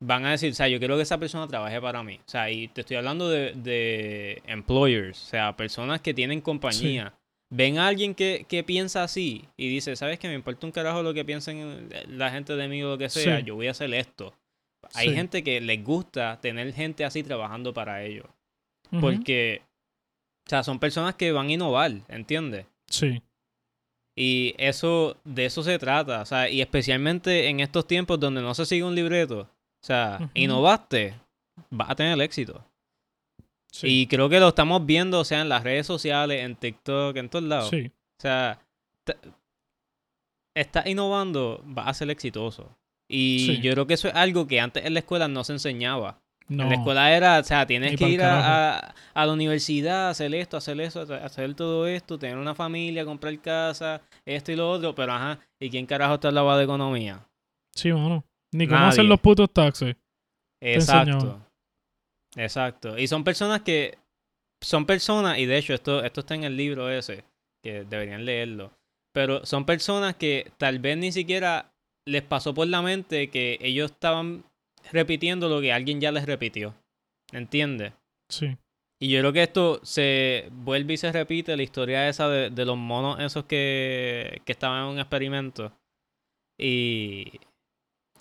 van 0.00 0.24
a 0.24 0.32
decir, 0.32 0.52
o 0.52 0.54
sea, 0.54 0.68
yo 0.68 0.78
quiero 0.78 0.96
que 0.96 1.02
esa 1.02 1.18
persona 1.18 1.46
trabaje 1.46 1.80
para 1.80 2.02
mí. 2.02 2.20
O 2.26 2.28
sea, 2.28 2.50
y 2.50 2.68
te 2.68 2.82
estoy 2.82 2.96
hablando 2.96 3.28
de, 3.28 3.52
de 3.52 4.42
employers, 4.46 5.22
o 5.22 5.26
sea, 5.26 5.56
personas 5.56 6.00
que 6.00 6.14
tienen 6.14 6.40
compañía. 6.40 7.14
Ven 7.50 7.78
a 7.78 7.86
alguien 7.86 8.14
que, 8.14 8.46
que, 8.48 8.64
piensa 8.64 9.02
así 9.02 9.46
y 9.58 9.68
dice, 9.68 9.94
¿sabes 9.94 10.18
qué? 10.18 10.26
Me 10.28 10.34
importa 10.34 10.66
un 10.66 10.72
carajo 10.72 11.02
lo 11.02 11.12
que 11.12 11.24
piensen 11.24 11.90
la 12.08 12.30
gente 12.30 12.56
de 12.56 12.66
mí 12.66 12.82
o 12.82 12.90
lo 12.90 12.98
que 12.98 13.10
sea, 13.10 13.40
yo 13.40 13.54
voy 13.54 13.68
a 13.68 13.72
hacer 13.72 13.92
esto. 13.92 14.34
Hay 14.94 15.14
gente 15.14 15.44
que 15.44 15.60
les 15.60 15.84
gusta 15.84 16.40
tener 16.40 16.72
gente 16.72 17.04
así 17.04 17.22
trabajando 17.22 17.74
para 17.74 18.02
ellos. 18.04 18.26
Porque, 19.00 19.62
o 20.46 20.50
sea, 20.50 20.62
son 20.62 20.78
personas 20.78 21.14
que 21.14 21.32
van 21.32 21.48
a 21.48 21.52
innovar, 21.52 21.92
¿entiendes? 22.08 22.66
Sí. 22.88 23.22
Y 24.14 24.54
eso, 24.58 25.16
de 25.24 25.46
eso 25.46 25.62
se 25.62 25.78
trata, 25.78 26.20
o 26.20 26.26
sea, 26.26 26.50
y 26.50 26.60
especialmente 26.60 27.48
en 27.48 27.60
estos 27.60 27.86
tiempos 27.86 28.20
donde 28.20 28.42
no 28.42 28.54
se 28.54 28.66
sigue 28.66 28.84
un 28.84 28.94
libreto, 28.94 29.40
o 29.40 29.84
sea, 29.86 30.30
innovaste, 30.34 31.14
vas 31.70 31.90
a 31.90 31.96
tener 31.96 32.20
éxito. 32.20 32.62
Y 33.82 34.06
creo 34.06 34.28
que 34.28 34.38
lo 34.38 34.48
estamos 34.48 34.84
viendo, 34.84 35.20
o 35.20 35.24
sea, 35.24 35.40
en 35.40 35.48
las 35.48 35.64
redes 35.64 35.86
sociales, 35.86 36.42
en 36.42 36.56
TikTok, 36.56 37.16
en 37.16 37.28
todos 37.30 37.44
lados. 37.44 37.70
Sí. 37.70 37.86
O 37.86 38.20
sea, 38.20 38.60
estás 40.54 40.86
innovando, 40.86 41.62
vas 41.64 41.88
a 41.88 41.94
ser 41.94 42.10
exitoso. 42.10 42.68
Y 43.08 43.60
yo 43.60 43.72
creo 43.72 43.86
que 43.86 43.94
eso 43.94 44.08
es 44.08 44.14
algo 44.14 44.46
que 44.46 44.60
antes 44.60 44.84
en 44.84 44.94
la 44.94 45.00
escuela 45.00 45.26
no 45.26 45.42
se 45.44 45.54
enseñaba. 45.54 46.20
En 46.48 46.58
la 46.58 46.74
escuela 46.74 47.14
era, 47.14 47.38
o 47.38 47.44
sea, 47.44 47.66
tienes 47.66 47.96
que 47.96 48.08
ir 48.08 48.22
a, 48.22 48.94
a, 49.14 49.26
la 49.26 49.32
universidad, 49.32 50.10
hacer 50.10 50.34
esto, 50.34 50.56
hacer 50.56 50.80
eso, 50.80 51.00
hacer 51.00 51.54
todo 51.54 51.86
esto, 51.86 52.18
tener 52.18 52.36
una 52.36 52.54
familia, 52.54 53.04
comprar 53.04 53.38
casa, 53.40 54.02
esto 54.24 54.52
y 54.52 54.56
lo 54.56 54.70
otro, 54.70 54.94
pero 54.94 55.12
ajá, 55.12 55.38
¿y 55.60 55.70
quién 55.70 55.86
carajo 55.86 56.14
está 56.14 56.28
al 56.28 56.34
lado 56.34 56.56
de 56.56 56.64
economía? 56.64 57.26
Sí, 57.74 57.90
bueno, 57.90 58.24
ni 58.52 58.66
cómo 58.66 58.84
hacer 58.84 59.04
los 59.04 59.20
putos 59.20 59.50
taxes. 59.52 59.96
Exacto. 60.60 61.40
Exacto. 62.36 62.98
Y 62.98 63.06
son 63.08 63.24
personas 63.24 63.60
que, 63.62 63.98
son 64.60 64.86
personas, 64.86 65.38
y 65.38 65.46
de 65.46 65.58
hecho 65.58 65.74
esto, 65.74 66.04
esto 66.04 66.20
está 66.20 66.34
en 66.34 66.44
el 66.44 66.56
libro 66.56 66.90
ese, 66.90 67.24
que 67.62 67.84
deberían 67.84 68.24
leerlo, 68.24 68.72
pero 69.12 69.44
son 69.44 69.64
personas 69.64 70.16
que 70.16 70.50
tal 70.58 70.78
vez 70.78 70.96
ni 70.96 71.12
siquiera 71.12 71.72
les 72.06 72.22
pasó 72.22 72.54
por 72.54 72.66
la 72.66 72.82
mente 72.82 73.30
que 73.30 73.58
ellos 73.60 73.92
estaban 73.92 74.44
repitiendo 74.90 75.48
lo 75.48 75.60
que 75.60 75.72
alguien 75.72 76.00
ya 76.00 76.12
les 76.12 76.26
repitió. 76.26 76.74
¿Entiendes? 77.32 77.92
Sí. 78.30 78.56
Y 79.00 79.08
yo 79.08 79.20
creo 79.20 79.32
que 79.32 79.42
esto 79.42 79.80
se 79.82 80.48
vuelve 80.52 80.94
y 80.94 80.96
se 80.96 81.10
repite 81.10 81.56
la 81.56 81.62
historia 81.62 82.08
esa 82.08 82.28
de, 82.28 82.50
de 82.50 82.64
los 82.64 82.76
monos 82.76 83.18
esos 83.20 83.44
que, 83.46 84.40
que 84.44 84.52
estaban 84.52 84.84
en 84.84 84.90
un 84.90 84.98
experimento. 84.98 85.72
Y, 86.60 87.40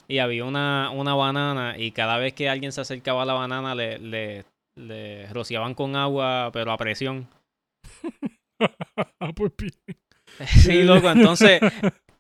y 0.08 0.20
había 0.20 0.46
una, 0.46 0.90
una 0.92 1.14
banana 1.14 1.76
y 1.78 1.92
cada 1.92 2.18
vez 2.18 2.34
que 2.34 2.50
alguien 2.50 2.72
se 2.72 2.82
acercaba 2.82 3.24
a 3.24 3.26
la 3.26 3.34
banana 3.34 3.76
le, 3.76 4.00
le, 4.00 4.46
le 4.76 5.28
rociaban 5.32 5.76
con 5.76 5.96
agua, 5.96 6.50
pero 6.52 6.72
a 6.72 6.78
presión. 6.78 7.28
Ah, 9.20 9.32
pues. 9.34 9.52
Sí, 10.48 10.84
loco, 10.84 11.10
entonces 11.10 11.60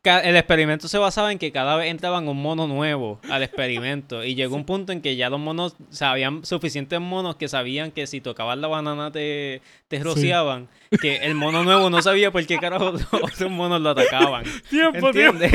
el 0.03 0.35
experimento 0.35 0.87
se 0.87 0.97
basaba 0.97 1.31
en 1.31 1.37
que 1.37 1.51
cada 1.51 1.75
vez 1.75 1.91
entraban 1.91 2.27
un 2.27 2.41
mono 2.41 2.65
nuevo 2.67 3.19
al 3.29 3.43
experimento 3.43 4.23
y 4.23 4.33
llegó 4.33 4.55
un 4.55 4.65
punto 4.65 4.91
en 4.91 4.99
que 5.01 5.15
ya 5.15 5.29
los 5.29 5.39
monos, 5.39 5.75
habían 6.01 6.43
suficientes 6.43 6.99
monos 6.99 7.35
que 7.35 7.47
sabían 7.47 7.91
que 7.91 8.07
si 8.07 8.19
tocaban 8.19 8.61
la 8.61 8.67
banana 8.67 9.11
te, 9.11 9.61
te 9.87 9.97
Sí. 9.97 10.03
rociaban, 10.03 10.69
que 11.01 11.17
el 11.17 11.35
mono 11.35 11.63
nuevo 11.63 11.89
no 11.91 12.01
sabía 12.01 12.31
por 12.31 12.43
qué 12.47 12.57
carajo 12.57 12.93
los 12.93 13.03
otros 13.13 13.51
monos 13.51 13.79
lo 13.81 13.91
atacaban. 13.91 14.43
Tiempo, 14.69 15.11
tiempo. 15.11 15.43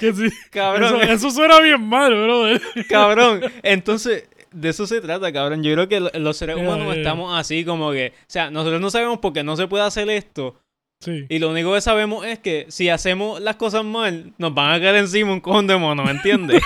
Que 0.00 0.12
sí. 0.14 0.28
Cabrón, 0.50 1.00
Eso, 1.02 1.12
eso 1.12 1.30
suena 1.30 1.60
bien 1.60 1.82
mal, 1.82 2.14
brother. 2.14 2.62
cabrón. 2.88 3.40
Entonces, 3.62 4.28
de 4.52 4.68
eso 4.70 4.86
se 4.86 5.00
trata, 5.00 5.32
cabrón. 5.32 5.62
Yo 5.62 5.72
creo 5.74 5.88
que 5.88 6.00
lo- 6.00 6.10
los 6.14 6.36
seres 6.36 6.56
humanos 6.56 6.96
estamos 6.96 7.36
así 7.38 7.64
como 7.64 7.90
que, 7.92 8.12
o 8.16 8.24
sea, 8.28 8.50
nosotros 8.50 8.80
no 8.80 8.90
sabemos 8.90 9.18
por 9.18 9.32
qué 9.32 9.42
no 9.42 9.56
se 9.56 9.66
puede 9.66 9.84
hacer 9.84 10.08
esto. 10.10 10.58
Sí. 11.04 11.26
Y 11.28 11.38
lo 11.38 11.50
único 11.50 11.74
que 11.74 11.80
sabemos 11.80 12.24
es 12.24 12.38
que 12.38 12.66
si 12.68 12.88
hacemos 12.88 13.40
las 13.40 13.56
cosas 13.56 13.84
mal, 13.84 14.32
nos 14.38 14.54
van 14.54 14.72
a 14.72 14.80
caer 14.80 14.96
encima 14.96 15.32
un 15.32 15.40
cojón 15.40 15.66
de 15.66 15.76
mono, 15.76 16.02
¿me 16.04 16.12
entiendes? 16.12 16.62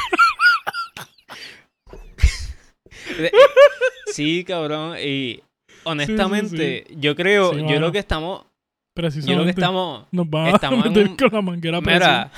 De- 3.19 3.33
sí, 4.13 4.45
cabrón. 4.45 4.97
Y 5.03 5.41
honestamente, 5.85 6.87
yo 6.97 7.17
creo, 7.17 7.53
yo 7.53 7.65
mano. 7.65 7.77
creo 7.77 7.93
que 7.93 7.99
estamos, 7.99 8.43
yo 8.43 8.49
Precisamente. 8.95 9.35
creo 9.35 9.45
que 9.45 9.51
estamos, 9.61 10.07
Nos 10.13 10.29
van 10.31 10.47
a 10.47 10.51
estamos 10.51 10.85
en 10.87 10.93
meter 10.93 11.09
un- 11.09 11.17
con 11.17 11.31
la 11.33 11.43
manguera 11.43 11.81
mira, 11.81 12.31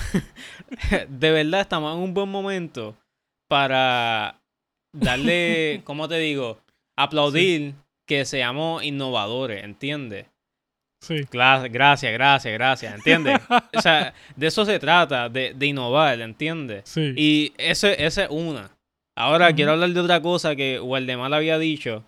de 1.08 1.30
verdad 1.30 1.60
estamos 1.62 1.94
en 1.96 2.02
un 2.02 2.14
buen 2.14 2.28
momento 2.30 2.96
para 3.48 4.40
darle, 4.96 5.82
¿cómo 5.84 6.08
te 6.08 6.16
digo? 6.18 6.58
Aplaudir 6.96 7.74
que 8.06 8.24
seamos 8.24 8.82
innovadores, 8.84 9.64
¿entiendes? 9.64 10.26
Sí. 11.00 11.26
Gracias, 11.30 11.72
gracias, 12.12 12.52
gracias, 12.52 12.94
¿entiendes? 12.94 13.38
o 13.76 13.80
sea, 13.80 14.12
de 14.36 14.46
eso 14.46 14.64
se 14.64 14.78
trata, 14.78 15.28
de, 15.28 15.54
de 15.54 15.66
innovar, 15.66 16.20
¿entiendes? 16.20 16.82
Sí. 16.84 17.14
Y 17.16 17.52
ese, 17.56 18.04
esa 18.04 18.24
es 18.24 18.30
una. 18.30 18.70
Ahora 19.16 19.52
quiero 19.54 19.72
hablar 19.72 19.90
de 19.90 20.00
otra 20.00 20.22
cosa 20.22 20.56
que 20.56 20.80
Waldemar 20.80 21.32
había 21.34 21.58
dicho, 21.58 22.04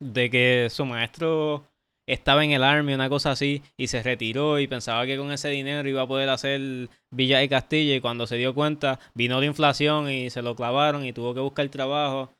de 0.00 0.30
que 0.30 0.68
su 0.70 0.84
maestro 0.84 1.64
estaba 2.06 2.44
en 2.44 2.50
el 2.50 2.64
Army, 2.64 2.94
una 2.94 3.08
cosa 3.08 3.32
así, 3.32 3.62
y 3.76 3.86
se 3.86 4.02
retiró 4.02 4.58
y 4.58 4.66
pensaba 4.66 5.06
que 5.06 5.16
con 5.16 5.30
ese 5.32 5.48
dinero 5.48 5.88
iba 5.88 6.02
a 6.02 6.08
poder 6.08 6.28
hacer 6.28 6.88
Villa 7.10 7.42
y 7.42 7.48
Castilla, 7.48 7.94
y 7.94 8.00
cuando 8.00 8.26
se 8.26 8.36
dio 8.36 8.54
cuenta, 8.54 8.98
vino 9.14 9.40
la 9.40 9.46
inflación 9.46 10.10
y 10.10 10.30
se 10.30 10.42
lo 10.42 10.56
clavaron 10.56 11.04
y 11.04 11.12
tuvo 11.12 11.34
que 11.34 11.40
buscar 11.40 11.68
trabajo. 11.68 12.32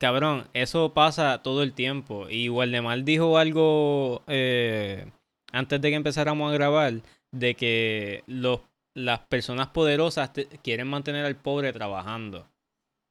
Cabrón, 0.00 0.48
eso 0.54 0.94
pasa 0.94 1.42
todo 1.42 1.62
el 1.62 1.74
tiempo. 1.74 2.26
Y 2.30 2.48
Waldemar 2.48 3.04
dijo 3.04 3.36
algo 3.36 4.22
eh, 4.28 5.04
antes 5.52 5.78
de 5.80 5.90
que 5.90 5.96
empezáramos 5.96 6.50
a 6.50 6.54
grabar, 6.54 6.94
de 7.30 7.54
que 7.54 8.24
los, 8.26 8.60
las 8.94 9.18
personas 9.20 9.68
poderosas 9.68 10.32
te- 10.32 10.46
quieren 10.62 10.88
mantener 10.88 11.26
al 11.26 11.36
pobre 11.36 11.70
trabajando. 11.74 12.48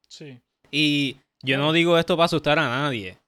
Sí. 0.08 0.40
Y 0.72 1.16
yo 1.42 1.58
no 1.58 1.72
digo 1.72 1.96
esto 1.96 2.16
para 2.16 2.24
asustar 2.26 2.58
a 2.58 2.68
nadie. 2.68 3.18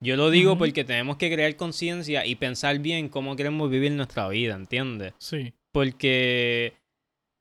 Yo 0.00 0.16
lo 0.16 0.30
digo 0.30 0.58
porque 0.58 0.82
tenemos 0.82 1.16
que 1.16 1.32
crear 1.32 1.54
conciencia 1.54 2.26
y 2.26 2.34
pensar 2.34 2.80
bien 2.80 3.08
cómo 3.08 3.36
queremos 3.36 3.70
vivir 3.70 3.92
nuestra 3.92 4.28
vida, 4.28 4.56
¿entiendes? 4.56 5.14
Sí. 5.18 5.52
Porque 5.70 6.72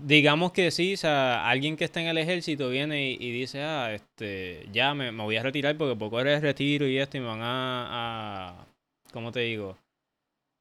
digamos 0.04 0.52
que 0.52 0.72
sí, 0.72 0.94
o 0.94 0.98
sea, 0.98 1.48
alguien 1.48 1.78
que 1.78 1.84
está 1.86 2.02
en 2.02 2.08
el 2.08 2.18
ejército 2.18 2.70
viene 2.70 3.12
y, 3.12 3.18
y 3.20 3.32
dice, 3.32 3.62
ah, 3.64 3.94
este, 3.94 4.68
ya 4.72 4.94
me, 4.94 5.12
me 5.12 5.24
voy 5.24 5.38
a 5.38 5.44
retirar 5.44 5.78
porque 5.78 5.96
poco 5.96 6.20
eres 6.20 6.42
retiro 6.42 6.88
y 6.88 6.98
esto 6.98 7.18
y 7.18 7.22
me 7.22 7.28
van 7.28 7.42
a, 7.42 7.88
a 8.50 8.66
¿cómo 9.14 9.32
te 9.32 9.42
digo? 9.42 9.78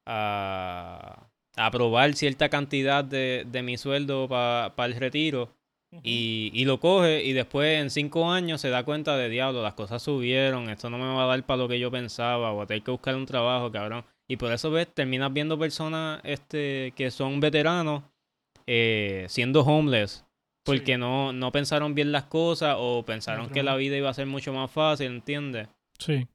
A, 0.05 1.27
a 1.55 1.65
aprobar 1.65 2.13
cierta 2.13 2.49
cantidad 2.49 3.03
de, 3.03 3.45
de 3.49 3.63
mi 3.63 3.77
sueldo 3.77 4.27
para 4.27 4.85
el 4.85 4.95
retiro 4.95 5.49
y, 6.03 6.51
y 6.53 6.65
lo 6.65 6.79
coge 6.79 7.23
y 7.23 7.33
después 7.33 7.81
en 7.81 7.89
cinco 7.89 8.31
años 8.31 8.61
se 8.61 8.69
da 8.69 8.83
cuenta 8.85 9.17
de 9.17 9.29
diablo, 9.29 9.61
las 9.61 9.73
cosas 9.73 10.01
subieron, 10.01 10.69
esto 10.69 10.89
no 10.89 10.97
me 10.97 11.05
va 11.05 11.23
a 11.23 11.27
dar 11.27 11.45
para 11.45 11.57
lo 11.57 11.67
que 11.67 11.79
yo 11.79 11.91
pensaba, 11.91 12.51
voy 12.51 12.63
a 12.63 12.67
tener 12.67 12.83
que 12.83 12.91
buscar 12.91 13.15
un 13.15 13.25
trabajo, 13.25 13.71
cabrón. 13.71 14.05
Y 14.27 14.37
por 14.37 14.51
eso 14.53 14.71
ves, 14.71 14.87
terminas 14.93 15.33
viendo 15.33 15.59
personas 15.59 16.21
este, 16.23 16.93
que 16.95 17.11
son 17.11 17.41
veteranos 17.41 18.03
eh, 18.67 19.25
siendo 19.29 19.61
homeless. 19.61 20.25
Porque 20.63 20.93
Sí. 20.93 20.97
no, 20.99 21.33
no 21.33 21.51
pensaron 21.51 21.95
bien 21.95 22.11
las 22.11 22.25
cosas 22.25 22.75
o 22.77 23.03
pensaron 23.03 23.49
que 23.49 23.63
la 23.63 23.75
vida 23.75 23.97
iba 23.97 24.09
a 24.09 24.13
ser 24.13 24.27
mucho 24.27 24.53
más 24.53 24.69
fácil, 24.69 25.07
¿entiendes? 25.07 25.67
Sí. 25.97 26.27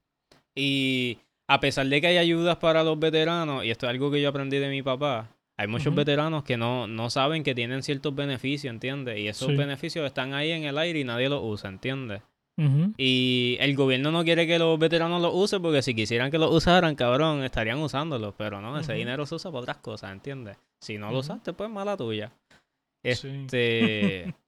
Y 0.54 1.18
a 1.46 1.60
pesar 1.60 1.86
de 1.86 2.00
que 2.00 2.08
hay 2.08 2.16
ayudas 2.18 2.56
para 2.56 2.82
los 2.82 2.98
veteranos, 2.98 3.64
y 3.64 3.70
esto 3.70 3.86
es 3.86 3.90
algo 3.90 4.10
que 4.10 4.20
yo 4.20 4.28
aprendí 4.28 4.58
de 4.58 4.68
mi 4.68 4.82
papá, 4.82 5.30
hay 5.56 5.68
muchos 5.68 5.94
veteranos 5.94 6.42
que 6.42 6.56
no, 6.56 6.86
no 6.88 7.08
saben 7.08 7.42
que 7.44 7.54
tienen 7.54 7.82
ciertos 7.82 8.14
beneficios, 8.14 8.72
¿entiendes? 8.72 9.18
Y 9.18 9.28
esos 9.28 9.48
Sí. 9.50 9.56
beneficios 9.56 10.04
están 10.04 10.34
ahí 10.34 10.50
en 10.50 10.64
el 10.64 10.76
aire 10.76 10.98
y 11.00 11.04
nadie 11.04 11.28
los 11.28 11.40
usa, 11.42 11.70
¿entiendes? 11.70 12.20
Y 12.96 13.56
el 13.60 13.76
gobierno 13.76 14.10
no 14.10 14.24
quiere 14.24 14.46
que 14.46 14.58
los 14.58 14.78
veteranos 14.78 15.20
los 15.20 15.34
usen 15.34 15.60
porque 15.60 15.82
si 15.82 15.94
quisieran 15.94 16.30
que 16.30 16.38
los 16.38 16.50
usaran, 16.52 16.94
cabrón, 16.94 17.44
estarían 17.44 17.78
usándolos. 17.78 18.34
Pero 18.38 18.60
no, 18.60 18.78
ese 18.78 18.94
dinero 18.94 19.26
se 19.26 19.34
usa 19.34 19.50
para 19.50 19.62
otras 19.62 19.76
cosas, 19.78 20.12
¿entiendes? 20.12 20.56
Si 20.80 20.96
no 20.96 21.06
lo 21.06 21.12
Ujú. 21.12 21.20
usaste, 21.20 21.52
pues 21.52 21.68
mala 21.68 21.96
tuya. 21.96 22.32
Sí. 23.04 23.28
Este. 23.28 24.34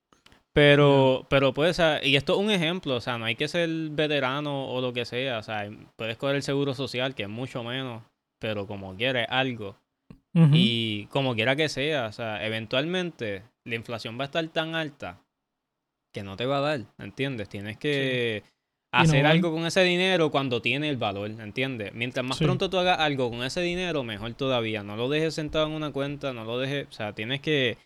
Pero, 0.54 1.24
pero 1.28 1.54
pues, 1.54 1.70
o 1.70 1.74
sea, 1.74 2.04
y 2.04 2.16
esto 2.16 2.32
es 2.32 2.40
un 2.40 2.50
ejemplo, 2.50 2.96
o 2.96 3.00
sea, 3.00 3.16
no 3.16 3.26
hay 3.26 3.36
que 3.36 3.46
ser 3.46 3.68
veterano 3.90 4.68
o 4.72 4.80
lo 4.80 4.92
que 4.92 5.04
sea, 5.04 5.38
o 5.38 5.42
sea, 5.44 5.70
puedes 5.94 6.16
coger 6.16 6.34
el 6.34 6.42
seguro 6.42 6.74
social, 6.74 7.14
que 7.14 7.24
es 7.24 7.28
mucho 7.28 7.62
menos, 7.62 8.02
pero 8.40 8.66
como 8.66 8.96
quieras, 8.96 9.28
algo. 9.30 9.76
Ujú. 10.34 10.50
Y 10.54 11.06
como 11.12 11.36
quiera 11.36 11.54
que 11.54 11.68
sea, 11.68 12.06
o 12.06 12.12
sea, 12.12 12.44
eventualmente 12.44 13.44
la 13.64 13.76
inflación 13.76 14.18
va 14.18 14.22
a 14.22 14.24
estar 14.24 14.44
tan 14.48 14.74
alta 14.74 15.20
que 16.18 16.24
no 16.24 16.36
te 16.36 16.46
va 16.46 16.58
a 16.58 16.60
dar, 16.60 16.80
¿entiendes? 16.98 17.48
Tienes 17.48 17.76
que 17.78 18.42
hacer 18.92 19.26
algo 19.26 19.52
con 19.52 19.66
ese 19.66 19.82
dinero 19.84 20.30
cuando 20.30 20.60
tiene 20.62 20.88
el 20.88 20.96
valor, 20.96 21.30
¿entiendes? 21.30 21.92
Mientras 21.94 22.24
más 22.26 22.38
Sí. 22.38 22.44
pronto 22.44 22.68
tú 22.70 22.78
hagas 22.78 22.98
algo 23.00 23.30
con 23.30 23.42
ese 23.44 23.60
dinero, 23.60 24.02
mejor 24.02 24.32
todavía. 24.34 24.82
No 24.82 24.96
lo 24.96 25.08
dejes 25.08 25.34
sentado 25.34 25.66
en 25.66 25.72
una 25.72 25.90
cuenta, 25.92 26.32
no 26.32 26.44
lo 26.44 26.58
dejes, 26.58 26.86
o 26.88 26.92
sea, 26.92 27.12
tienes 27.14 27.40
que 27.40 27.76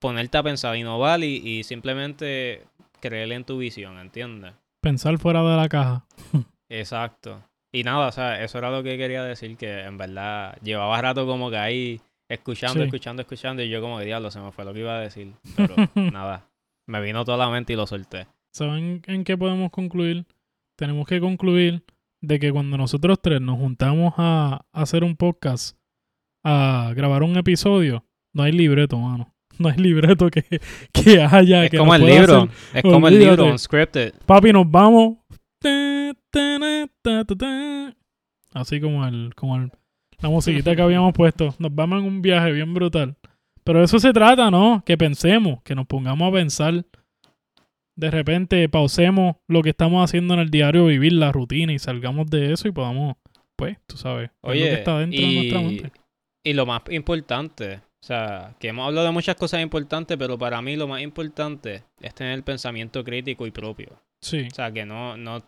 ponerte 0.00 0.38
a 0.38 0.42
pensar, 0.42 0.76
innovar 0.76 1.22
y, 1.24 1.36
y 1.44 1.64
simplemente 1.64 2.62
creer 3.00 3.32
en 3.32 3.44
tu 3.44 3.58
visión, 3.58 3.98
¿entiendes? 3.98 4.52
Pensar 4.80 5.18
fuera 5.18 5.42
de 5.42 5.56
la 5.56 5.68
caja. 5.68 6.04
Exacto. 6.68 7.42
Y 7.72 7.82
nada, 7.84 8.06
o 8.08 8.12
sea, 8.12 8.42
eso 8.42 8.58
era 8.58 8.70
lo 8.70 8.82
que 8.82 8.96
quería 8.96 9.22
decir, 9.24 9.56
que 9.56 9.80
en 9.82 9.98
verdad 9.98 10.56
llevaba 10.62 11.00
rato 11.02 11.26
como 11.26 11.50
que 11.50 11.58
ahí 11.58 12.00
escuchando, 12.28 12.80
Sí. 12.80 12.82
escuchando, 12.84 13.22
escuchando, 13.22 13.62
y 13.62 13.68
yo 13.70 13.80
como 13.80 13.98
que 13.98 14.04
diablo, 14.04 14.30
se 14.30 14.40
me 14.40 14.52
fue 14.52 14.64
lo 14.64 14.72
que 14.72 14.80
iba 14.80 14.96
a 14.96 15.00
decir. 15.00 15.32
Pero 15.56 15.74
nada, 16.12 16.44
me 16.88 17.00
vino 17.00 17.24
toda 17.24 17.38
la 17.38 17.50
mente 17.50 17.72
y 17.72 17.76
lo 17.76 17.86
solté. 17.86 18.26
¿Saben 18.52 19.02
en 19.06 19.24
qué 19.24 19.36
podemos 19.36 19.70
concluir? 19.70 20.26
Tenemos 20.76 21.06
que 21.06 21.20
concluir 21.20 21.84
de 22.20 22.38
que 22.40 22.50
cuando 22.50 22.76
nosotros 22.76 23.18
tres 23.22 23.40
nos 23.40 23.58
juntamos 23.58 24.14
a, 24.16 24.62
a 24.72 24.82
hacer 24.82 25.04
un 25.04 25.14
podcast, 25.16 25.76
a 26.44 26.92
grabar 26.96 27.22
un 27.22 27.36
episodio, 27.36 28.04
no 28.34 28.42
hay 28.42 28.52
libreto, 28.52 28.98
mano. 28.98 29.32
No 29.58 29.68
hay 29.68 29.76
libreto 29.76 30.30
que, 30.30 30.44
que 30.92 31.20
haya. 31.20 31.64
es 31.64 31.70
que 31.70 31.78
como 31.78 31.92
el 31.94 32.06
libro, 32.06 32.42
hacer- 32.42 32.50
es 32.74 32.82
como 32.82 33.08
el 33.08 33.18
libro, 33.18 33.44
unscripted. 33.46 34.14
Papi, 34.24 34.52
nos 34.52 34.70
vamos. 34.70 35.18
Así 38.54 38.80
como 38.80 39.04
el, 39.06 39.34
como 39.34 39.56
el, 39.56 39.70
la 40.20 40.28
musiquita 40.28 40.74
que 40.76 40.82
habíamos 40.82 41.12
puesto. 41.12 41.54
Nos 41.58 41.74
vamos 41.74 42.00
en 42.00 42.06
un 42.06 42.22
viaje 42.22 42.52
bien 42.52 42.72
brutal. 42.72 43.16
Pero 43.68 43.84
eso 43.84 43.98
se 43.98 44.14
trata, 44.14 44.50
¿no? 44.50 44.82
Que 44.86 44.96
pensemos, 44.96 45.62
que 45.62 45.74
nos 45.74 45.86
pongamos 45.86 46.30
a 46.30 46.32
pensar. 46.32 46.86
De 47.96 48.10
repente 48.10 48.66
pausemos 48.70 49.36
lo 49.46 49.62
que 49.62 49.68
estamos 49.68 50.02
haciendo 50.02 50.32
en 50.32 50.40
el 50.40 50.50
diario, 50.50 50.86
vivir 50.86 51.12
la 51.12 51.32
rutina 51.32 51.74
y 51.74 51.78
salgamos 51.78 52.30
de 52.30 52.54
eso 52.54 52.66
y 52.66 52.72
podamos, 52.72 53.16
pues, 53.56 53.76
tú 53.86 53.98
sabes, 53.98 54.30
ver 54.30 54.32
lo 54.42 54.52
que 54.52 54.58
Oye, 54.58 54.72
está 54.72 54.98
dentro 55.00 55.20
de 55.20 55.34
nuestra 55.34 55.60
y, 55.60 55.64
mente. 55.64 55.92
y 56.46 56.54
lo 56.54 56.64
más 56.64 56.80
importante, 56.88 57.74
o 57.74 58.06
sea, 58.06 58.56
que 58.58 58.68
hemos 58.68 58.86
hablado 58.86 59.08
de 59.08 59.12
muchas 59.12 59.36
cosas 59.36 59.60
importantes, 59.60 60.16
pero 60.16 60.38
para 60.38 60.62
mí 60.62 60.74
lo 60.74 60.88
más 60.88 61.02
importante 61.02 61.84
es 62.00 62.14
tener 62.14 62.32
el 62.32 62.44
pensamiento 62.44 63.04
crítico 63.04 63.46
y 63.46 63.50
propio. 63.50 64.00
Sí, 64.22 64.46
O 64.50 64.54
sea, 64.54 64.72
que 64.72 64.86
no, 64.86 65.18
no... 65.18 65.42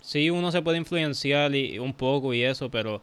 Sí, 0.00 0.30
uno 0.30 0.52
se 0.52 0.62
puede 0.62 0.78
influenciar 0.78 1.52
y, 1.56 1.80
un 1.80 1.94
poco 1.94 2.32
y 2.32 2.44
eso, 2.44 2.70
pero... 2.70 3.02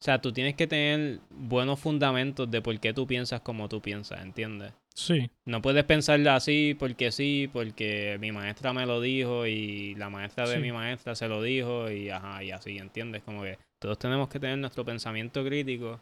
O 0.00 0.04
sea, 0.04 0.20
tú 0.20 0.32
tienes 0.32 0.54
que 0.54 0.66
tener 0.66 1.20
buenos 1.30 1.80
fundamentos 1.80 2.50
de 2.50 2.60
por 2.60 2.78
qué 2.78 2.92
tú 2.92 3.06
piensas 3.06 3.40
como 3.40 3.68
tú 3.68 3.80
piensas, 3.80 4.22
¿entiendes? 4.22 4.72
Sí, 4.94 5.30
No 5.46 5.60
puedes 5.60 5.84
pensarlo 5.84 6.30
así 6.30 6.74
porque 6.78 7.12
sí, 7.12 7.50
porque 7.52 8.16
mi 8.20 8.32
maestra 8.32 8.72
me 8.72 8.86
lo 8.86 9.00
dijo 9.00 9.46
y 9.46 9.94
la 9.96 10.08
maestra 10.08 10.48
de 10.48 10.56
Sí. 10.56 10.62
mi 10.62 10.72
maestra 10.72 11.14
se 11.14 11.28
lo 11.28 11.42
dijo 11.42 11.90
y 11.90 12.08
ajá, 12.10 12.42
y 12.42 12.50
así, 12.50 12.78
¿entiendes? 12.78 13.22
Como 13.22 13.42
que 13.42 13.58
todos 13.80 13.98
tenemos 13.98 14.28
que 14.28 14.40
tener 14.40 14.58
nuestro 14.58 14.84
pensamiento 14.84 15.44
crítico 15.44 16.00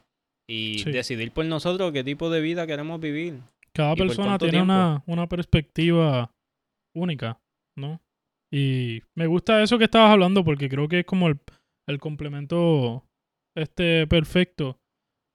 y 0.48 0.78
Sí. 0.78 0.92
decidir 0.92 1.32
por 1.32 1.44
nosotros 1.46 1.92
qué 1.92 2.04
tipo 2.04 2.30
de 2.30 2.40
vida 2.40 2.66
queremos 2.66 3.00
vivir. 3.00 3.40
cada 3.72 3.94
¿Y 3.94 3.96
por 3.96 4.06
persona 4.08 4.38
tiene 4.38 4.62
una, 4.62 5.02
una 5.06 5.26
perspectiva 5.28 6.30
única, 6.94 7.38
¿no? 7.76 8.00
Y 8.52 9.02
me 9.16 9.26
gusta 9.26 9.60
eso 9.62 9.78
que 9.78 9.84
estabas 9.84 10.12
hablando 10.12 10.44
porque 10.44 10.68
creo 10.68 10.86
que 10.86 11.00
es 11.00 11.04
como 11.06 11.26
el, 11.26 11.40
el 11.88 11.98
complemento 11.98 13.04
este 13.54 14.06
perfecto 14.06 14.80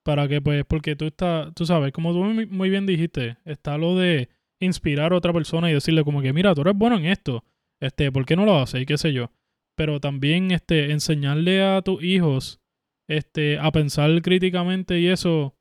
para 0.03 0.28
que 0.28 0.41
pues 0.41 0.65
porque 0.65 0.95
tú 0.95 1.05
estás, 1.05 1.53
tú 1.53 1.65
sabes, 1.65 1.91
como 1.91 2.13
tú 2.13 2.24
muy, 2.24 2.70
bien 2.70 2.86
dijiste, 2.86 3.38
está 3.45 3.78
lo 3.78 3.95
de 3.95 4.30
inspirar 4.59 5.13
a 5.13 5.17
otra 5.17 5.34
persona 5.34 5.70
y 5.70 5.74
decirle 5.74 6.03
como 6.03 6.22
que 6.22 6.34
mira, 6.34 6.55
tú 6.55 6.61
eres 6.61 6.76
bueno 6.76 6.97
en 6.97 7.05
esto, 7.05 7.43
este, 7.80 8.11
¿por 8.11 8.26
qué 8.26 8.36
no 8.36 8.45
lo 8.45 8.59
haces? 8.59 8.82
Y 8.82 8.86
qué 8.86 8.97
sé 8.97 9.13
yo. 9.13 9.32
Pero 9.76 9.99
también 9.99 10.51
este 10.51 10.91
enseñarle 10.91 11.63
a 11.63 11.82
tus 11.82 12.03
hijos 12.03 12.59
este 13.07 13.57
a 13.59 13.72
pensar 13.72 14.22
críticamente 14.22 14.99
y 14.99 15.07
eso 15.07 15.55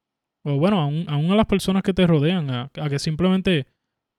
o 0.44 0.56
bueno, 0.56 0.80
aún, 0.80 1.04
aún 1.08 1.30
a 1.30 1.36
las 1.36 1.46
personas 1.46 1.82
que 1.82 1.92
te 1.92 2.06
rodean, 2.06 2.50
a, 2.50 2.70
a 2.74 2.88
que 2.88 2.98
simplemente 2.98 3.66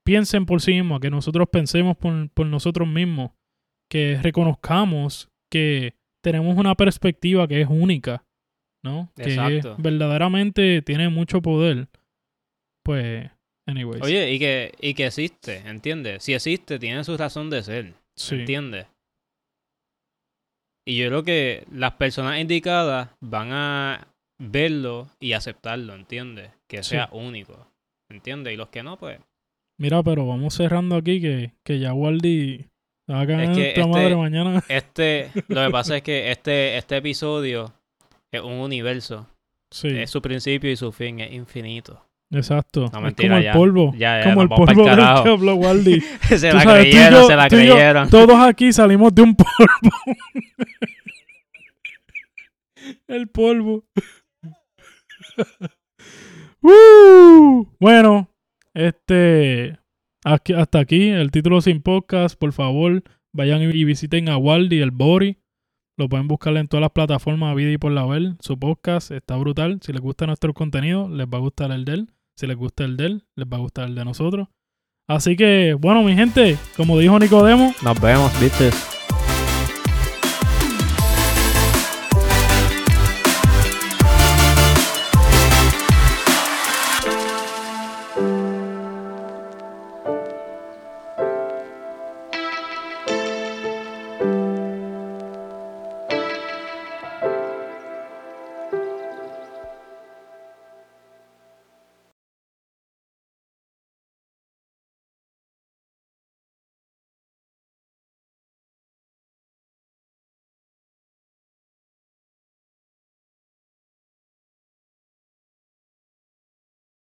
piensen 0.06 0.46
por 0.46 0.62
sí 0.62 0.74
mismos, 0.74 0.98
a 0.98 1.00
que 1.00 1.10
nosotros 1.10 1.48
pensemos 1.52 1.98
por, 1.98 2.30
por 2.32 2.46
nosotros 2.46 2.88
mismos, 2.88 3.32
que 3.90 4.20
reconozcamos 4.22 5.30
que 5.52 5.96
tenemos 6.24 6.58
una 6.58 6.76
perspectiva 6.76 7.48
que 7.48 7.62
es 7.62 7.68
única, 7.70 8.26
¿no? 8.84 9.12
Que 9.16 9.24
Exacto. 9.24 9.76
verdaderamente 9.80 10.82
tiene 10.82 11.10
mucho 11.10 11.42
poder. 11.42 11.88
Pues, 12.84 13.30
anyways. 13.68 14.02
Oye, 14.02 14.32
y 14.34 14.40
que, 14.40 14.74
y 14.82 14.94
que 14.94 15.08
existe, 15.08 15.58
¿entiendes? 15.68 16.24
Si 16.24 16.34
existe, 16.34 16.80
tiene 16.80 17.04
su 17.04 17.18
razón 17.18 17.50
de 17.50 17.62
ser, 17.64 17.94
sí, 18.16 18.36
¿entiendes? 18.36 18.88
Y 20.88 20.98
yo 20.98 21.08
creo 21.08 21.24
que 21.24 21.66
las 21.72 21.94
personas 21.94 22.40
indicadas 22.40 23.10
van 23.20 23.50
a 23.52 24.08
verlo 24.40 25.08
y 25.20 25.34
aceptarlo, 25.34 25.94
¿entiendes? 25.94 26.52
Que 26.68 26.82
Sí. 26.84 26.92
sea 26.92 27.10
único, 27.12 27.68
¿entiendes? 28.10 28.54
Y 28.54 28.58
los 28.58 28.70
que 28.70 28.82
no, 28.84 28.98
pues... 28.98 29.20
Mira, 29.80 30.02
pero 30.04 30.26
vamos 30.26 30.56
cerrando 30.56 30.96
aquí 30.96 31.22
que, 31.22 31.54
que 31.64 31.80
ya 31.80 31.94
Waldi 31.94 32.66
se 33.06 33.14
va 33.14 33.22
a 33.22 33.28
caer 33.28 33.50
Es 33.52 33.58
que 33.58 33.68
esta 33.70 33.82
este- 33.82 33.92
madre 33.92 34.16
mañana. 34.16 34.64
Este, 34.68 35.32
lo 35.48 35.66
que 35.66 35.72
pasa 35.72 35.98
es 35.98 36.02
que 36.04 36.32
este, 36.32 36.78
este 36.78 36.98
episodio 36.98 37.74
es 38.32 38.42
un 38.42 38.54
universo. 38.54 39.28
Sí, 39.72 39.88
Es 39.90 40.10
su 40.10 40.22
principio 40.22 40.72
y 40.72 40.76
su 40.76 40.92
fin, 40.92 41.20
es 41.20 41.32
infinito. 41.32 42.04
exacto. 42.32 42.90
No, 42.92 42.98
es 43.00 43.04
mentira, 43.04 43.30
como 43.30 43.38
el 43.38 43.44
ya. 43.44 43.54
polvo. 43.54 43.94
Ya, 43.96 44.20
ya, 44.20 44.24
como 44.30 44.42
el 44.44 44.50
polvo 44.50 44.84
del 44.86 44.96
que 44.96 45.30
habló 45.30 45.56
Waldi. 45.56 46.02
se 46.38 46.54
la 46.54 46.62
sabes, 46.64 46.84
creyeron, 46.86 47.22
yo- 47.22 47.28
se 47.28 47.36
la 47.36 47.48
y 47.48 47.50
yo- 47.50 47.58
creyeron. 47.76 48.10
Todos 48.10 48.40
aquí 48.40 48.74
salimos 48.74 49.14
de 49.14 49.22
un 49.22 49.36
polvo. 49.36 49.50
El 53.08 53.28
polvo. 53.28 53.86
¡Uh! 56.62 57.66
Bueno, 57.80 58.30
este. 58.74 59.78
aquí- 60.24 60.54
hasta 60.54 60.80
aquí 60.80 61.10
el 61.10 61.32
título 61.32 61.62
sin 61.62 61.82
podcast. 61.82 62.38
Por 62.40 62.54
favor, 62.54 63.04
vayan 63.34 63.62
y 63.62 63.84
visiten 63.84 64.30
a 64.30 64.38
Waldi, 64.38 64.80
el 64.82 64.92
Bori. 64.92 65.38
Lo 66.00 66.08
pueden 66.08 66.30
buscar 66.30 66.56
en 66.56 66.70
todas 66.70 66.80
las 66.80 66.92
plataformas, 66.92 67.54
vida 67.58 67.72
y 67.74 67.78
por 67.78 67.92
la 67.92 68.06
ver. 68.06 68.36
Su 68.40 68.58
podcast 68.58 69.12
está 69.12 69.36
brutal. 69.36 69.80
Si 69.82 69.92
les 69.92 70.00
gusta 70.00 70.26
nuestro 70.26 70.54
contenido, 70.54 71.10
les 71.10 71.28
va 71.28 71.40
a 71.40 71.42
gustar 71.42 71.72
el 71.72 71.84
de 71.84 71.92
él. 71.92 72.12
Si 72.38 72.48
les 72.48 72.56
gusta 72.56 72.86
el 72.86 72.96
de 72.96 73.06
él, 73.06 73.26
les 73.36 73.46
va 73.46 73.58
a 73.58 73.60
gustar 73.60 73.90
el 73.90 73.96
de 73.96 74.06
nosotros. 74.06 74.48
Así 75.10 75.36
que, 75.36 75.76
bueno, 75.78 76.02
mi 76.04 76.16
gente, 76.16 76.58
como 76.78 76.98
dijo 76.98 77.20
Nicodemo, 77.20 77.74
Nos 77.84 78.00
vemos, 78.00 78.32
viste. 78.40 78.99